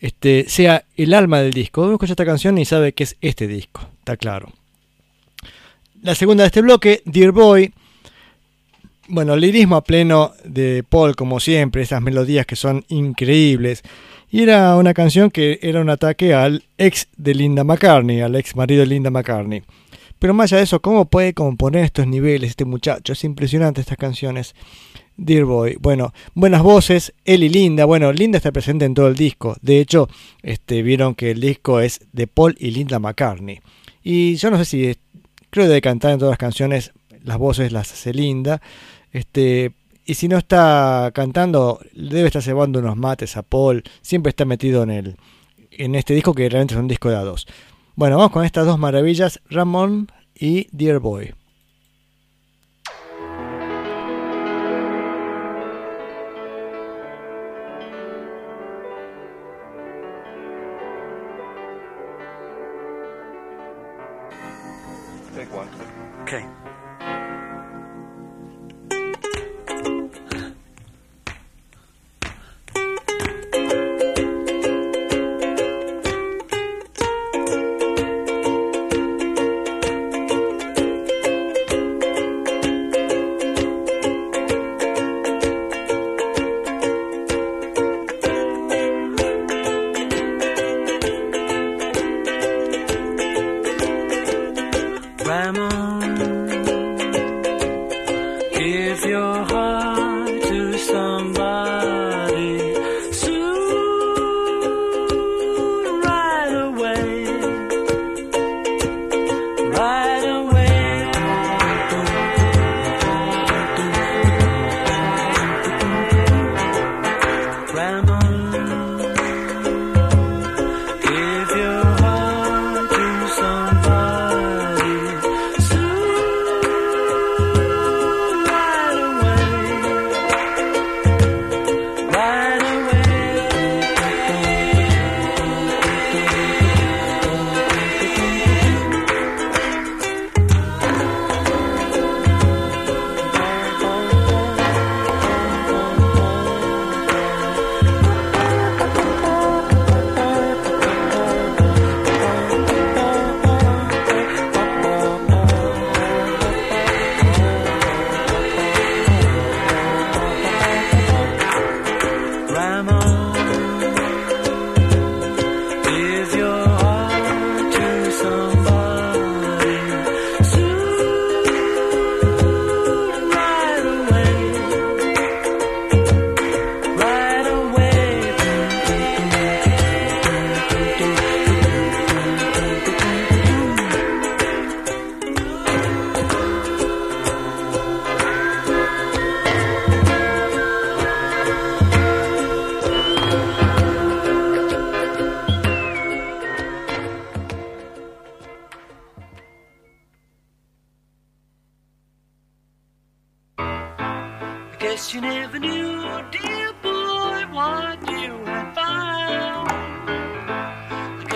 este, 0.04 0.44
sea 0.48 0.84
el 0.98 1.14
alma 1.14 1.40
del 1.40 1.54
disco. 1.54 1.80
Uno 1.80 1.92
escucha 1.92 2.12
esta 2.12 2.26
canción 2.26 2.58
y 2.58 2.66
sabe 2.66 2.92
que 2.92 3.04
es 3.04 3.16
este 3.22 3.46
disco, 3.46 3.88
está 4.00 4.18
claro. 4.18 4.52
La 6.02 6.14
segunda 6.14 6.44
de 6.44 6.48
este 6.48 6.60
bloque, 6.60 7.00
Dear 7.06 7.32
Boy. 7.32 7.72
Bueno, 9.08 9.34
lirismo 9.34 9.76
a 9.76 9.82
pleno 9.82 10.32
de 10.44 10.84
Paul, 10.86 11.16
como 11.16 11.40
siempre, 11.40 11.80
esas 11.80 12.02
melodías 12.02 12.44
que 12.44 12.54
son 12.54 12.84
increíbles. 12.88 13.82
Y 14.30 14.42
era 14.42 14.76
una 14.76 14.92
canción 14.92 15.30
que 15.30 15.58
era 15.62 15.80
un 15.80 15.88
ataque 15.88 16.34
al 16.34 16.64
ex 16.76 17.08
de 17.16 17.34
Linda 17.34 17.64
McCartney, 17.64 18.20
al 18.20 18.36
ex 18.36 18.54
marido 18.56 18.80
de 18.80 18.88
Linda 18.88 19.08
McCartney. 19.08 19.62
Pero 20.18 20.34
más 20.34 20.52
allá 20.52 20.58
de 20.58 20.64
eso, 20.64 20.82
¿cómo 20.82 21.06
puede 21.06 21.32
componer 21.32 21.82
estos 21.82 22.06
niveles 22.06 22.50
este 22.50 22.66
muchacho? 22.66 23.14
Es 23.14 23.24
impresionante 23.24 23.80
estas 23.80 23.96
canciones. 23.96 24.54
Dear 25.16 25.44
Boy. 25.44 25.76
Bueno, 25.80 26.12
buenas 26.34 26.62
voces, 26.62 27.12
él 27.24 27.44
y 27.44 27.48
Linda. 27.48 27.84
Bueno, 27.84 28.12
Linda 28.12 28.38
está 28.38 28.52
presente 28.52 28.84
en 28.84 28.94
todo 28.94 29.08
el 29.08 29.14
disco. 29.14 29.56
De 29.62 29.80
hecho, 29.80 30.08
este, 30.42 30.82
vieron 30.82 31.14
que 31.14 31.30
el 31.30 31.40
disco 31.40 31.80
es 31.80 32.00
de 32.12 32.26
Paul 32.26 32.56
y 32.58 32.70
Linda 32.70 32.98
McCartney. 32.98 33.60
Y 34.02 34.36
yo 34.36 34.50
no 34.50 34.58
sé 34.58 34.64
si, 34.64 34.96
creo 35.50 35.64
que 35.64 35.68
debe 35.68 35.80
cantar 35.80 36.12
en 36.12 36.18
todas 36.18 36.32
las 36.32 36.38
canciones, 36.38 36.92
las 37.22 37.38
voces 37.38 37.72
las 37.72 37.92
hace 37.92 38.12
Linda. 38.12 38.60
Este, 39.12 39.72
y 40.04 40.14
si 40.14 40.28
no 40.28 40.36
está 40.36 41.10
cantando, 41.14 41.80
debe 41.94 42.26
estar 42.26 42.42
llevando 42.42 42.80
unos 42.80 42.96
mates 42.96 43.36
a 43.36 43.42
Paul. 43.42 43.82
Siempre 44.02 44.30
está 44.30 44.44
metido 44.44 44.82
en, 44.82 44.90
el, 44.90 45.16
en 45.70 45.94
este 45.94 46.14
disco 46.14 46.34
que 46.34 46.48
realmente 46.48 46.74
es 46.74 46.80
un 46.80 46.88
disco 46.88 47.08
de 47.08 47.16
a 47.16 47.20
dos. 47.20 47.46
Bueno, 47.94 48.16
vamos 48.16 48.32
con 48.32 48.44
estas 48.44 48.66
dos 48.66 48.78
maravillas, 48.78 49.40
Ramón 49.48 50.08
y 50.34 50.66
Dear 50.72 50.98
Boy. 50.98 51.34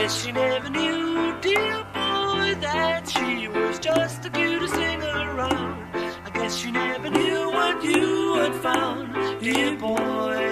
Guess 0.09 0.27
you 0.27 0.33
never 0.33 0.71
knew, 0.71 1.39
dear 1.43 1.85
boy, 1.93 2.55
that 2.63 3.07
she 3.07 3.47
was 3.47 3.79
just 3.79 4.23
the 4.23 4.31
cutest 4.31 4.73
thing 4.73 5.03
around. 5.03 5.85
I 6.25 6.31
guess 6.33 6.57
she 6.57 6.71
never 6.71 7.11
knew 7.11 7.51
what 7.51 7.85
you 7.85 8.37
had 8.37 8.55
found, 8.55 9.13
dear 9.43 9.77
boy. 9.77 10.48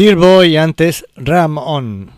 Dear 0.00 0.16
Boy, 0.16 0.56
antes 0.56 1.04
Ram 1.14 1.58
On. 1.58 2.10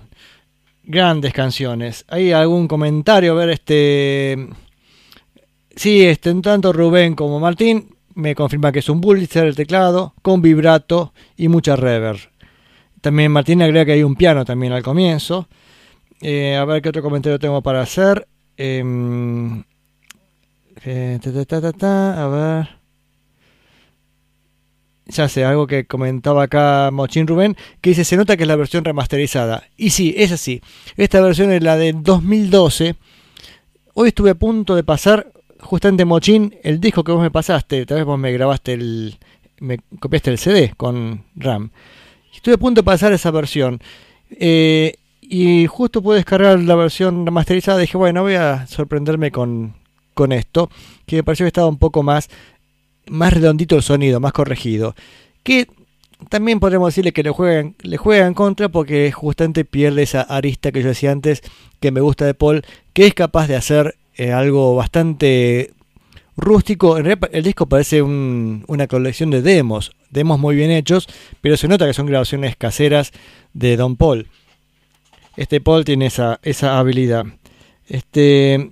Grandes 0.84 1.32
canciones. 1.32 2.04
¿Hay 2.06 2.30
algún 2.30 2.68
comentario? 2.68 3.32
A 3.32 3.34
ver, 3.34 3.50
este. 3.50 4.50
Sí, 5.74 6.04
este, 6.04 6.32
tanto 6.34 6.72
Rubén 6.72 7.16
como 7.16 7.40
Martín 7.40 7.96
me 8.14 8.36
confirma 8.36 8.70
que 8.70 8.78
es 8.78 8.88
un 8.88 9.00
Pulitzer 9.00 9.46
el 9.46 9.56
teclado, 9.56 10.14
con 10.22 10.40
vibrato 10.40 11.12
y 11.36 11.48
mucha 11.48 11.74
reverb. 11.74 12.20
También 13.00 13.32
Martín 13.32 13.62
agrega 13.62 13.86
que 13.86 13.92
hay 13.94 14.04
un 14.04 14.14
piano 14.14 14.44
también 14.44 14.72
al 14.72 14.84
comienzo. 14.84 15.48
Eh, 16.20 16.54
a 16.54 16.64
ver 16.64 16.82
qué 16.82 16.90
otro 16.90 17.02
comentario 17.02 17.40
tengo 17.40 17.62
para 17.62 17.80
hacer. 17.80 18.28
Em, 18.56 19.64
eh, 20.84 21.18
a 21.20 22.26
ver. 22.28 22.81
Ya 25.06 25.28
sé, 25.28 25.44
algo 25.44 25.66
que 25.66 25.84
comentaba 25.84 26.44
acá 26.44 26.90
Mochín 26.92 27.26
Rubén, 27.26 27.56
que 27.80 27.90
dice, 27.90 28.04
se 28.04 28.16
nota 28.16 28.36
que 28.36 28.44
es 28.44 28.48
la 28.48 28.56
versión 28.56 28.84
remasterizada. 28.84 29.64
Y 29.76 29.90
sí, 29.90 30.14
es 30.16 30.30
así. 30.32 30.62
Esta 30.96 31.20
versión 31.20 31.50
es 31.52 31.62
la 31.62 31.76
del 31.76 32.02
2012. 32.02 32.94
Hoy 33.94 34.08
estuve 34.08 34.30
a 34.30 34.34
punto 34.34 34.74
de 34.76 34.84
pasar, 34.84 35.32
justamente 35.60 36.04
Mochín, 36.04 36.54
el 36.62 36.80
disco 36.80 37.02
que 37.02 37.12
vos 37.12 37.20
me 37.20 37.30
pasaste. 37.30 37.84
Tal 37.84 37.98
vez 37.98 38.06
vos 38.06 38.18
me 38.18 38.32
grabaste 38.32 38.74
el... 38.74 39.18
me 39.58 39.80
copiaste 39.98 40.30
el 40.30 40.38
CD 40.38 40.72
con 40.76 41.24
RAM. 41.34 41.70
Estuve 42.34 42.54
a 42.54 42.58
punto 42.58 42.80
de 42.80 42.84
pasar 42.84 43.12
esa 43.12 43.30
versión. 43.30 43.80
Eh, 44.30 44.94
y 45.20 45.66
justo 45.66 46.02
pude 46.02 46.16
descargar 46.16 46.60
la 46.60 46.76
versión 46.76 47.26
remasterizada. 47.26 47.78
Dije, 47.78 47.96
bueno, 47.96 48.22
voy 48.22 48.34
a 48.34 48.66
sorprenderme 48.66 49.30
con, 49.30 49.74
con 50.14 50.32
esto. 50.32 50.70
Que 51.06 51.16
me 51.16 51.24
pareció 51.24 51.44
que 51.44 51.48
estaba 51.48 51.68
un 51.68 51.78
poco 51.78 52.02
más 52.02 52.30
más 53.08 53.32
redondito 53.32 53.76
el 53.76 53.82
sonido, 53.82 54.20
más 54.20 54.32
corregido. 54.32 54.94
Que 55.42 55.66
también 56.28 56.60
podemos 56.60 56.88
decirle 56.88 57.12
que 57.12 57.22
le 57.22 57.30
juegan, 57.30 57.74
le 57.82 57.96
juega 57.96 58.26
en 58.26 58.34
contra 58.34 58.68
porque 58.68 59.10
justamente 59.12 59.64
pierde 59.64 60.02
esa 60.02 60.22
arista 60.22 60.70
que 60.72 60.82
yo 60.82 60.88
decía 60.88 61.10
antes 61.12 61.42
que 61.80 61.90
me 61.90 62.00
gusta 62.00 62.24
de 62.26 62.34
Paul, 62.34 62.62
que 62.92 63.06
es 63.06 63.14
capaz 63.14 63.48
de 63.48 63.56
hacer 63.56 63.96
eh, 64.16 64.30
algo 64.32 64.76
bastante 64.76 65.72
rústico. 66.36 66.96
En 66.98 67.04
realidad, 67.06 67.30
el 67.32 67.42
disco 67.42 67.66
parece 67.66 68.02
un- 68.02 68.64
una 68.68 68.86
colección 68.86 69.30
de 69.30 69.42
demos, 69.42 69.92
demos 70.10 70.38
muy 70.38 70.54
bien 70.54 70.70
hechos, 70.70 71.08
pero 71.40 71.56
se 71.56 71.66
nota 71.68 71.86
que 71.86 71.94
son 71.94 72.06
grabaciones 72.06 72.56
caseras 72.56 73.12
de 73.52 73.76
Don 73.76 73.96
Paul. 73.96 74.28
Este 75.36 75.60
Paul 75.60 75.84
tiene 75.84 76.06
esa, 76.06 76.38
esa 76.42 76.78
habilidad. 76.78 77.24
Este, 77.88 78.70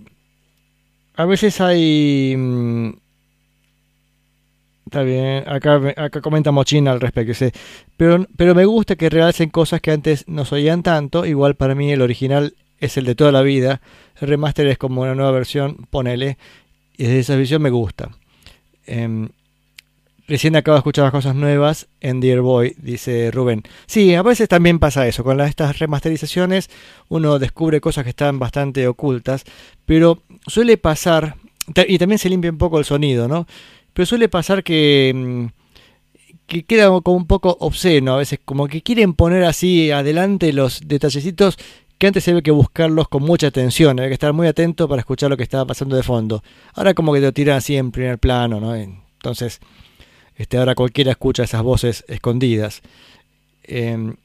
a 1.17 1.25
veces 1.25 1.61
hay 1.61 2.35
mm, 2.37 2.91
Está 4.91 5.05
bien, 5.05 5.45
acá, 5.47 5.81
acá 5.97 6.21
comenta 6.21 6.51
Mochina 6.51 6.91
al 6.91 7.01
respecto. 7.01 7.29
dice, 7.29 7.53
pero, 7.97 8.27
pero 8.37 8.57
me 8.57 8.65
gusta 8.65 8.97
que 8.97 9.09
realicen 9.09 9.49
cosas 9.49 9.81
que 9.81 9.93
antes 9.93 10.27
no 10.27 10.45
se 10.45 10.57
oían 10.57 10.83
tanto. 10.83 11.25
Igual 11.27 11.55
para 11.55 11.77
mí 11.77 11.93
el 11.93 12.03
original 12.03 12.55
es 12.81 12.97
el 12.97 13.05
de 13.05 13.15
toda 13.15 13.31
la 13.31 13.43
vida. 13.43 13.81
El 14.21 14.27
remaster 14.27 14.67
es 14.67 14.79
como 14.79 15.03
una 15.03 15.15
nueva 15.15 15.31
versión, 15.31 15.77
ponele. 15.91 16.39
Y 16.97 17.05
desde 17.05 17.21
esa 17.21 17.37
visión 17.37 17.63
me 17.63 17.71
gusta. 17.71 18.11
Em, 18.85 19.29
recién 20.27 20.57
acabo 20.57 20.75
de 20.75 20.81
escuchar 20.81 21.05
las 21.05 21.13
cosas 21.13 21.37
nuevas 21.37 21.87
en 22.01 22.19
Dear 22.19 22.41
Boy, 22.41 22.75
dice 22.77 23.31
Rubén. 23.31 23.63
Sí, 23.87 24.17
a 24.17 24.25
veces 24.25 24.49
también 24.49 24.81
pasa 24.81 25.07
eso. 25.07 25.23
Con 25.23 25.41
estas 25.41 25.79
remasterizaciones 25.79 26.69
uno 27.09 27.39
descubre 27.39 27.81
cosas 27.81 28.03
que 28.03 28.11
están 28.11 28.41
bastante 28.41 28.89
ocultas. 28.89 29.45
Pero 29.87 30.25
suele 30.49 30.79
pasar, 30.79 31.37
y 31.87 31.97
también 31.97 32.19
se 32.19 32.29
limpia 32.29 32.51
un 32.51 32.59
poco 32.59 32.81
el 32.81 32.85
sonido, 32.85 33.29
¿no? 33.29 33.47
Pero 34.01 34.07
suele 34.07 34.31
pasar 34.31 34.65
que, 34.65 35.13
mm, 35.15 35.47
que 36.47 36.63
queda 36.63 36.89
como 37.03 37.19
un 37.19 37.27
poco 37.27 37.59
obsceno 37.61 38.15
a 38.15 38.17
veces, 38.17 38.39
como 38.43 38.67
que 38.67 38.81
quieren 38.81 39.13
poner 39.13 39.45
así 39.45 39.91
adelante 39.91 40.55
los 40.55 40.81
detallecitos 40.87 41.59
que 41.99 42.07
antes 42.07 42.25
ve 42.25 42.43
que 42.43 42.51
buscarlos 42.51 43.09
con 43.09 43.23
mucha 43.25 43.49
atención, 43.49 44.01
hay 44.01 44.09
que 44.09 44.15
estar 44.15 44.33
muy 44.33 44.47
atento 44.47 44.89
para 44.89 45.01
escuchar 45.01 45.29
lo 45.29 45.37
que 45.37 45.43
estaba 45.43 45.67
pasando 45.67 45.97
de 45.97 46.03
fondo. 46.03 46.43
Ahora 46.73 46.95
como 46.95 47.13
que 47.13 47.21
lo 47.21 47.31
tiran 47.35 47.59
así 47.59 47.77
en 47.77 47.91
primer 47.91 48.19
plano, 48.19 48.59
¿no? 48.59 48.75
Entonces, 48.75 49.61
este, 50.35 50.57
ahora 50.57 50.75
cualquiera 50.75 51.11
escucha 51.11 51.43
esas 51.43 51.63
voces 51.63 52.03
escondidas. 52.09 52.81
Em, 53.65 54.17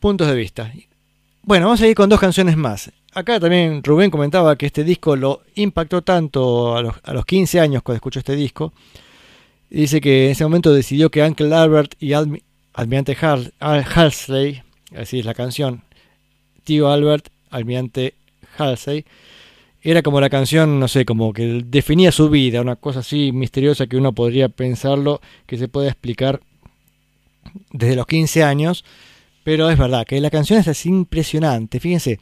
puntos 0.00 0.26
de 0.26 0.34
vista. 0.34 0.72
Bueno, 1.42 1.66
vamos 1.66 1.82
a 1.82 1.86
ir 1.86 1.94
con 1.94 2.08
dos 2.08 2.18
canciones 2.18 2.56
más. 2.56 2.90
Acá 3.14 3.38
también 3.38 3.82
Rubén 3.84 4.10
comentaba 4.10 4.56
que 4.56 4.66
este 4.66 4.82
disco 4.82 5.14
lo 5.14 5.42
impactó 5.54 6.02
tanto 6.02 6.76
a 6.76 6.82
los, 6.82 6.94
a 7.04 7.12
los 7.12 7.24
15 7.24 7.60
años 7.60 7.82
cuando 7.82 7.96
escuchó 7.96 8.18
este 8.18 8.34
disco. 8.34 8.72
Dice 9.70 10.00
que 10.00 10.26
en 10.26 10.30
ese 10.32 10.44
momento 10.44 10.72
decidió 10.72 11.10
que 11.10 11.22
Uncle 11.22 11.54
Albert 11.54 11.94
y 12.00 12.08
Almi- 12.10 12.42
Almirante 12.74 13.16
Hal- 13.16 13.52
Al- 13.60 13.84
Halsey, 13.94 14.62
así 14.96 15.20
es 15.20 15.24
la 15.24 15.34
canción, 15.34 15.82
tío 16.64 16.88
Albert, 16.90 17.28
Almirante 17.50 18.14
Halsey, 18.58 19.04
era 19.82 20.02
como 20.02 20.20
la 20.20 20.30
canción, 20.30 20.80
no 20.80 20.88
sé, 20.88 21.04
como 21.04 21.32
que 21.32 21.62
definía 21.66 22.10
su 22.10 22.30
vida, 22.30 22.60
una 22.60 22.76
cosa 22.76 23.00
así 23.00 23.32
misteriosa 23.32 23.86
que 23.86 23.96
uno 23.96 24.12
podría 24.12 24.48
pensarlo, 24.48 25.20
que 25.46 25.58
se 25.58 25.68
puede 25.68 25.88
explicar 25.88 26.40
desde 27.70 27.96
los 27.96 28.06
15 28.06 28.42
años, 28.42 28.84
Pero 29.44 29.68
es 29.68 29.76
verdad 29.76 30.06
que 30.06 30.18
la 30.22 30.30
canción 30.30 30.58
es 30.58 30.86
impresionante. 30.86 31.78
Fíjense, 31.78 32.18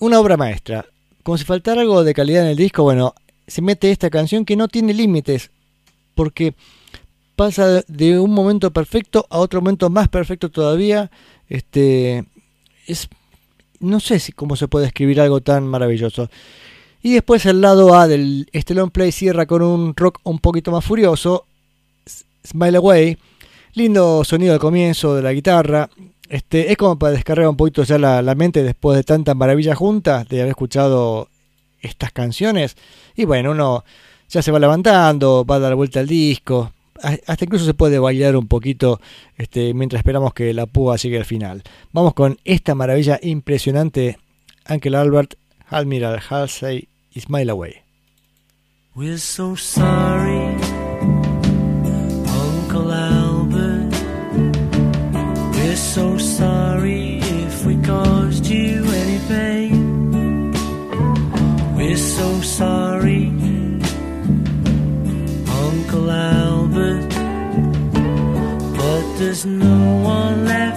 una 0.00 0.20
obra 0.20 0.36
maestra. 0.36 0.86
Como 1.22 1.38
si 1.38 1.44
faltara 1.44 1.80
algo 1.80 2.04
de 2.04 2.14
calidad 2.14 2.42
en 2.42 2.50
el 2.50 2.56
disco, 2.56 2.82
bueno, 2.82 3.14
se 3.46 3.62
mete 3.62 3.90
esta 3.90 4.10
canción 4.10 4.44
que 4.44 4.56
no 4.56 4.68
tiene 4.68 4.94
límites. 4.94 5.50
Porque 6.14 6.54
pasa 7.36 7.82
de 7.88 8.18
un 8.18 8.32
momento 8.32 8.70
perfecto 8.72 9.26
a 9.30 9.38
otro 9.38 9.60
momento 9.60 9.90
más 9.90 10.08
perfecto 10.08 10.50
todavía. 10.50 11.10
Este 11.48 12.24
es 12.86 13.08
no 13.80 14.00
sé 14.00 14.18
si 14.18 14.32
cómo 14.32 14.56
se 14.56 14.68
puede 14.68 14.86
escribir 14.86 15.20
algo 15.20 15.40
tan 15.40 15.66
maravilloso. 15.66 16.30
Y 17.02 17.12
después 17.12 17.44
el 17.46 17.60
lado 17.60 17.94
A 17.94 18.08
del 18.08 18.48
este 18.52 18.74
long 18.74 18.90
play 18.90 19.12
cierra 19.12 19.46
con 19.46 19.62
un 19.62 19.94
rock 19.94 20.20
un 20.24 20.38
poquito 20.38 20.70
más 20.70 20.84
furioso. 20.84 21.46
Smile 22.46 22.78
Away. 22.78 23.18
Lindo 23.74 24.24
sonido 24.24 24.54
al 24.54 24.60
comienzo 24.60 25.14
de 25.14 25.22
la 25.22 25.32
guitarra. 25.32 25.90
Este, 26.28 26.72
es 26.72 26.76
como 26.76 26.98
para 26.98 27.12
descargar 27.12 27.48
un 27.48 27.56
poquito 27.56 27.82
ya 27.82 27.98
la, 27.98 28.22
la 28.22 28.34
mente 28.34 28.62
después 28.62 28.96
de 28.96 29.04
tanta 29.04 29.34
maravilla 29.34 29.74
juntas, 29.74 30.28
de 30.28 30.40
haber 30.40 30.50
escuchado 30.50 31.28
estas 31.80 32.12
canciones. 32.12 32.76
Y 33.14 33.24
bueno, 33.24 33.52
uno 33.52 33.84
ya 34.28 34.42
se 34.42 34.50
va 34.50 34.58
levantando, 34.58 35.44
va 35.44 35.56
a 35.56 35.60
dar 35.60 35.74
vuelta 35.74 36.00
al 36.00 36.06
disco. 36.06 36.72
Hasta 37.02 37.44
incluso 37.44 37.64
se 37.64 37.74
puede 37.74 37.98
bailar 37.98 38.36
un 38.36 38.46
poquito 38.46 39.00
este, 39.36 39.74
mientras 39.74 40.00
esperamos 40.00 40.32
que 40.32 40.54
la 40.54 40.66
púa 40.66 40.96
llegue 40.96 41.18
al 41.18 41.24
final. 41.24 41.62
Vamos 41.92 42.14
con 42.14 42.38
esta 42.44 42.74
maravilla 42.74 43.18
impresionante. 43.22 44.18
Uncle 44.68 44.96
Albert, 44.96 45.34
Admiral 45.68 46.20
Halsey 46.28 46.88
y 47.12 47.20
Smile 47.20 47.50
Away. 47.50 47.74
We're 48.94 49.18
so 49.18 49.56
sorry, 49.56 50.56
so 62.16 62.40
sorry, 62.42 63.26
Uncle 65.62 66.10
Albert. 66.12 67.10
But 68.76 69.04
there's 69.18 69.44
no 69.44 69.78
one 69.96 70.44
left 70.44 70.73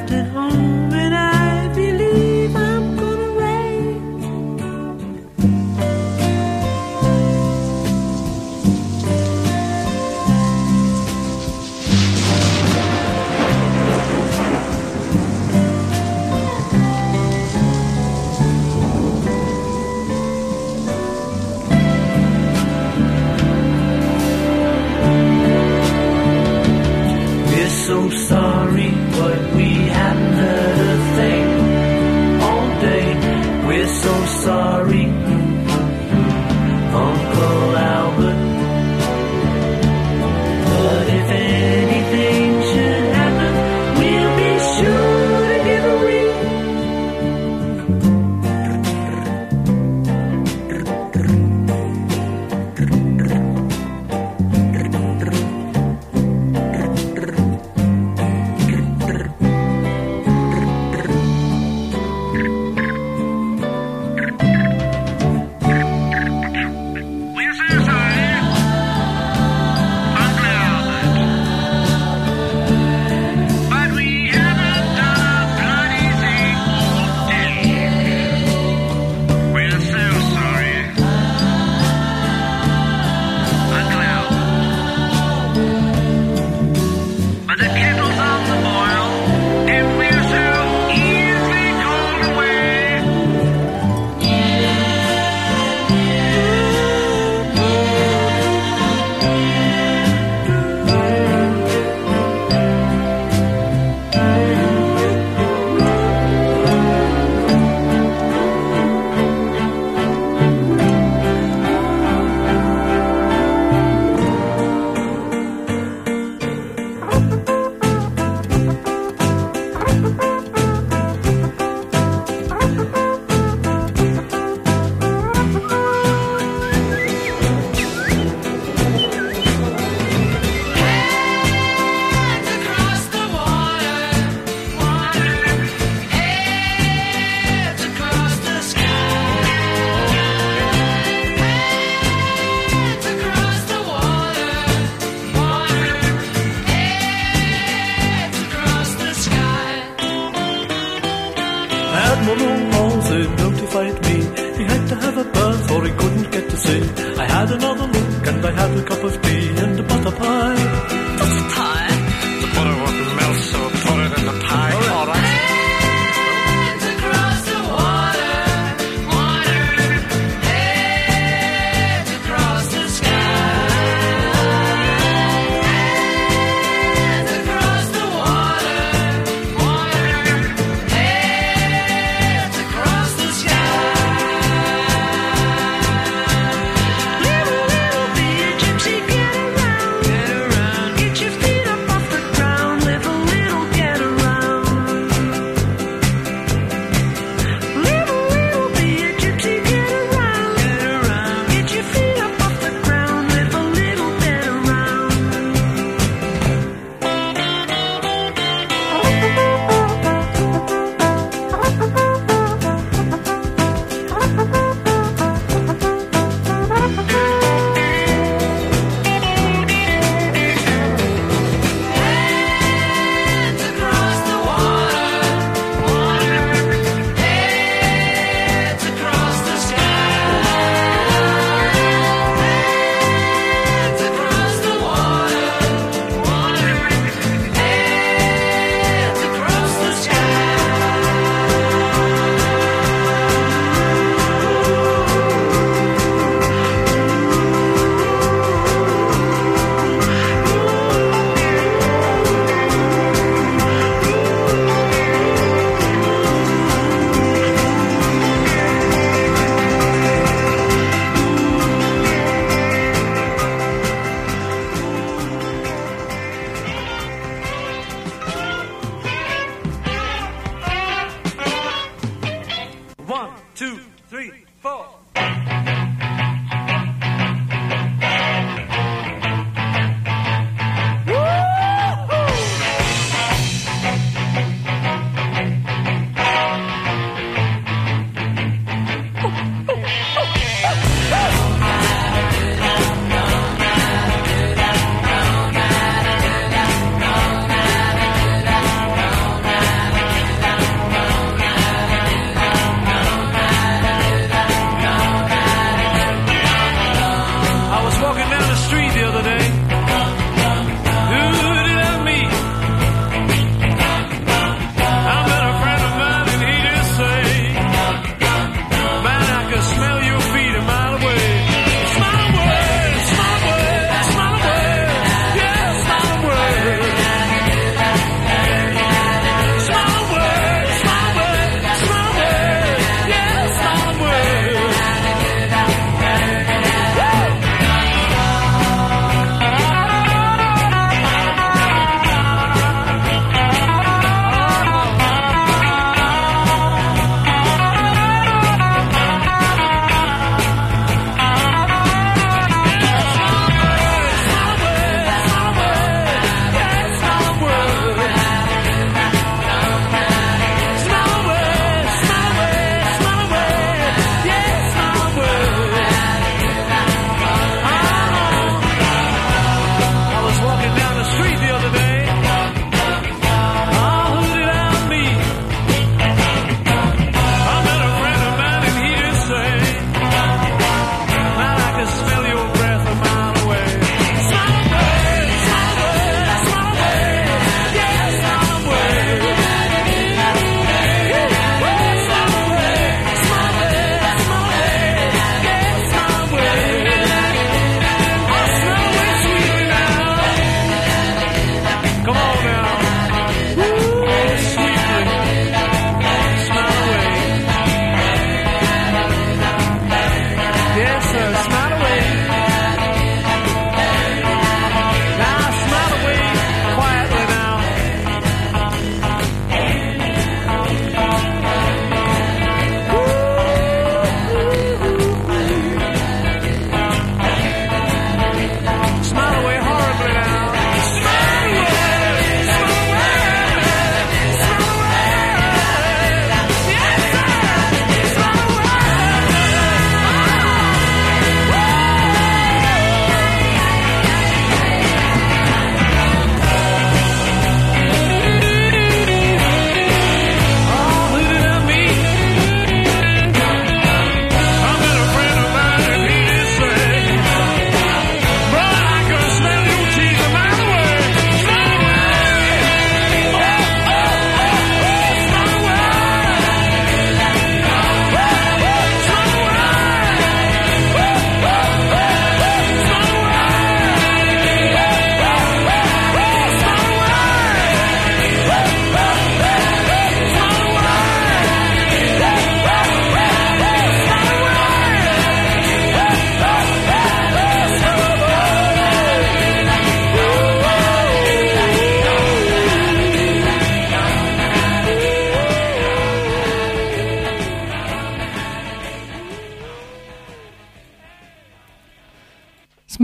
We're 27.98 28.12
so 28.12 28.57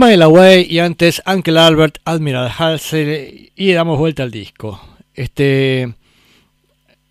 Smile 0.04 0.24
Away 0.26 0.68
y 0.70 0.80
antes 0.80 1.24
Uncle 1.26 1.58
Albert, 1.58 2.00
Admiral 2.04 2.52
Halsey 2.58 3.54
y 3.56 3.72
damos 3.72 3.98
vuelta 3.98 4.24
al 4.24 4.32
disco. 4.32 4.82
Este 5.14 5.96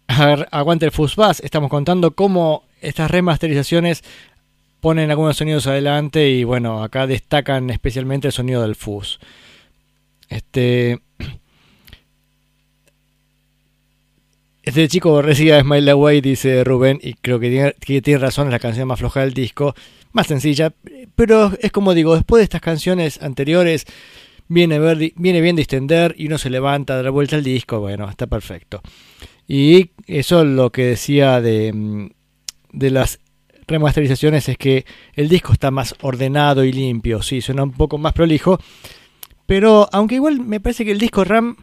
aguante 0.07 0.85
el 0.85 0.93
Fuzzbuzz, 0.93 1.41
estamos 1.41 1.71
contando 1.71 2.11
cómo 2.11 2.65
estas 2.83 3.11
remasterizaciones 3.11 4.05
ponen 4.81 5.11
algunos 5.11 5.39
sonidos 5.39 5.67
adelante 5.67 6.29
y 6.29 6.45
bueno, 6.45 6.83
acá 6.83 7.07
destacan 7.07 7.71
especialmente 7.71 8.27
el 8.27 8.35
sonido 8.35 8.61
del 8.61 8.75
fuzz. 8.75 9.21
Este 10.29 11.01
Este 14.63 14.87
chico 14.89 15.21
recibe 15.23 15.61
Smile 15.61 15.91
Away, 15.91 16.21
dice 16.21 16.63
Rubén, 16.63 16.99
y 17.03 17.15
creo 17.15 17.41
que 17.41 17.51
tiene, 17.51 17.75
que 17.81 18.01
tiene 18.01 18.21
razón, 18.21 18.47
es 18.47 18.53
la 18.53 18.61
canción 18.61 18.87
más 18.87 19.01
floja 19.01 19.21
del 19.21 19.35
disco, 19.35 19.75
más 20.13 20.29
sencilla, 20.29 20.73
pero 21.17 21.53
es 21.61 21.73
como 21.73 21.95
digo, 21.95 22.15
después 22.15 22.39
de 22.41 22.45
estas 22.45 22.61
canciones 22.61 23.21
anteriores, 23.23 23.87
viene, 24.47 24.79
ver- 24.79 25.13
viene 25.17 25.41
bien 25.41 25.57
distender 25.57 26.15
y 26.17 26.27
uno 26.29 26.39
se 26.39 26.49
levanta, 26.51 27.03
da 27.03 27.11
vuelta 27.11 27.35
al 27.37 27.43
disco, 27.43 27.81
bueno, 27.81 28.09
está 28.09 28.29
perfecto. 28.29 28.81
Y 29.49 29.91
eso 30.07 30.45
lo 30.45 30.71
que 30.71 30.85
decía 30.87 31.41
de, 31.41 31.73
mm, 31.73 32.11
de 32.73 32.91
las 32.91 33.19
remasterizaciones 33.67 34.49
es 34.49 34.59
que 34.59 34.85
el 35.15 35.29
disco 35.29 35.53
está 35.55 35.73
más 35.73 35.97
ordenado 36.03 36.63
y 36.65 36.73
limpio, 36.73 37.21
sí, 37.23 37.41
suena 37.41 37.65
un 37.65 37.73
poco 37.73 37.99
más 37.99 38.13
prolijo, 38.13 38.61
pero 39.47 39.89
aunque 39.93 40.15
igual 40.17 40.39
me 40.39 40.61
parece 40.61 40.85
que 40.85 40.93
el 40.93 40.99
disco 40.99 41.25
RAM 41.25 41.57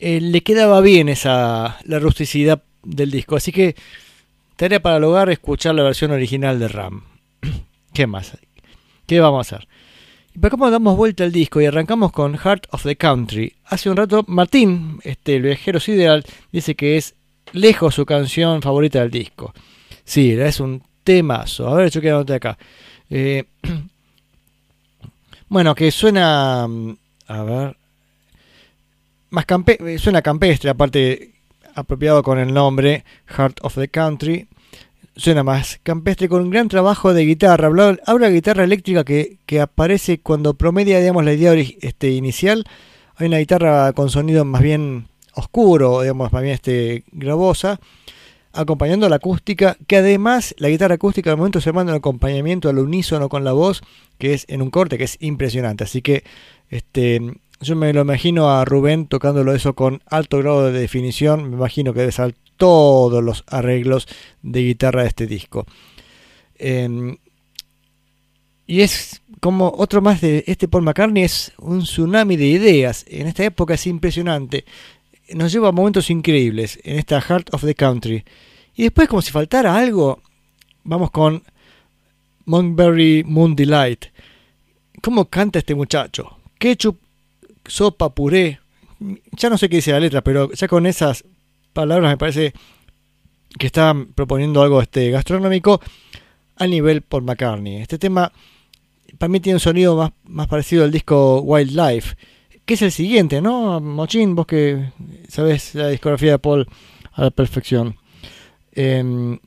eh, 0.00 0.20
le 0.20 0.42
quedaba 0.42 0.80
bien 0.80 1.08
esa 1.08 1.78
la 1.84 1.98
rusticidad 1.98 2.62
del 2.82 3.10
disco, 3.10 3.36
así 3.36 3.52
que 3.52 3.76
tarea 4.56 4.80
para 4.80 4.96
el 4.96 5.04
hogar 5.04 5.30
escuchar 5.30 5.74
la 5.74 5.82
versión 5.82 6.10
original 6.10 6.58
de 6.58 6.68
RAM. 6.68 7.04
¿Qué 7.92 8.06
más? 8.06 8.36
¿Qué 9.06 9.20
vamos 9.20 9.52
a 9.52 9.56
hacer? 9.56 9.68
Y 10.34 10.38
para 10.38 10.50
cómo 10.50 10.70
damos 10.70 10.96
vuelta 10.96 11.24
al 11.24 11.32
disco 11.32 11.60
y 11.60 11.66
arrancamos 11.66 12.12
con 12.12 12.36
Heart 12.36 12.66
of 12.70 12.84
the 12.84 12.96
Country. 12.96 13.54
Hace 13.64 13.90
un 13.90 13.96
rato 13.96 14.24
Martín, 14.28 15.00
este 15.02 15.36
el 15.36 15.42
viajero 15.42 15.80
sideral, 15.80 16.24
dice 16.52 16.74
que 16.74 16.96
es 16.96 17.14
lejos 17.52 17.94
su 17.96 18.06
canción 18.06 18.62
favorita 18.62 19.00
del 19.00 19.10
disco. 19.10 19.52
Sí, 20.04 20.32
es 20.32 20.60
un 20.60 20.82
temazo. 21.04 21.68
A 21.68 21.74
ver, 21.74 21.90
yo 21.90 22.00
quiero 22.00 22.16
anotar 22.16 22.36
acá. 22.36 22.58
Eh, 23.10 23.44
bueno, 25.48 25.74
que 25.74 25.90
suena. 25.90 26.66
mm, 26.68 26.96
A 27.26 27.42
ver. 27.42 27.76
Más 29.30 29.46
campe 29.46 29.78
eh, 29.80 29.98
suena 29.98 30.22
campestre, 30.22 30.70
aparte 30.70 31.34
apropiado 31.74 32.22
con 32.22 32.38
el 32.38 32.52
nombre 32.52 33.04
Heart 33.26 33.58
of 33.62 33.76
the 33.76 33.88
Country. 33.88 34.48
Suena 35.14 35.42
más 35.44 35.78
campestre 35.82 36.28
con 36.28 36.42
un 36.42 36.50
gran 36.50 36.68
trabajo 36.68 37.14
de 37.14 37.24
guitarra. 37.24 37.68
Habla, 37.68 38.28
de 38.28 38.34
guitarra 38.34 38.64
eléctrica 38.64 39.04
que, 39.04 39.38
que 39.46 39.60
aparece 39.60 40.20
cuando 40.20 40.54
promedia, 40.54 40.98
digamos, 40.98 41.24
la 41.24 41.32
idea 41.32 41.52
este, 41.54 42.10
inicial. 42.10 42.64
Hay 43.16 43.28
una 43.28 43.38
guitarra 43.38 43.92
con 43.92 44.10
sonido 44.10 44.44
más 44.44 44.62
bien 44.62 45.06
oscuro, 45.34 46.00
digamos, 46.02 46.32
más 46.32 46.42
bien 46.42 46.54
este, 46.54 47.04
gravosa 47.12 47.78
acompañando 48.52 49.08
la 49.08 49.16
acústica, 49.16 49.76
que 49.86 49.98
además 49.98 50.56
la 50.58 50.68
guitarra 50.68 50.96
acústica 50.96 51.30
al 51.30 51.36
momento 51.36 51.60
se 51.60 51.72
manda 51.72 51.92
un 51.92 51.98
acompañamiento 51.98 52.68
al 52.68 52.78
unísono 52.78 53.28
con 53.28 53.44
la 53.44 53.52
voz, 53.52 53.80
que 54.18 54.34
es 54.34 54.44
en 54.48 54.60
un 54.60 54.70
corte, 54.70 54.98
que 54.98 55.04
es 55.04 55.18
impresionante. 55.20 55.84
Así 55.84 56.02
que 56.02 56.24
este, 56.68 57.20
yo 57.60 57.76
me 57.76 57.92
lo 57.92 58.02
imagino 58.02 58.50
a 58.50 58.64
Rubén 58.64 59.06
tocándolo 59.06 59.54
eso 59.54 59.74
con 59.74 60.02
alto 60.06 60.38
grado 60.38 60.66
de 60.70 60.78
definición, 60.78 61.50
me 61.50 61.56
imagino 61.56 61.92
que 61.92 62.00
debe 62.00 62.12
ser 62.12 62.34
todos 62.56 63.22
los 63.22 63.44
arreglos 63.46 64.08
de 64.42 64.62
guitarra 64.62 65.02
de 65.02 65.08
este 65.08 65.26
disco. 65.26 65.66
Em, 66.56 67.16
y 68.66 68.82
es 68.82 69.22
como 69.40 69.72
otro 69.76 70.02
más 70.02 70.20
de 70.20 70.44
este 70.46 70.68
Paul 70.68 70.84
McCartney, 70.84 71.24
es 71.24 71.52
un 71.58 71.82
tsunami 71.82 72.36
de 72.36 72.46
ideas. 72.46 73.04
En 73.08 73.26
esta 73.26 73.44
época 73.44 73.74
es 73.74 73.86
impresionante 73.86 74.64
nos 75.34 75.52
lleva 75.52 75.68
a 75.68 75.72
momentos 75.72 76.10
increíbles 76.10 76.78
en 76.82 76.98
esta 76.98 77.20
Heart 77.20 77.54
of 77.54 77.64
the 77.64 77.74
Country. 77.74 78.24
Y 78.74 78.84
después, 78.84 79.08
como 79.08 79.22
si 79.22 79.30
faltara 79.30 79.76
algo, 79.76 80.20
vamos 80.84 81.10
con 81.10 81.42
Montgomery 82.46 83.24
Moon 83.24 83.54
Delight. 83.54 84.06
¿Cómo 85.02 85.26
canta 85.26 85.58
este 85.58 85.74
muchacho? 85.74 86.38
Ketchup, 86.58 86.98
sopa, 87.66 88.14
puré. 88.14 88.60
Ya 89.32 89.50
no 89.50 89.58
sé 89.58 89.68
qué 89.68 89.76
dice 89.76 89.92
la 89.92 90.00
letra, 90.00 90.22
pero 90.22 90.52
ya 90.52 90.68
con 90.68 90.86
esas 90.86 91.24
palabras 91.72 92.10
me 92.10 92.18
parece 92.18 92.52
que 93.58 93.66
estaban 93.66 94.12
proponiendo 94.12 94.62
algo 94.62 94.80
este 94.82 95.10
gastronómico 95.10 95.80
a 96.56 96.66
nivel 96.66 97.02
Paul 97.02 97.24
McCartney. 97.24 97.76
Este 97.76 97.98
tema 97.98 98.30
para 99.18 99.28
mí 99.28 99.40
tiene 99.40 99.56
un 99.56 99.60
sonido 99.60 99.96
más, 99.96 100.12
más 100.24 100.46
parecido 100.46 100.84
al 100.84 100.90
disco 100.90 101.40
Wildlife 101.40 102.16
que 102.70 102.74
es 102.74 102.82
el 102.82 102.92
siguiente, 102.92 103.40
¿no? 103.40 103.80
Mochín, 103.80 104.36
vos 104.36 104.46
que 104.46 104.92
sabes 105.28 105.74
la 105.74 105.88
discografía 105.88 106.30
de 106.30 106.38
Paul 106.38 106.68
a 107.14 107.24
la 107.24 107.30
perfección. 107.32 107.96
Eh, 108.72 109.38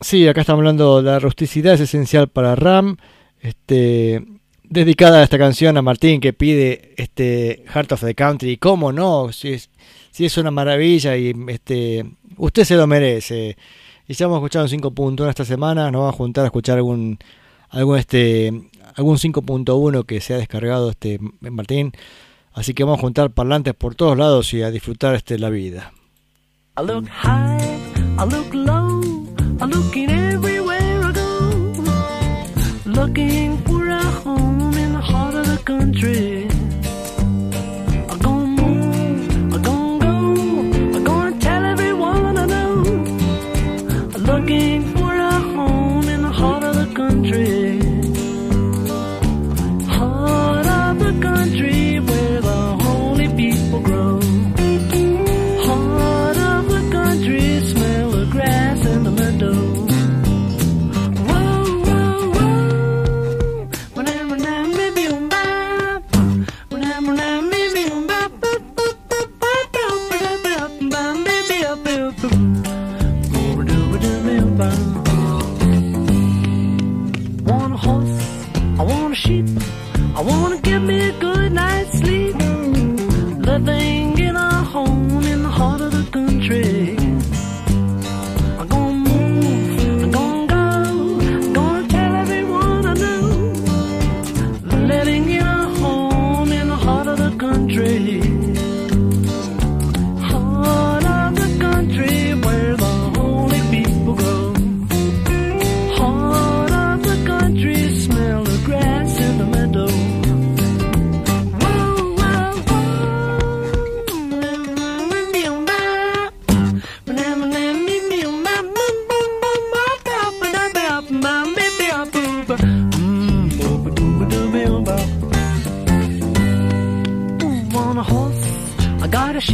sí, 0.00 0.28
acá 0.28 0.42
estamos 0.42 0.60
hablando 0.60 1.02
de 1.02 1.10
la 1.10 1.18
rusticidad 1.18 1.74
es 1.74 1.80
esencial 1.80 2.28
para 2.28 2.54
Ram. 2.54 2.98
Este, 3.40 4.24
dedicada 4.68 5.20
a 5.20 5.22
esta 5.22 5.38
canción 5.38 5.76
a 5.76 5.82
Martín 5.82 6.20
que 6.20 6.32
pide 6.32 6.94
este 6.96 7.64
Heart 7.68 7.92
of 7.92 8.04
the 8.04 8.14
Country. 8.14 8.50
Y 8.52 8.56
cómo 8.56 8.92
no, 8.92 9.32
si 9.32 9.52
es, 9.52 9.70
si 10.10 10.24
es 10.24 10.36
una 10.38 10.50
maravilla 10.50 11.16
y 11.16 11.34
este, 11.48 12.04
usted 12.36 12.64
se 12.64 12.76
lo 12.76 12.86
merece. 12.86 13.56
Y 14.08 14.14
ya 14.14 14.26
hemos 14.26 14.38
escuchado 14.38 14.64
un 14.64 14.70
5.1 14.70 15.28
esta 15.28 15.44
semana, 15.44 15.90
nos 15.90 16.00
vamos 16.00 16.14
a 16.14 16.16
juntar 16.16 16.44
a 16.44 16.46
escuchar 16.46 16.76
algún 16.76 17.18
algún 17.70 17.98
este 17.98 18.52
algún 18.94 19.16
5.1 19.16 20.06
que 20.06 20.20
se 20.20 20.34
ha 20.34 20.38
descargado 20.38 20.90
este 20.90 21.18
Martín. 21.40 21.92
Así 22.52 22.72
que 22.72 22.84
vamos 22.84 22.98
a 22.98 23.02
juntar 23.02 23.30
parlantes 23.30 23.74
por 23.74 23.94
todos 23.94 24.16
lados 24.16 24.54
y 24.54 24.62
a 24.62 24.70
disfrutar 24.70 25.14
este 25.14 25.38
la 25.38 25.50
vida. 25.50 25.92
Looking 29.68 30.10
everywhere 30.10 30.76
country. 35.66 36.35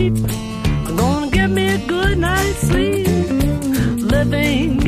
Sheep. 0.02 0.16
I'm 0.88 0.96
gonna 0.96 1.30
get 1.30 1.48
me 1.50 1.74
a 1.74 1.78
good 1.86 2.18
night's 2.18 2.58
sleep. 2.66 3.06
Living 4.14 4.81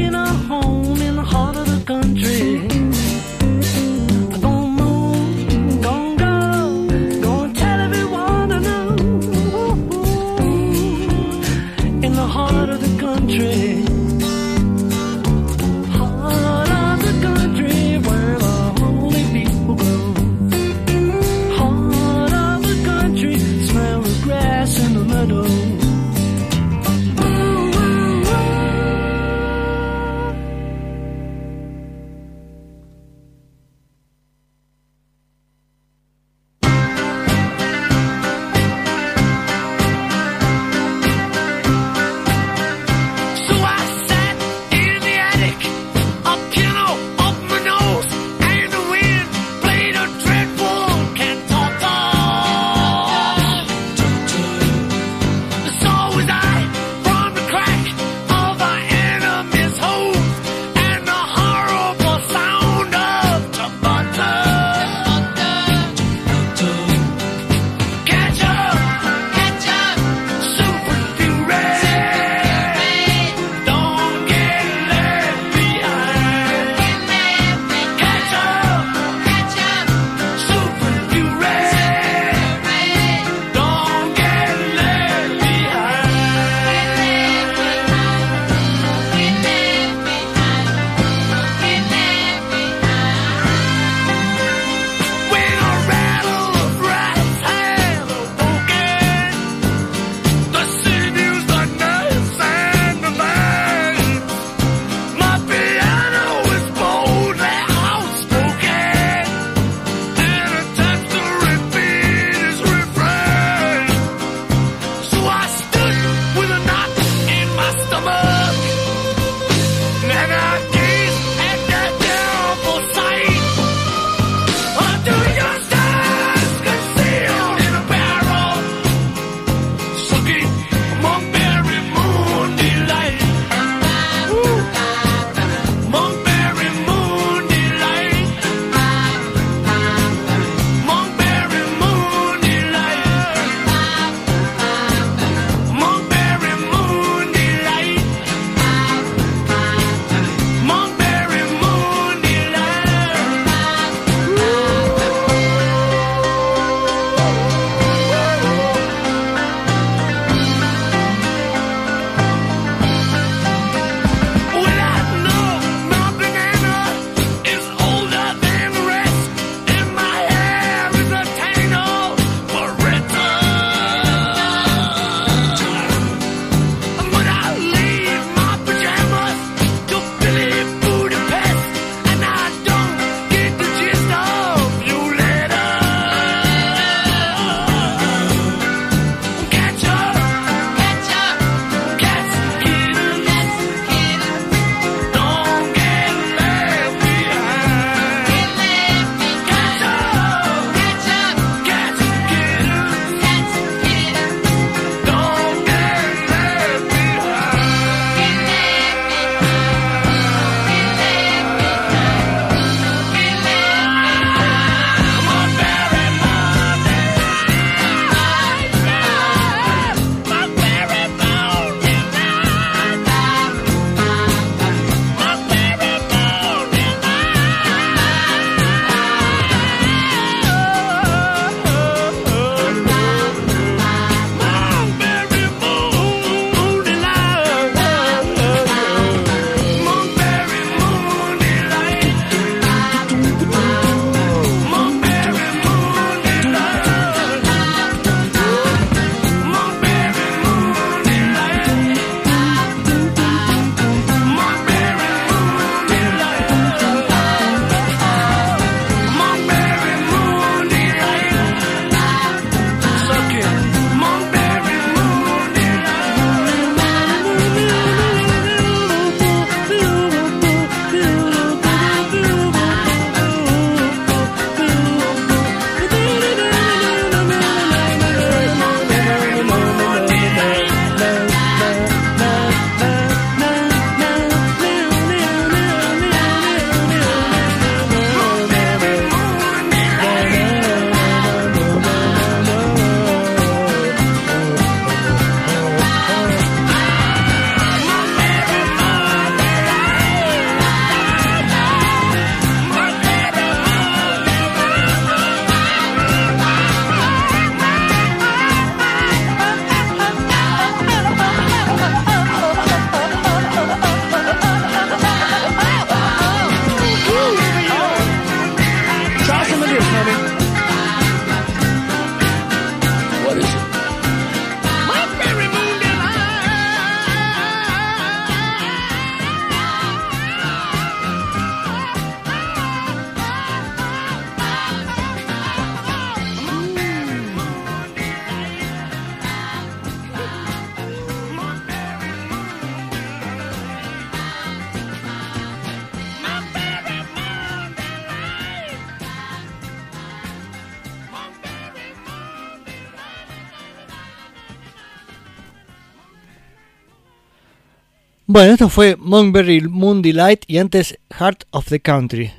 Bueno, 358.35 358.55
esto 358.55 358.69
fue 358.69 358.97
Monkberry 358.99 359.61
Moon 359.61 360.03
Delight 360.03 360.43
y 360.49 360.59
antes 360.59 360.99
Heart 361.21 361.45
of 361.53 361.69
the 361.69 361.79
Country. 361.79 362.33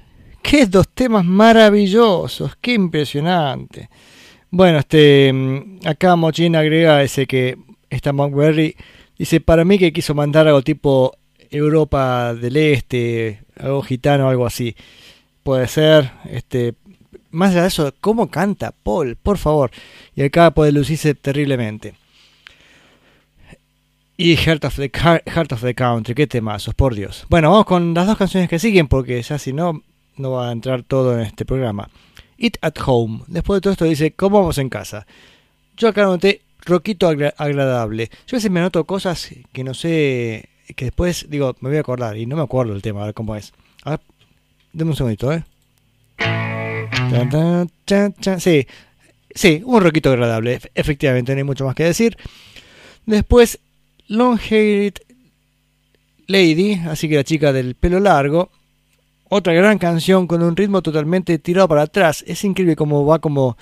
Qué 0.44 0.66
dos 0.66 0.90
temas 0.90 1.24
maravillosos, 1.24 2.58
qué 2.60 2.74
impresionante. 2.74 3.90
Bueno, 4.52 4.80
este 4.80 5.32
mm, 5.32 5.88
acá 5.88 6.18
Mochin 6.18 6.58
agrega 6.58 7.02
ese 7.02 7.26
que 7.26 7.58
esta 7.90 8.12
Monkberry 8.12 8.76
dice 9.18 9.40
para 9.40 9.64
mí 9.64 9.80
que 9.80 9.94
quiso 9.94 10.14
mandar 10.14 10.50
algo 10.50 10.62
tipo 10.64 11.16
Europa 11.50 12.34
del 12.34 12.58
Este, 12.58 13.44
algo 13.58 13.82
gitano, 13.82 14.28
algo 14.28 14.46
así. 14.46 14.76
Puede 15.44 15.70
ser, 15.70 16.12
este 16.30 16.74
más 17.32 17.52
allá 17.52 17.62
de 17.62 17.68
eso, 17.70 17.94
cómo 18.02 18.30
canta 18.30 18.74
Paul, 18.84 19.16
por 19.16 19.38
favor. 19.38 19.72
Y 20.14 20.24
acá 20.24 20.52
puede 20.52 20.74
lucirse 20.74 21.16
terriblemente. 21.16 21.94
Y 24.18 24.38
Heart 24.38 24.66
of, 24.66 24.76
the, 24.78 24.90
Heart 24.94 25.52
of 25.52 25.62
the 25.62 25.76
Country, 25.76 26.16
qué 26.16 26.26
temazos, 26.28 26.74
por 26.74 26.96
Dios. 26.96 27.26
Bueno, 27.30 27.52
vamos 27.52 27.66
con 27.66 27.94
las 27.94 28.08
dos 28.08 28.18
canciones 28.18 28.48
que 28.50 28.60
siguen, 28.60 28.88
porque 28.88 29.22
ya 29.22 29.38
si 29.38 29.52
no, 29.52 29.82
no 30.16 30.32
va 30.32 30.50
a 30.50 30.52
entrar 30.54 30.84
todo 30.84 31.14
en 31.16 31.22
este 31.26 31.44
programa. 31.46 31.90
Eat 32.38 32.58
at 32.62 32.76
Home. 32.86 33.24
Después 33.28 33.58
de 33.58 33.62
todo 33.62 33.74
esto 33.74 33.86
dice, 33.86 34.12
¿cómo 34.12 34.40
vamos 34.40 34.58
en 34.58 34.70
casa? 34.70 35.06
Yo 35.76 35.90
acá 35.90 36.04
noté 36.04 36.42
roquito 36.66 37.08
agra- 37.10 37.34
agradable. 37.38 38.10
Yo 38.28 38.36
a 38.36 38.38
veces 38.38 38.50
me 38.52 38.62
noto 38.62 38.86
cosas 38.86 39.30
que 39.52 39.64
no 39.66 39.74
sé, 39.74 40.48
que 40.78 40.86
después 40.86 41.26
digo, 41.30 41.56
me 41.60 41.70
voy 41.70 41.78
a 41.78 41.82
acordar, 41.82 42.18
y 42.18 42.26
no 42.26 42.38
me 42.38 42.42
acuerdo 42.44 42.74
el 42.74 42.82
tema, 42.82 43.02
a 43.04 43.06
ver 43.08 43.14
cómo 43.14 43.36
es. 43.36 43.52
A 43.84 43.92
ver, 43.92 44.00
deme 44.72 44.92
un 44.92 44.98
segundito, 44.98 45.34
¿eh? 45.34 45.44
Sí, 48.40 48.66
sí, 49.34 49.62
un 49.66 49.82
roquito 49.82 50.10
agradable, 50.12 50.60
ef- 50.62 50.72
efectivamente, 50.74 51.34
no 51.34 51.38
hay 51.40 51.44
mucho 51.44 51.66
más 51.66 51.76
que 51.76 51.84
decir. 51.84 52.18
Después, 53.06 53.60
Long 54.08 54.40
Haired 54.40 54.96
Lady, 56.28 56.74
así 56.88 57.08
que 57.10 57.16
la 57.16 57.24
chica 57.24 57.54
del 57.54 57.76
pelo 57.76 58.00
largo. 58.00 58.50
Otra 59.30 59.54
gran 59.54 59.78
canción 59.78 60.28
con 60.28 60.44
un 60.44 60.56
ritmo 60.56 60.82
totalmente 60.82 61.38
tirado 61.40 61.68
para 61.68 61.84
atrás. 61.84 62.24
Es 62.28 62.44
increíble 62.44 62.76
cómo 62.76 63.06
va 63.06 63.20
como 63.20 63.58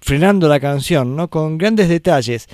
frenando 0.00 0.48
la 0.48 0.60
canción, 0.60 1.16
¿no? 1.16 1.28
Con 1.28 1.58
grandes 1.58 1.88
detalles. 1.88 2.48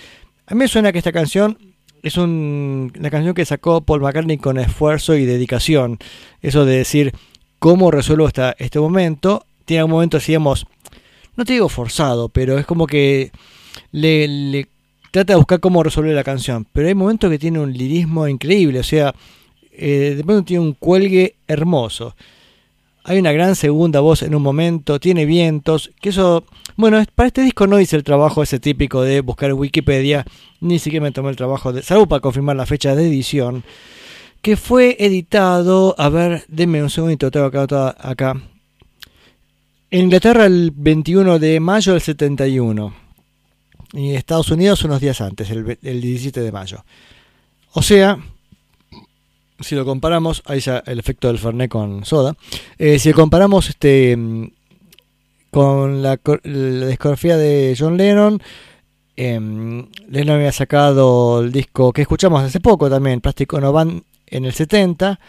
A 0.47 0.55
mí 0.55 0.59
me 0.61 0.69
suena 0.69 0.93
que 0.93 0.99
esta 0.99 1.12
canción 1.12 1.59
es 2.03 2.16
un- 2.16 2.93
una 2.99 3.11
canción 3.11 3.35
que 3.35 3.45
sacó 3.45 3.81
Paul 3.81 4.01
McCartney 4.03 4.36
con 4.39 4.59
esfuerzo 4.59 5.15
y 5.15 5.24
dedicación. 5.24 5.99
Eso 6.43 6.65
de 6.65 6.77
decir 6.78 7.12
cómo 7.59 7.91
resuelvo 7.91 8.27
esta, 8.27 8.55
este 8.59 8.78
momento. 8.81 9.47
Tiene 9.65 9.85
un 9.85 9.91
momento, 9.91 10.19
digamos, 10.19 10.66
no 11.36 11.45
te 11.45 11.55
digo 11.55 11.69
forzado, 11.69 12.28
pero 12.28 12.59
es 12.59 12.66
como 12.66 12.86
que 12.86 13.31
le 13.93 14.69
trata 15.15 15.35
de 15.35 15.36
buscar 15.36 15.61
cómo 15.61 15.85
resolver 15.85 16.12
la 16.12 16.24
canción. 16.24 16.66
Pero 16.73 16.89
hay 16.89 16.95
momentos 16.95 17.31
que 17.31 17.39
tiene 17.39 17.61
un 17.61 17.73
lirismo 17.73 18.27
increíble, 18.27 18.81
o 18.81 18.82
sea, 18.82 19.15
eh, 19.70 20.15
de 20.16 20.24
pronto 20.24 20.45
tiene 20.45 20.65
un 20.65 20.73
cuelgue 20.73 21.36
hermoso. 21.47 22.16
Hay 23.05 23.20
una 23.20 23.31
gran 23.31 23.55
segunda 23.55 24.01
voz 24.01 24.23
en 24.23 24.35
un 24.35 24.43
momento, 24.43 24.99
tiene 24.99 25.24
vientos, 25.24 25.93
que 26.01 26.09
eso, 26.09 26.45
bueno, 26.74 27.01
para 27.15 27.28
este 27.28 27.43
disco 27.43 27.69
no 27.69 27.78
hice 27.78 27.95
el 27.95 28.03
trabajo 28.03 28.43
ese 28.43 28.59
típico 28.59 29.03
de 29.03 29.20
buscar 29.20 29.53
Wikipedia, 29.53 30.24
ni 30.61 30.81
siquiera 30.81 31.05
me 31.05 31.12
tomé 31.12 31.31
el 31.31 31.36
trabajo 31.36 31.73
de, 31.73 31.82
salvo 31.82 32.09
para 32.09 32.20
confirmar 32.20 32.57
la 32.57 32.66
fecha 32.66 32.97
de 32.97 33.07
edición, 33.07 33.62
que 34.43 34.57
fue 34.57 34.97
editado, 34.99 35.95
a 35.97 36.09
ver, 36.09 36.45
denme 36.49 36.82
un 36.82 36.91
segundito, 36.91 37.31
tengo 37.31 37.47
acá, 37.47 37.95
acá. 38.01 38.43
En 39.93 40.01
Inglaterra 40.01 40.47
el 40.47 40.73
21 40.74 41.39
de 41.39 41.61
mayo 41.61 41.93
del 41.93 42.01
71 42.01 43.03
y 43.95 44.15
Estados 44.15 44.51
Unidos 44.51 44.85
unos 44.85 45.01
días 45.01 45.21
antes, 45.21 45.51
el, 45.51 45.79
el 45.83 46.01
17 46.01 46.41
de 46.41 46.53
mayo. 46.53 46.85
O 47.73 47.83
sea, 47.83 48.19
si 49.61 49.75
lo 49.75 49.85
comparamos, 49.85 50.43
ahí 50.47 50.61
ya 50.61 50.83
el 50.87 50.99
efecto 50.99 51.29
del 51.29 51.39
Fernet 51.39 51.71
con 51.71 52.05
soda, 52.05 52.37
eh, 52.79 52.99
si 52.99 53.11
lo 53.11 53.15
comparamos 53.15 53.69
este 53.69 54.16
mm, 54.16 54.47
con 55.51 56.03
la, 56.03 56.19
la 56.43 56.87
discografía 56.87 57.37
de 57.37 57.77
John 57.79 57.97
Lennon, 57.97 58.43
em, 59.16 59.87
Lennon 60.09 60.37
había 60.37 60.53
sacado 60.53 61.43
el 61.43 61.53
disco 61.53 61.93
que 61.93 62.03
escuchamos 62.03 62.43
hace 62.43 62.59
poco 62.59 62.91
también, 62.91 63.21
Plástico 63.21 63.61
No 63.61 63.73
Van 63.73 64.03
en 64.27 64.45
el 64.45 64.53
70, 64.53 65.21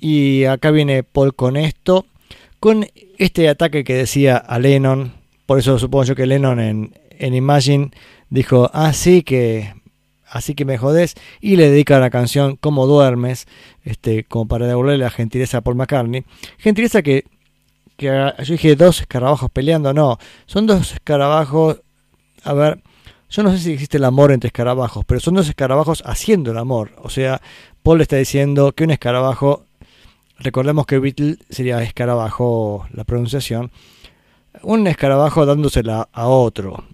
y 0.00 0.44
acá 0.44 0.72
viene 0.72 1.04
Paul 1.04 1.34
con 1.34 1.56
esto, 1.56 2.06
con 2.58 2.86
este 3.18 3.48
ataque 3.48 3.84
que 3.84 3.94
decía 3.94 4.36
a 4.36 4.58
Lennon, 4.58 5.12
por 5.46 5.60
eso 5.60 5.78
supongo 5.78 6.04
yo 6.04 6.16
que 6.16 6.26
Lennon 6.26 6.58
en, 6.58 6.94
en 7.18 7.34
Imagine 7.34 7.90
dijo, 8.30 8.70
ah, 8.72 8.92
sí 8.92 9.22
que, 9.22 9.74
así 10.28 10.54
que 10.54 10.64
me 10.64 10.78
jodés, 10.78 11.14
y 11.40 11.56
le 11.56 11.70
dedica 11.70 11.98
la 11.98 12.10
canción 12.10 12.56
Como 12.56 12.86
duermes, 12.86 13.46
este, 13.84 14.24
como 14.24 14.48
para 14.48 14.66
devolverle 14.66 15.04
la 15.04 15.10
gentileza 15.10 15.58
a 15.58 15.60
Paul 15.60 15.76
McCartney, 15.76 16.24
gentileza 16.58 17.02
que, 17.02 17.24
que 17.96 18.06
yo 18.06 18.52
dije 18.52 18.76
dos 18.76 19.00
escarabajos 19.00 19.50
peleando, 19.50 19.92
no, 19.92 20.18
son 20.46 20.66
dos 20.66 20.92
escarabajos, 20.92 21.80
a 22.42 22.52
ver, 22.52 22.82
yo 23.30 23.42
no 23.42 23.50
sé 23.50 23.58
si 23.58 23.72
existe 23.72 23.96
el 23.96 24.04
amor 24.04 24.32
entre 24.32 24.48
escarabajos, 24.48 25.04
pero 25.04 25.20
son 25.20 25.34
dos 25.34 25.48
escarabajos 25.48 26.02
haciendo 26.06 26.50
el 26.50 26.58
amor, 26.58 26.92
o 27.02 27.10
sea, 27.10 27.40
Paul 27.82 28.00
está 28.00 28.16
diciendo 28.16 28.72
que 28.72 28.84
un 28.84 28.90
escarabajo 28.90 29.66
Recordemos 30.38 30.86
que 30.86 30.98
Beatle 30.98 31.38
sería 31.48 31.82
escarabajo 31.82 32.86
la 32.92 33.04
pronunciación. 33.04 33.70
Un 34.62 34.86
escarabajo 34.86 35.46
dándosela 35.46 36.08
a 36.12 36.28
otro 36.28 36.84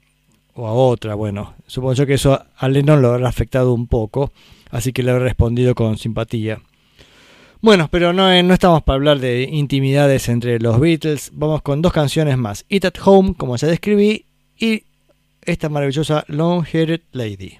o 0.61 0.66
a 0.66 0.73
otra. 0.73 1.15
Bueno, 1.15 1.55
supongo 1.66 1.95
yo 1.95 2.07
que 2.07 2.15
eso 2.15 2.43
a 2.57 2.69
Lennon 2.69 3.01
lo 3.03 3.15
habrá 3.15 3.28
afectado 3.28 3.73
un 3.73 3.87
poco, 3.87 4.32
así 4.70 4.93
que 4.93 5.03
le 5.03 5.11
habrá 5.11 5.24
respondido 5.24 5.74
con 5.74 5.97
simpatía. 5.97 6.61
Bueno, 7.62 7.89
pero 7.91 8.12
no, 8.12 8.32
eh, 8.32 8.43
no 8.43 8.55
estamos 8.55 8.82
para 8.82 8.97
hablar 8.97 9.19
de 9.19 9.43
intimidades 9.43 10.28
entre 10.28 10.59
los 10.61 10.81
Beatles. 10.81 11.31
Vamos 11.35 11.62
con 11.62 11.82
dos 11.82 11.93
canciones 11.93 12.39
más: 12.39 12.65
Eat 12.69 12.85
at 12.85 12.95
Home, 13.05 13.35
como 13.37 13.57
ya 13.57 13.69
describí, 13.69 14.24
y 14.59 14.85
esta 15.45 15.69
maravillosa 15.69 16.24
Long 16.28 16.65
Haired 16.73 17.03
Lady. 17.12 17.59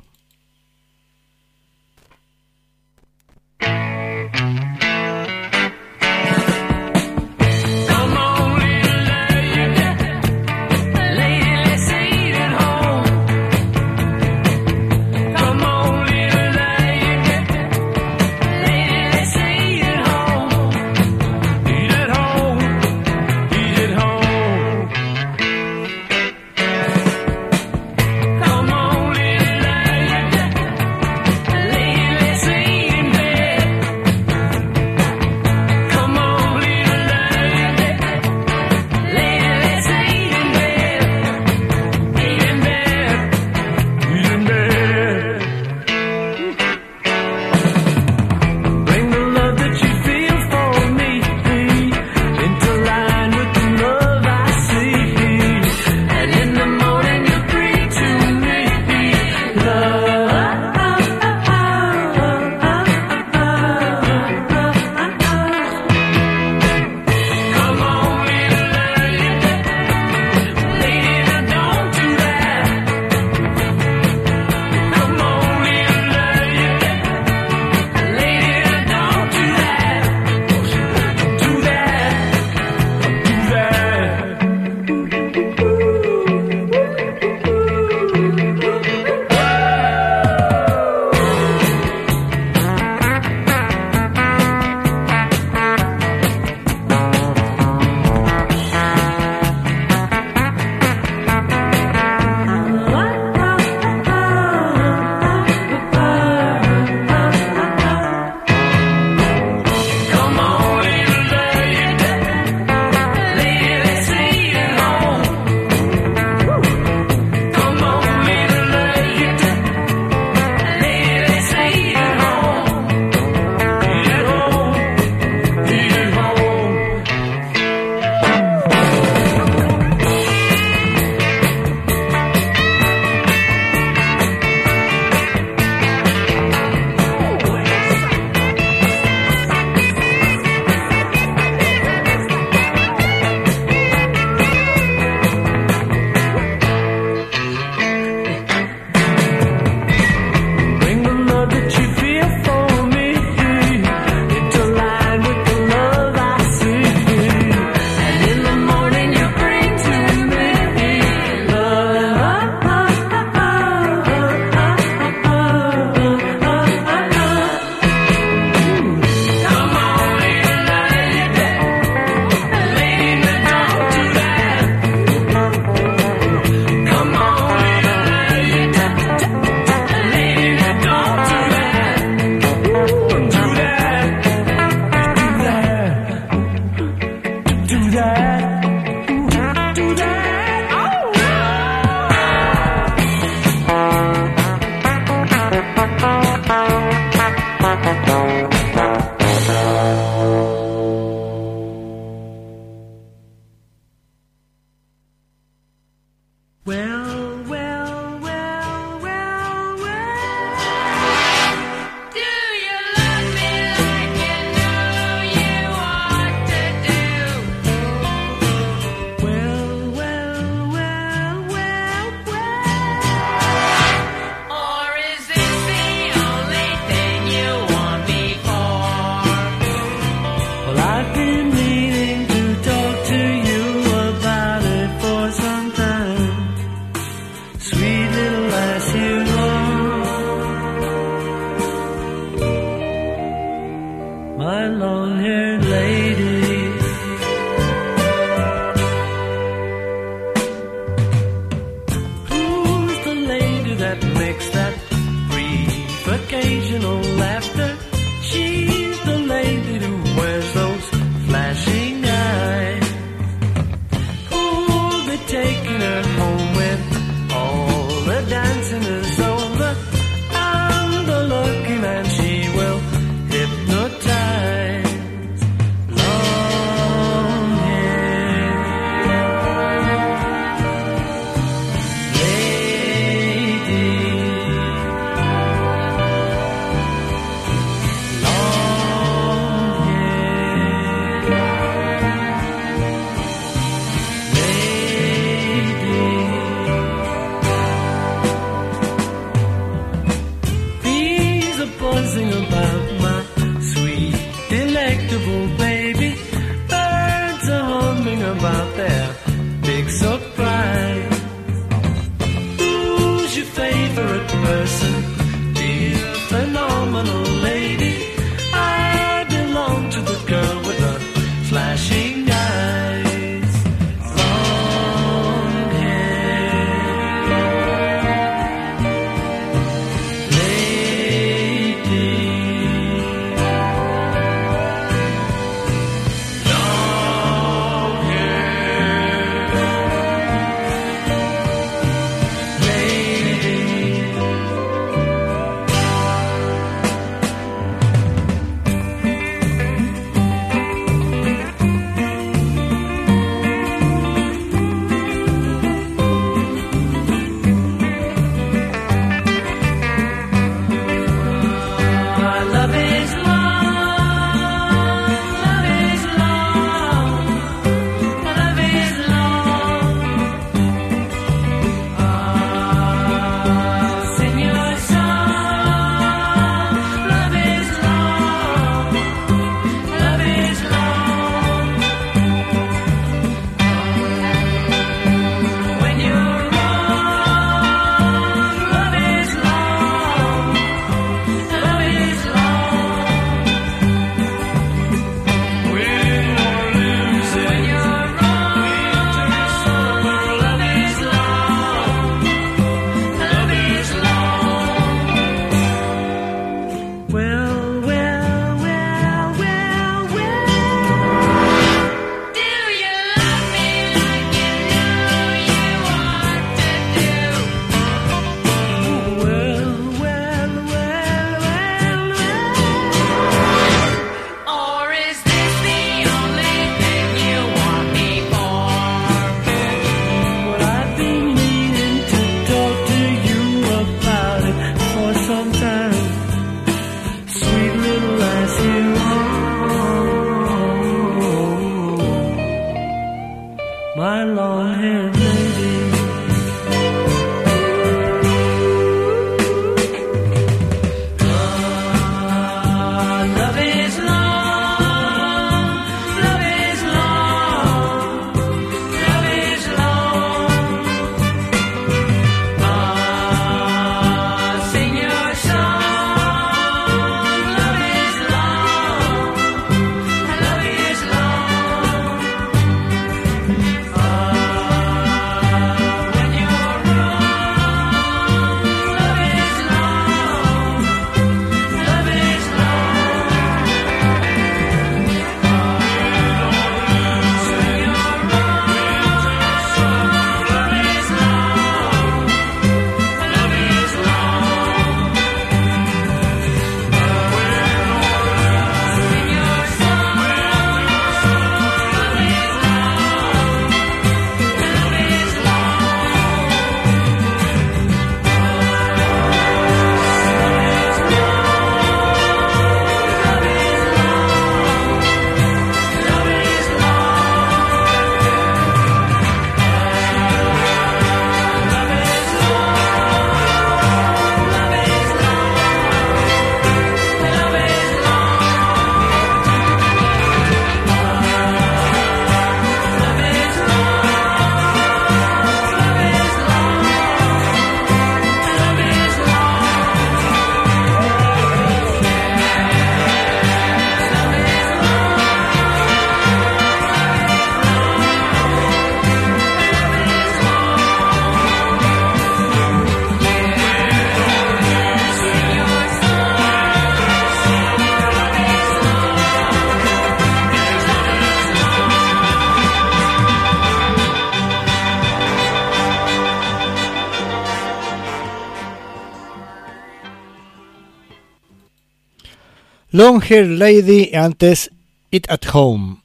Long 573.01 573.23
Hair 573.23 573.47
Lady 573.47 574.15
antes 574.15 574.71
It 575.11 575.27
at 575.31 575.41
Home. 575.55 576.03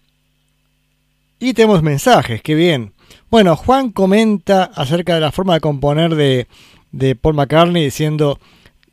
Y 1.41 1.53
tenemos 1.53 1.83
mensajes, 1.83 2.41
qué 2.41 2.55
bien. 2.55 2.93
Bueno, 3.29 3.57
Juan 3.57 3.91
comenta 3.91 4.63
acerca 4.63 5.15
de 5.15 5.19
la 5.19 5.33
forma 5.33 5.55
de 5.55 5.59
componer 5.59 6.15
de, 6.15 6.47
de 6.93 7.17
Paul 7.17 7.35
McCartney 7.35 7.83
diciendo, 7.83 8.39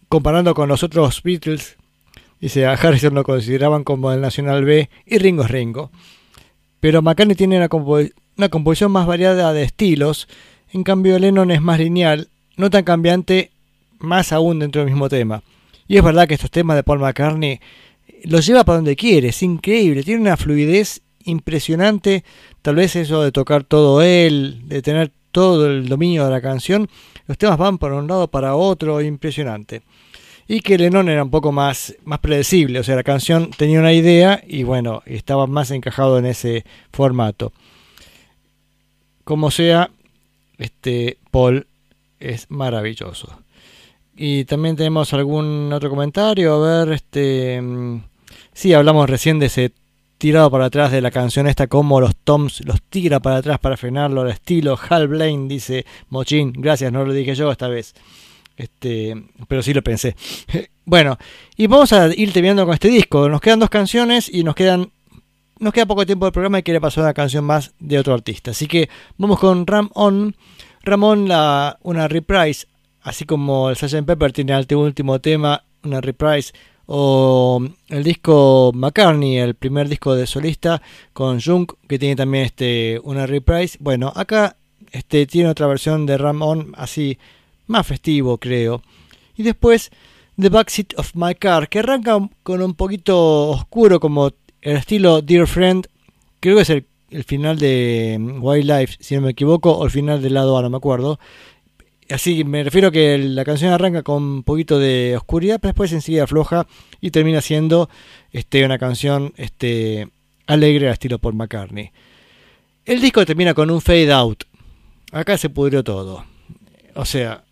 comparando 0.09 0.53
con 0.53 0.69
los 0.69 0.83
otros 0.83 1.23
Beatles, 1.23 1.77
dice 2.41 2.67
a 2.67 2.73
Harrison 2.73 3.15
lo 3.15 3.23
consideraban 3.23 3.85
como 3.85 4.11
el 4.11 4.21
Nacional 4.21 4.65
B 4.65 4.91
y 5.07 5.19
Ringo 5.19 5.45
es 5.45 5.51
Ringo. 5.53 5.93
Pero 6.81 7.03
McCartney 7.03 7.37
tiene 7.37 7.57
una, 7.57 7.69
una 8.37 8.49
composición 8.49 8.91
más 8.91 9.07
variada 9.07 9.53
de 9.53 9.63
estilos, 9.63 10.27
en 10.73 10.83
cambio 10.83 11.21
Lennon 11.21 11.53
es 11.53 11.63
más 11.63 11.79
lineal, 11.79 12.27
no 12.57 12.69
tan 12.69 12.83
cambiante, 12.83 13.53
más 14.01 14.33
aún 14.33 14.59
dentro 14.59 14.81
del 14.81 14.91
mismo 14.91 15.09
tema. 15.09 15.45
Y 15.87 15.99
es 15.99 16.03
verdad 16.03 16.27
que 16.27 16.35
estos 16.35 16.51
temas 16.51 16.75
de 16.75 16.83
Paul 16.83 16.99
McCartney 16.99 17.61
los 18.25 18.47
lleva 18.47 18.65
para 18.65 18.77
donde 18.77 18.97
quiere, 18.97 19.29
es 19.29 19.43
increíble, 19.43 20.03
tiene 20.03 20.21
una 20.21 20.37
fluidez 20.37 21.03
impresionante, 21.25 22.25
tal 22.63 22.77
vez 22.77 22.97
eso 22.97 23.23
de 23.23 23.33
tocar 23.33 23.65
todo 23.65 24.03
él, 24.03 24.63
de 24.65 24.83
tener 24.83 25.11
todo 25.31 25.67
el 25.67 25.89
dominio 25.89 26.25
de 26.25 26.31
la 26.31 26.41
canción, 26.41 26.89
los 27.27 27.39
temas 27.39 27.59
van 27.59 27.79
para 27.79 27.97
un 27.97 28.07
lado 28.07 28.29
para 28.29 28.55
otro, 28.55 29.01
impresionante. 29.01 29.83
Y 30.49 30.61
que 30.61 30.77
Lennon 30.77 31.09
era 31.09 31.23
un 31.23 31.31
poco 31.31 31.53
más, 31.53 31.95
más 32.05 32.19
predecible, 32.19 32.81
o 32.81 32.85
sea, 32.85 32.97
la 32.97 33.05
canción 33.05 33.51
tenía 33.57 33.79
una 33.79 33.93
idea 33.93 34.43
y 34.47 34.65
bueno, 34.65 35.03
estaba 35.07 35.47
más 35.47 35.71
encajado 35.71 36.19
en 36.19 36.27
ese 36.27 36.65
formato. 36.93 37.53
Como 39.25 39.51
sea, 39.51 39.91
este 40.59 41.19
Paul 41.31 41.67
es 42.19 42.51
maravilloso. 42.51 43.39
Y 44.17 44.45
también 44.45 44.77
tenemos 44.77 45.15
algún 45.15 45.73
otro 45.73 45.89
comentario, 45.89 46.55
a 46.55 46.85
ver, 46.85 46.93
este 46.93 47.61
mm, 47.63 48.03
sí, 48.53 48.73
hablamos 48.75 49.09
recién 49.09 49.39
de 49.39 49.47
ese 49.47 49.73
tirado 50.19 50.51
para 50.51 50.67
atrás 50.67 50.93
de 50.93 51.01
la 51.01 51.11
canción 51.11 51.47
esta, 51.47 51.67
como 51.67 52.01
los 52.01 52.15
toms 52.15 52.65
los 52.65 52.81
tira 52.83 53.21
para 53.21 53.39
atrás 53.39 53.59
para 53.59 53.77
frenarlo 53.77 54.21
al 54.21 54.31
estilo 54.31 54.79
Hal 54.89 55.09
Blaine, 55.09 55.49
dice 55.49 55.85
Mochín, 56.11 56.53
gracias, 56.53 56.93
no 56.93 57.05
lo 57.05 57.13
dije 57.13 57.35
yo 57.35 57.51
esta 57.51 57.69
vez. 57.69 57.95
Este, 58.57 59.21
pero 59.49 59.63
sí 59.63 59.75
lo 59.75 59.83
pensé. 59.83 60.15
bueno, 60.85 61.19
y 61.57 61.67
vamos 61.67 61.93
a 61.93 62.15
ir 62.15 62.33
terminando 62.33 62.65
con 62.65 62.75
este 62.75 62.89
disco. 62.89 63.29
Nos 63.29 63.41
quedan 63.41 63.59
dos 63.59 63.71
canciones 63.71 64.29
y 64.33 64.45
nos 64.45 64.55
quedan 64.55 64.91
nos 65.59 65.73
queda 65.73 65.87
poco 65.87 66.05
tiempo 66.05 66.27
del 66.27 66.33
programa 66.33 66.59
y 66.59 66.63
quiere 66.63 66.81
pasar 66.81 67.05
una 67.05 67.15
canción 67.15 67.45
más 67.45 67.73
de 67.79 67.99
otro 67.99 68.15
artista. 68.15 68.51
Así 68.51 68.67
que 68.67 68.89
vamos 69.17 69.39
con 69.39 69.67
Ram 69.67 69.91
On. 69.95 70.37
Ramón, 70.85 71.29
la, 71.29 71.79
una 71.83 72.09
reprise, 72.09 72.67
así 73.03 73.25
como 73.25 73.71
el 73.71 73.77
Sgt. 73.77 74.05
Pepper 74.05 74.33
tiene 74.33 74.53
el 74.53 74.75
último 74.75 75.21
tema, 75.21 75.63
una 75.85 76.01
reprise, 76.01 76.53
o 76.87 77.61
el 77.89 78.05
disco 78.05 78.73
McCartney, 78.75 79.39
el 79.39 79.55
primer 79.55 79.89
disco 79.89 80.15
de 80.15 80.27
solista, 80.27 80.83
con 81.13 81.41
Jung, 81.41 81.67
que 81.89 81.99
tiene 81.99 82.17
también 82.17 82.45
este, 82.45 83.01
una 83.05 83.27
reprise. 83.27 83.79
Bueno, 83.81 84.13
acá 84.15 84.57
este, 84.91 85.27
tiene 85.27 85.49
otra 85.49 85.67
versión 85.67 86.07
de 86.07 86.19
Ram 86.19 86.43
On, 86.43 86.73
así 86.77 87.19
más 87.67 87.87
festivo, 87.87 88.39
creo. 88.39 88.83
Y 89.37 89.43
después 89.43 89.91
The 90.41 90.49
Backseat 90.49 90.99
of 90.99 91.15
My 91.15 91.35
Car, 91.35 91.69
que 91.69 91.81
arranca 91.81 92.19
con 92.43 92.63
un 92.63 92.75
poquito 92.75 93.51
oscuro, 93.51 94.01
como 94.01 94.33
el 94.61 94.77
estilo 94.77 95.23
Dear 95.23 95.47
Friend, 95.47 95.87
creo 96.41 96.57
que 96.57 96.63
es 96.63 96.71
el, 96.71 96.87
el 97.11 97.25
final 97.25 97.59
de 97.59 98.17
mm, 98.19 98.43
Wildlife, 98.43 98.97
si 99.01 99.15
no 99.15 99.23
me 99.23 99.31
equivoco, 99.31 99.73
o 99.73 99.85
el 99.85 99.91
final 99.91 100.23
del 100.23 100.35
lado 100.35 100.57
A, 100.59 100.63
no 100.63 100.71
me 100.71 100.77
acuerdo. 100.77 101.19
Así 102.13 102.45
me 102.45 102.63
refiero 102.65 102.91
que 102.93 103.17
la 103.19 103.45
canción 103.45 103.73
arranca 103.73 104.03
con 104.03 104.23
un 104.23 104.43
poquito 104.43 104.79
de 104.79 105.15
oscuridad, 105.17 105.59
pero 105.61 105.71
después 105.71 105.93
enseguida 105.93 106.25
afloja 106.25 106.67
y 107.01 107.11
termina 107.11 107.41
siendo 107.41 107.89
este, 108.33 108.65
una 108.65 108.79
canción 108.79 109.33
este, 109.37 110.09
alegre 110.47 110.89
al 110.89 110.93
estilo 110.95 111.19
Paul 111.19 111.35
McCartney. 111.35 111.91
El 112.85 113.01
disco 113.01 113.25
termina 113.25 113.55
con 113.55 113.71
un 113.71 113.81
fade 113.81 114.13
out. 114.13 114.45
Acá 115.13 115.39
se 115.39 115.51
pudrió 115.51 115.85
todo. 115.85 116.25
O 116.95 117.05
sea, 117.05 117.45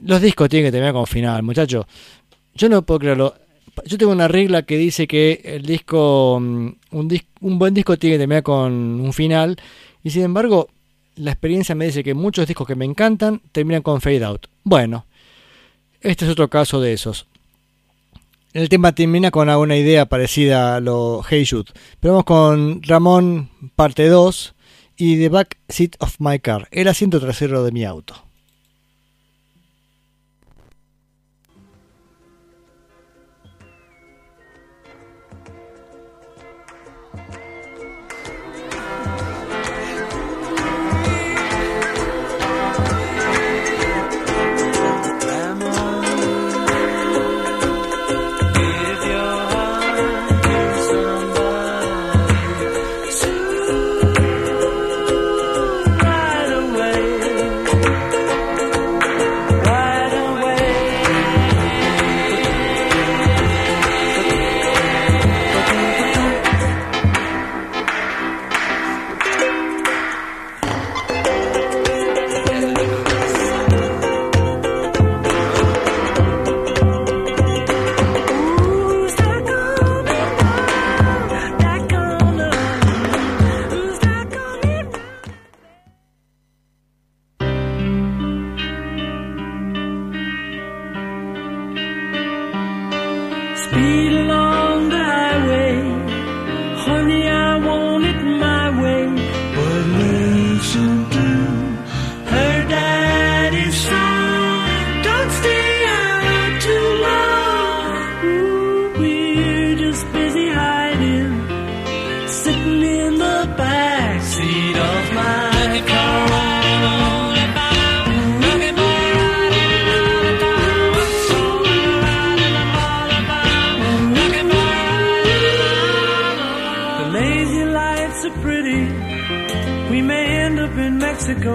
los 0.00 0.20
discos 0.20 0.48
tienen 0.48 0.68
que 0.68 0.72
terminar 0.72 0.94
con 0.94 1.06
final, 1.06 1.42
muchachos. 1.42 1.86
Yo 2.54 2.68
no 2.68 2.82
puedo 2.82 3.00
creerlo. 3.00 3.34
Yo 3.86 3.98
tengo 3.98 4.12
una 4.12 4.28
regla 4.28 4.62
que 4.62 4.76
dice 4.78 5.06
que 5.06 5.40
el 5.44 5.62
disco, 5.66 6.38
mm, 6.40 6.66
un, 6.92 7.10
dis- 7.10 7.26
un 7.40 7.58
buen 7.58 7.74
disco 7.74 7.96
tiene 7.98 8.14
que 8.16 8.20
terminar 8.20 8.42
con 8.42 8.72
un 8.72 9.12
final. 9.12 9.56
Y 10.02 10.10
sin 10.10 10.22
embargo, 10.22 10.68
la 11.16 11.32
experiencia 11.32 11.74
me 11.74 11.86
dice 11.86 12.04
que 12.04 12.14
muchos 12.14 12.46
discos 12.46 12.66
que 12.66 12.74
me 12.74 12.84
encantan 12.84 13.40
terminan 13.52 13.82
con 13.82 14.00
fade 14.00 14.24
out. 14.24 14.46
Bueno, 14.62 15.06
este 16.00 16.24
es 16.24 16.30
otro 16.30 16.48
caso 16.48 16.80
de 16.80 16.92
esos. 16.92 17.26
El 18.52 18.68
tema 18.68 18.94
termina 18.94 19.30
con 19.30 19.48
alguna 19.48 19.76
idea 19.76 20.06
parecida 20.06 20.76
a 20.76 20.80
lo 20.80 21.22
Hey 21.28 21.44
Jude. 21.44 21.72
Pero 21.98 22.14
vamos 22.14 22.24
con 22.24 22.82
Ramón 22.82 23.50
parte 23.74 24.06
2 24.06 24.54
y 24.96 25.18
The 25.18 25.28
Back 25.28 25.58
Seat 25.68 25.96
of 25.98 26.16
My 26.20 26.38
Car, 26.38 26.68
el 26.70 26.86
asiento 26.88 27.18
trasero 27.20 27.64
de 27.64 27.72
mi 27.72 27.84
auto. 27.84 28.14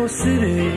City. 0.07 0.68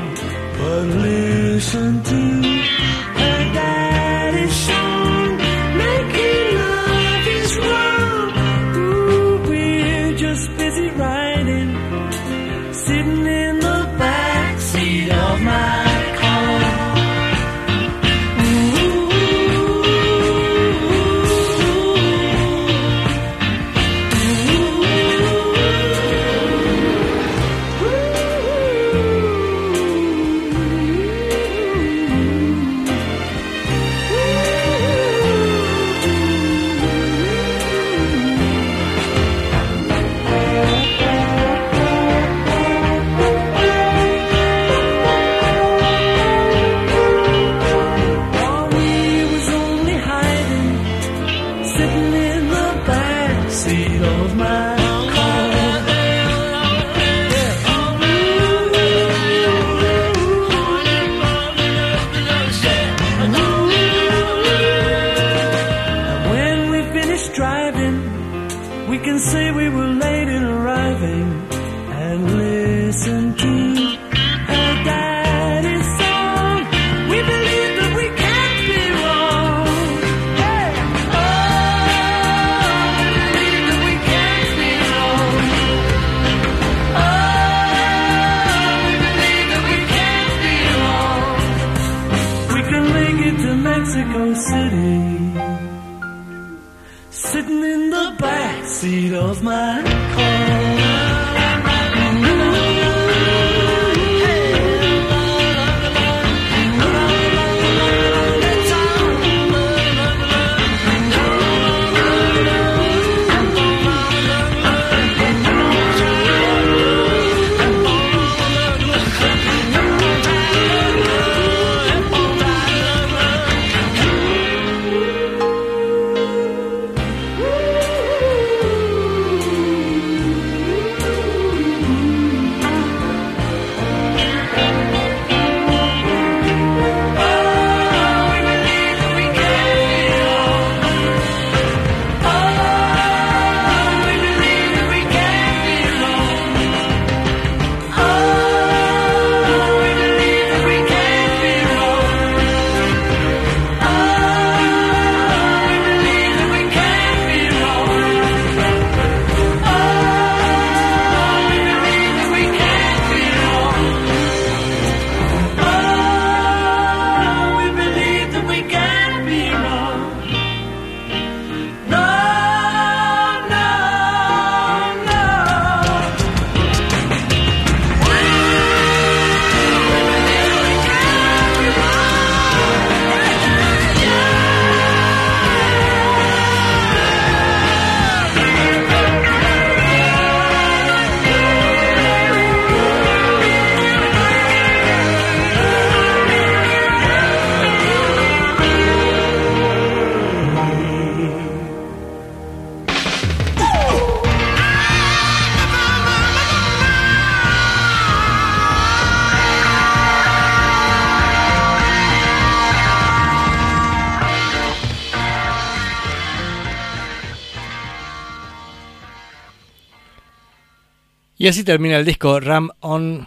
Y 221.42 221.48
así 221.48 221.64
termina 221.64 221.96
el 221.96 222.04
disco 222.04 222.38
Ram 222.38 222.70
on 222.78 223.26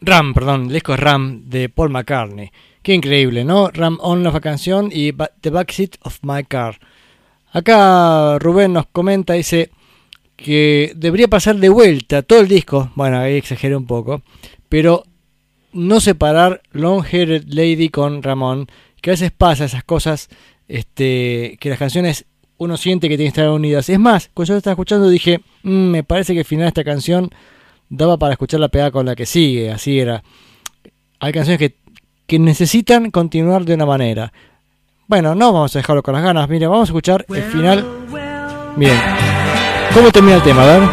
Ram, 0.00 0.32
perdón, 0.32 0.68
el 0.68 0.72
disco 0.72 0.96
Ram 0.96 1.42
de 1.44 1.68
Paul 1.68 1.90
McCartney. 1.90 2.50
Qué 2.82 2.94
increíble, 2.94 3.44
¿no? 3.44 3.68
Ram 3.68 3.98
on 4.00 4.22
la 4.22 4.40
canción 4.40 4.88
y 4.90 5.12
The 5.12 5.50
Backseat 5.50 5.96
of 6.00 6.20
My 6.22 6.42
Car. 6.44 6.80
Acá 7.52 8.38
Rubén 8.38 8.72
nos 8.72 8.86
comenta, 8.86 9.34
dice 9.34 9.68
que 10.36 10.94
debería 10.96 11.28
pasar 11.28 11.56
de 11.56 11.68
vuelta 11.68 12.22
todo 12.22 12.40
el 12.40 12.48
disco, 12.48 12.92
bueno, 12.94 13.18
ahí 13.18 13.34
exageré 13.34 13.76
un 13.76 13.86
poco, 13.86 14.22
pero 14.70 15.04
no 15.74 16.00
separar 16.00 16.62
Long 16.72 17.04
Haired 17.04 17.44
Lady 17.46 17.90
con 17.90 18.22
Ramón, 18.22 18.68
que 19.02 19.10
a 19.10 19.12
veces 19.12 19.32
pasa 19.32 19.66
esas 19.66 19.84
cosas, 19.84 20.30
este, 20.66 21.58
que 21.60 21.68
las 21.68 21.78
canciones 21.78 22.24
uno 22.60 22.76
siente 22.76 23.08
que 23.08 23.16
tienen 23.16 23.32
que 23.32 23.40
estar 23.40 23.50
unidas. 23.50 23.88
Es 23.88 23.98
más, 23.98 24.30
cuando 24.34 24.52
yo 24.52 24.58
estaba 24.58 24.72
escuchando 24.72 25.08
dije, 25.08 25.40
"Mm, 25.62 25.90
me 25.90 26.02
parece 26.04 26.34
que 26.34 26.40
el 26.40 26.44
final 26.44 26.64
de 26.64 26.68
esta 26.68 26.84
canción 26.84 27.30
daba 27.88 28.18
para 28.18 28.32
escuchar 28.34 28.60
la 28.60 28.68
pegada 28.68 28.90
con 28.90 29.06
la 29.06 29.16
que 29.16 29.24
sigue, 29.24 29.70
así 29.70 29.98
era. 29.98 30.22
Hay 31.20 31.32
canciones 31.32 31.58
que, 31.58 31.76
que 32.26 32.38
necesitan 32.38 33.10
continuar 33.10 33.64
de 33.64 33.72
una 33.74 33.86
manera. 33.86 34.30
Bueno, 35.06 35.34
no 35.34 35.54
vamos 35.54 35.74
a 35.74 35.78
dejarlo 35.78 36.02
con 36.02 36.12
las 36.12 36.22
ganas, 36.22 36.48
mira, 36.50 36.68
vamos 36.68 36.88
a 36.88 36.92
escuchar 36.92 37.24
el 37.30 37.42
final. 37.44 37.86
Miren, 38.76 38.98
¿cómo 39.94 40.10
termina 40.10 40.36
el 40.36 40.42
tema? 40.42 40.62
A 40.62 40.66
ver. 40.66 40.88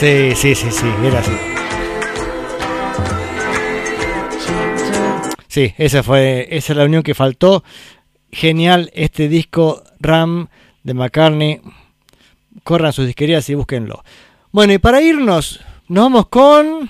Sí, 0.00 0.32
sí, 0.34 0.54
sí, 0.54 0.70
sí, 0.70 0.86
era 1.04 1.18
así. 1.18 1.32
Sí, 5.46 5.74
esa 5.76 6.02
fue 6.02 6.48
esa 6.50 6.72
es 6.72 6.76
la 6.78 6.84
unión 6.84 7.02
que 7.02 7.14
faltó. 7.14 7.62
Genial 8.32 8.90
este 8.94 9.28
disco 9.28 9.82
Ram 9.98 10.46
de 10.84 10.94
McCartney. 10.94 11.60
Corran 12.64 12.94
sus 12.94 13.04
disquerías 13.04 13.46
y 13.50 13.54
búsquenlo. 13.54 14.02
Bueno, 14.52 14.72
y 14.72 14.78
para 14.78 15.02
irnos, 15.02 15.60
nos 15.88 16.04
vamos 16.04 16.28
con 16.28 16.88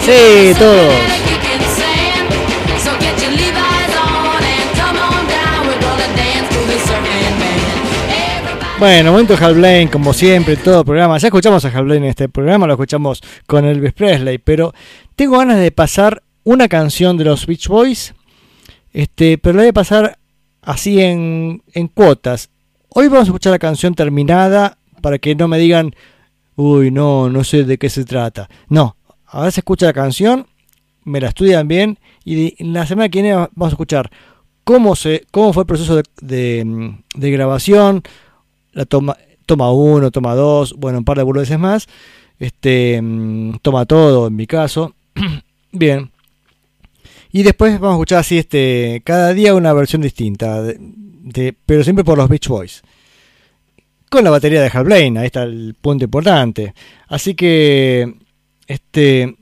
Sí, 0.00 0.54
todos. 0.58 1.23
Bueno, 8.78 9.12
momento 9.12 9.36
Hal 9.40 9.54
Blaine, 9.54 9.90
como 9.90 10.12
siempre, 10.12 10.56
todo 10.56 10.84
programa. 10.84 11.16
Ya 11.18 11.28
escuchamos 11.28 11.64
a 11.64 11.68
Hal 11.68 11.84
Blaine 11.84 12.06
en 12.06 12.10
este 12.10 12.28
programa, 12.28 12.66
lo 12.66 12.72
escuchamos 12.72 13.22
con 13.46 13.64
Elvis 13.64 13.92
Presley, 13.92 14.38
pero 14.38 14.74
tengo 15.14 15.38
ganas 15.38 15.58
de 15.58 15.70
pasar 15.70 16.22
una 16.42 16.68
canción 16.68 17.16
de 17.16 17.24
los 17.24 17.46
Beach 17.46 17.68
Boys, 17.68 18.14
este, 18.92 19.38
pero 19.38 19.56
la 19.56 19.62
voy 19.62 19.68
a 19.68 19.72
pasar 19.72 20.18
así 20.60 21.00
en, 21.00 21.62
en 21.72 21.86
cuotas. 21.86 22.50
Hoy 22.88 23.06
vamos 23.06 23.28
a 23.28 23.30
escuchar 23.30 23.52
la 23.52 23.60
canción 23.60 23.94
terminada 23.94 24.76
para 25.00 25.18
que 25.18 25.36
no 25.36 25.46
me 25.46 25.58
digan, 25.58 25.94
uy, 26.56 26.90
no, 26.90 27.30
no 27.30 27.44
sé 27.44 27.62
de 27.62 27.78
qué 27.78 27.88
se 27.88 28.04
trata. 28.04 28.50
No, 28.68 28.96
ahora 29.26 29.52
se 29.52 29.60
escucha 29.60 29.86
la 29.86 29.92
canción, 29.92 30.48
me 31.04 31.20
la 31.20 31.28
estudian 31.28 31.68
bien 31.68 31.98
y 32.24 32.62
la 32.64 32.86
semana 32.86 33.08
que 33.08 33.22
viene 33.22 33.36
vamos 33.36 33.66
a 33.66 33.68
escuchar 33.68 34.10
cómo, 34.64 34.96
se, 34.96 35.24
cómo 35.30 35.52
fue 35.52 35.62
el 35.62 35.66
proceso 35.68 36.02
de, 36.20 36.96
de 37.14 37.30
grabación, 37.30 38.02
la 38.74 38.84
toma 38.84 39.16
toma 39.46 39.70
1, 39.72 40.10
toma 40.10 40.34
2, 40.34 40.74
bueno, 40.74 40.98
un 40.98 41.04
par 41.04 41.16
de 41.18 41.22
boludeces 41.24 41.58
más. 41.58 41.86
Este, 42.38 43.00
mm, 43.00 43.56
toma 43.62 43.84
todo 43.86 44.26
en 44.28 44.36
mi 44.36 44.46
caso. 44.46 44.94
Bien. 45.72 46.10
Y 47.32 47.42
después 47.42 47.72
vamos 47.80 47.94
a 47.94 47.96
escuchar 47.96 48.18
así 48.20 48.38
este 48.38 49.02
cada 49.04 49.32
día 49.34 49.54
una 49.54 49.72
versión 49.72 50.02
distinta, 50.02 50.62
de- 50.62 51.54
pero 51.66 51.82
siempre 51.82 52.04
por 52.04 52.16
los 52.18 52.28
Beach 52.28 52.48
Boys. 52.48 52.82
con 54.10 54.22
la 54.22 54.30
batería 54.30 54.62
de 54.62 54.70
Hal 54.72 54.84
Blaine, 54.84 55.18
ahí 55.18 55.26
está 55.26 55.42
el 55.42 55.74
punto 55.80 56.04
importante. 56.04 56.72
Así 57.08 57.34
que, 57.34 58.14
este, 58.68 59.36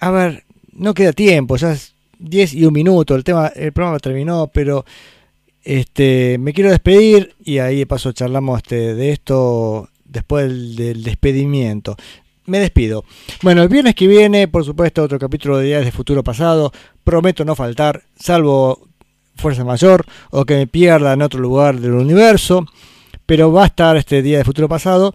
a 0.00 0.10
ver, 0.10 0.44
no 0.72 0.92
queda 0.92 1.12
tiempo, 1.14 1.56
ya 1.56 1.72
es 1.72 1.94
10 2.18 2.52
y 2.54 2.66
un 2.66 2.74
minuto, 2.74 3.14
el 3.14 3.24
tema, 3.24 3.48
el 3.48 3.72
programa 3.72 3.98
terminó, 3.98 4.48
pero 4.52 4.84
este, 5.64 6.38
me 6.38 6.52
quiero 6.52 6.70
despedir 6.70 7.34
y 7.44 7.58
ahí 7.58 7.78
de 7.78 7.86
paso 7.86 8.12
charlamos 8.12 8.58
este, 8.58 8.94
de 8.94 9.12
esto 9.12 9.88
después 10.04 10.76
del, 10.76 11.02
despedimiento. 11.02 11.96
Me 12.46 12.58
despido. 12.58 13.04
Bueno, 13.42 13.62
el 13.62 13.68
viernes 13.68 13.94
que 13.94 14.08
viene, 14.08 14.48
por 14.48 14.64
supuesto, 14.64 15.02
otro 15.02 15.18
capítulo 15.18 15.58
de 15.58 15.66
Días 15.66 15.84
de 15.84 15.92
Futuro 15.92 16.24
Pasado. 16.24 16.72
Prometo 17.04 17.44
no 17.44 17.54
faltar, 17.54 18.02
salvo 18.16 18.88
fuerza 19.36 19.64
mayor 19.64 20.04
o 20.30 20.44
que 20.44 20.56
me 20.56 20.66
pierda 20.66 21.12
en 21.12 21.22
otro 21.22 21.40
lugar 21.40 21.78
del 21.78 21.92
universo. 21.92 22.66
Pero 23.26 23.52
va 23.52 23.62
a 23.62 23.66
estar 23.66 23.96
este 23.96 24.22
Día 24.22 24.38
de 24.38 24.44
Futuro 24.44 24.68
Pasado. 24.68 25.14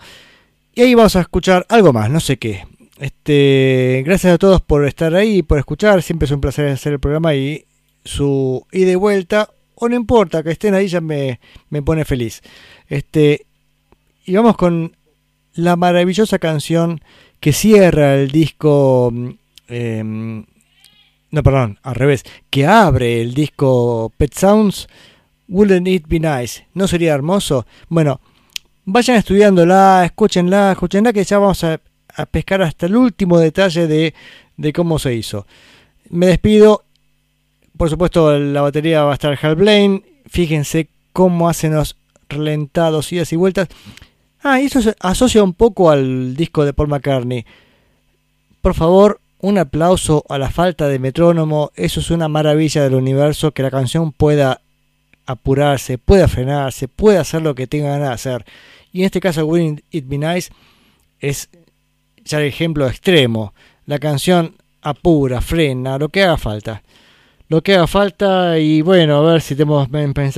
Y 0.74 0.82
ahí 0.82 0.96
vamos 0.96 1.16
a 1.18 1.22
escuchar 1.22 1.66
algo 1.70 1.92
más, 1.92 2.10
no 2.10 2.20
sé 2.20 2.38
qué. 2.38 2.66
Este, 3.00 4.02
gracias 4.06 4.34
a 4.34 4.38
todos 4.38 4.62
por 4.62 4.88
estar 4.88 5.14
ahí 5.14 5.44
por 5.44 5.60
escuchar. 5.60 6.02
Siempre 6.02 6.26
es 6.26 6.32
un 6.32 6.42
placer 6.42 6.68
hacer 6.70 6.94
el 6.94 7.00
programa 7.00 7.36
y 7.36 7.66
su 8.06 8.66
ida 8.72 8.92
y 8.92 8.96
vuelta. 8.96 9.50
O 9.80 9.88
no 9.88 9.96
importa, 9.96 10.42
que 10.42 10.52
estén 10.52 10.74
ahí 10.74 10.88
ya 10.88 11.02
me, 11.02 11.40
me 11.70 11.84
pone 11.84 12.04
feliz. 12.04 12.42
Este, 12.88 13.46
y 14.26 14.34
vamos 14.34 14.58
con 14.58 14.96
la 15.54 15.76
maravillosa 15.76 16.40
canción 16.40 17.00
que 17.40 17.54
cierra 17.54 18.16
el 18.16 18.32
disco. 18.32 19.12
mm, 19.14 19.30
em, 19.68 20.46
no, 21.30 21.44
perdón, 21.44 21.78
al 21.84 21.94
revés. 21.94 22.24
Que 22.50 22.66
abre 22.66 23.22
el 23.22 23.36
disco 23.36 24.12
Pet 24.18 24.34
Sounds. 24.34 24.88
Wouldn't 25.48 25.88
it 25.88 26.06
be 26.08 26.20
nice? 26.20 26.66
¿No 26.74 26.88
sería 26.88 27.14
hermoso? 27.14 27.68
Bueno, 27.88 28.20
vayan 28.86 29.18
estudiándola, 29.18 30.04
escúchenla, 30.06 30.72
escúchenla, 30.72 31.14
que 31.14 31.24
ya 31.24 31.38
vamos 31.38 31.64
a, 31.64 31.80
a 32.16 32.26
pescar 32.26 32.64
hasta 32.64 32.88
el 32.88 32.96
último 32.96 33.38
detalle 33.40 33.86
de, 33.86 34.16
de 34.58 34.74
cómo 34.74 34.98
se 34.98 35.14
hizo. 35.14 35.46
Me 36.10 36.26
despido. 36.26 36.84
Por 37.78 37.90
supuesto, 37.90 38.38
la 38.38 38.62
batería 38.62 39.04
va 39.04 39.12
a 39.12 39.14
estar 39.14 39.38
Hal 39.42 39.56
Blaine. 39.56 40.04
Fíjense 40.28 40.90
cómo 41.14 41.48
hacen 41.48 41.74
los 41.74 41.96
relentados, 42.30 43.12
idas 43.12 43.32
y 43.34 43.36
vueltas. 43.36 43.68
Ah, 44.42 44.60
y 44.62 44.66
eso 44.66 44.82
se 44.82 44.96
asocia 45.00 45.44
un 45.44 45.54
poco 45.54 45.90
al 45.90 46.36
disco 46.36 46.66
de 46.66 46.74
Paul 46.74 46.90
McCartney. 46.90 47.46
Por 48.62 48.74
favor, 48.74 49.20
un 49.40 49.58
aplauso 49.58 50.26
a 50.30 50.38
la 50.38 50.50
falta 50.50 50.88
de 50.88 51.00
metrónomo. 51.00 51.72
Eso 51.76 52.00
es 52.00 52.12
una 52.12 52.28
maravilla 52.28 52.84
del 52.84 52.96
universo, 52.96 53.52
que 53.52 53.64
la 53.64 53.72
canción 53.72 54.12
pueda 54.12 54.62
apurarse, 55.26 55.98
pueda 55.98 56.28
frenarse, 56.28 56.88
pueda 56.88 57.22
hacer 57.22 57.42
lo 57.42 57.56
que 57.56 57.68
tenga 57.68 57.90
ganas 57.90 58.08
de 58.08 58.14
hacer. 58.14 58.46
Y 58.92 59.00
en 59.00 59.06
este 59.06 59.20
caso, 59.20 59.46
Wouldn't 59.46 59.84
It 59.92 60.06
Be 60.08 60.18
Nice 60.18 60.52
es 61.20 61.50
ya 62.24 62.40
el 62.40 62.46
ejemplo 62.46 62.88
extremo. 62.88 63.54
La 63.86 64.00
canción 64.00 64.56
apura, 64.82 65.42
frena, 65.42 65.98
lo 65.98 66.10
que 66.10 66.24
haga 66.24 66.38
falta. 66.38 66.82
Lo 67.50 67.62
que 67.62 67.76
haga 67.76 67.88
falta 67.88 68.60
y 68.60 68.82
bueno, 68.82 69.18
a 69.18 69.32
ver 69.32 69.42
si 69.42 69.56
tenemos 69.56 69.88
en 69.94 70.14
pensar 70.14 70.26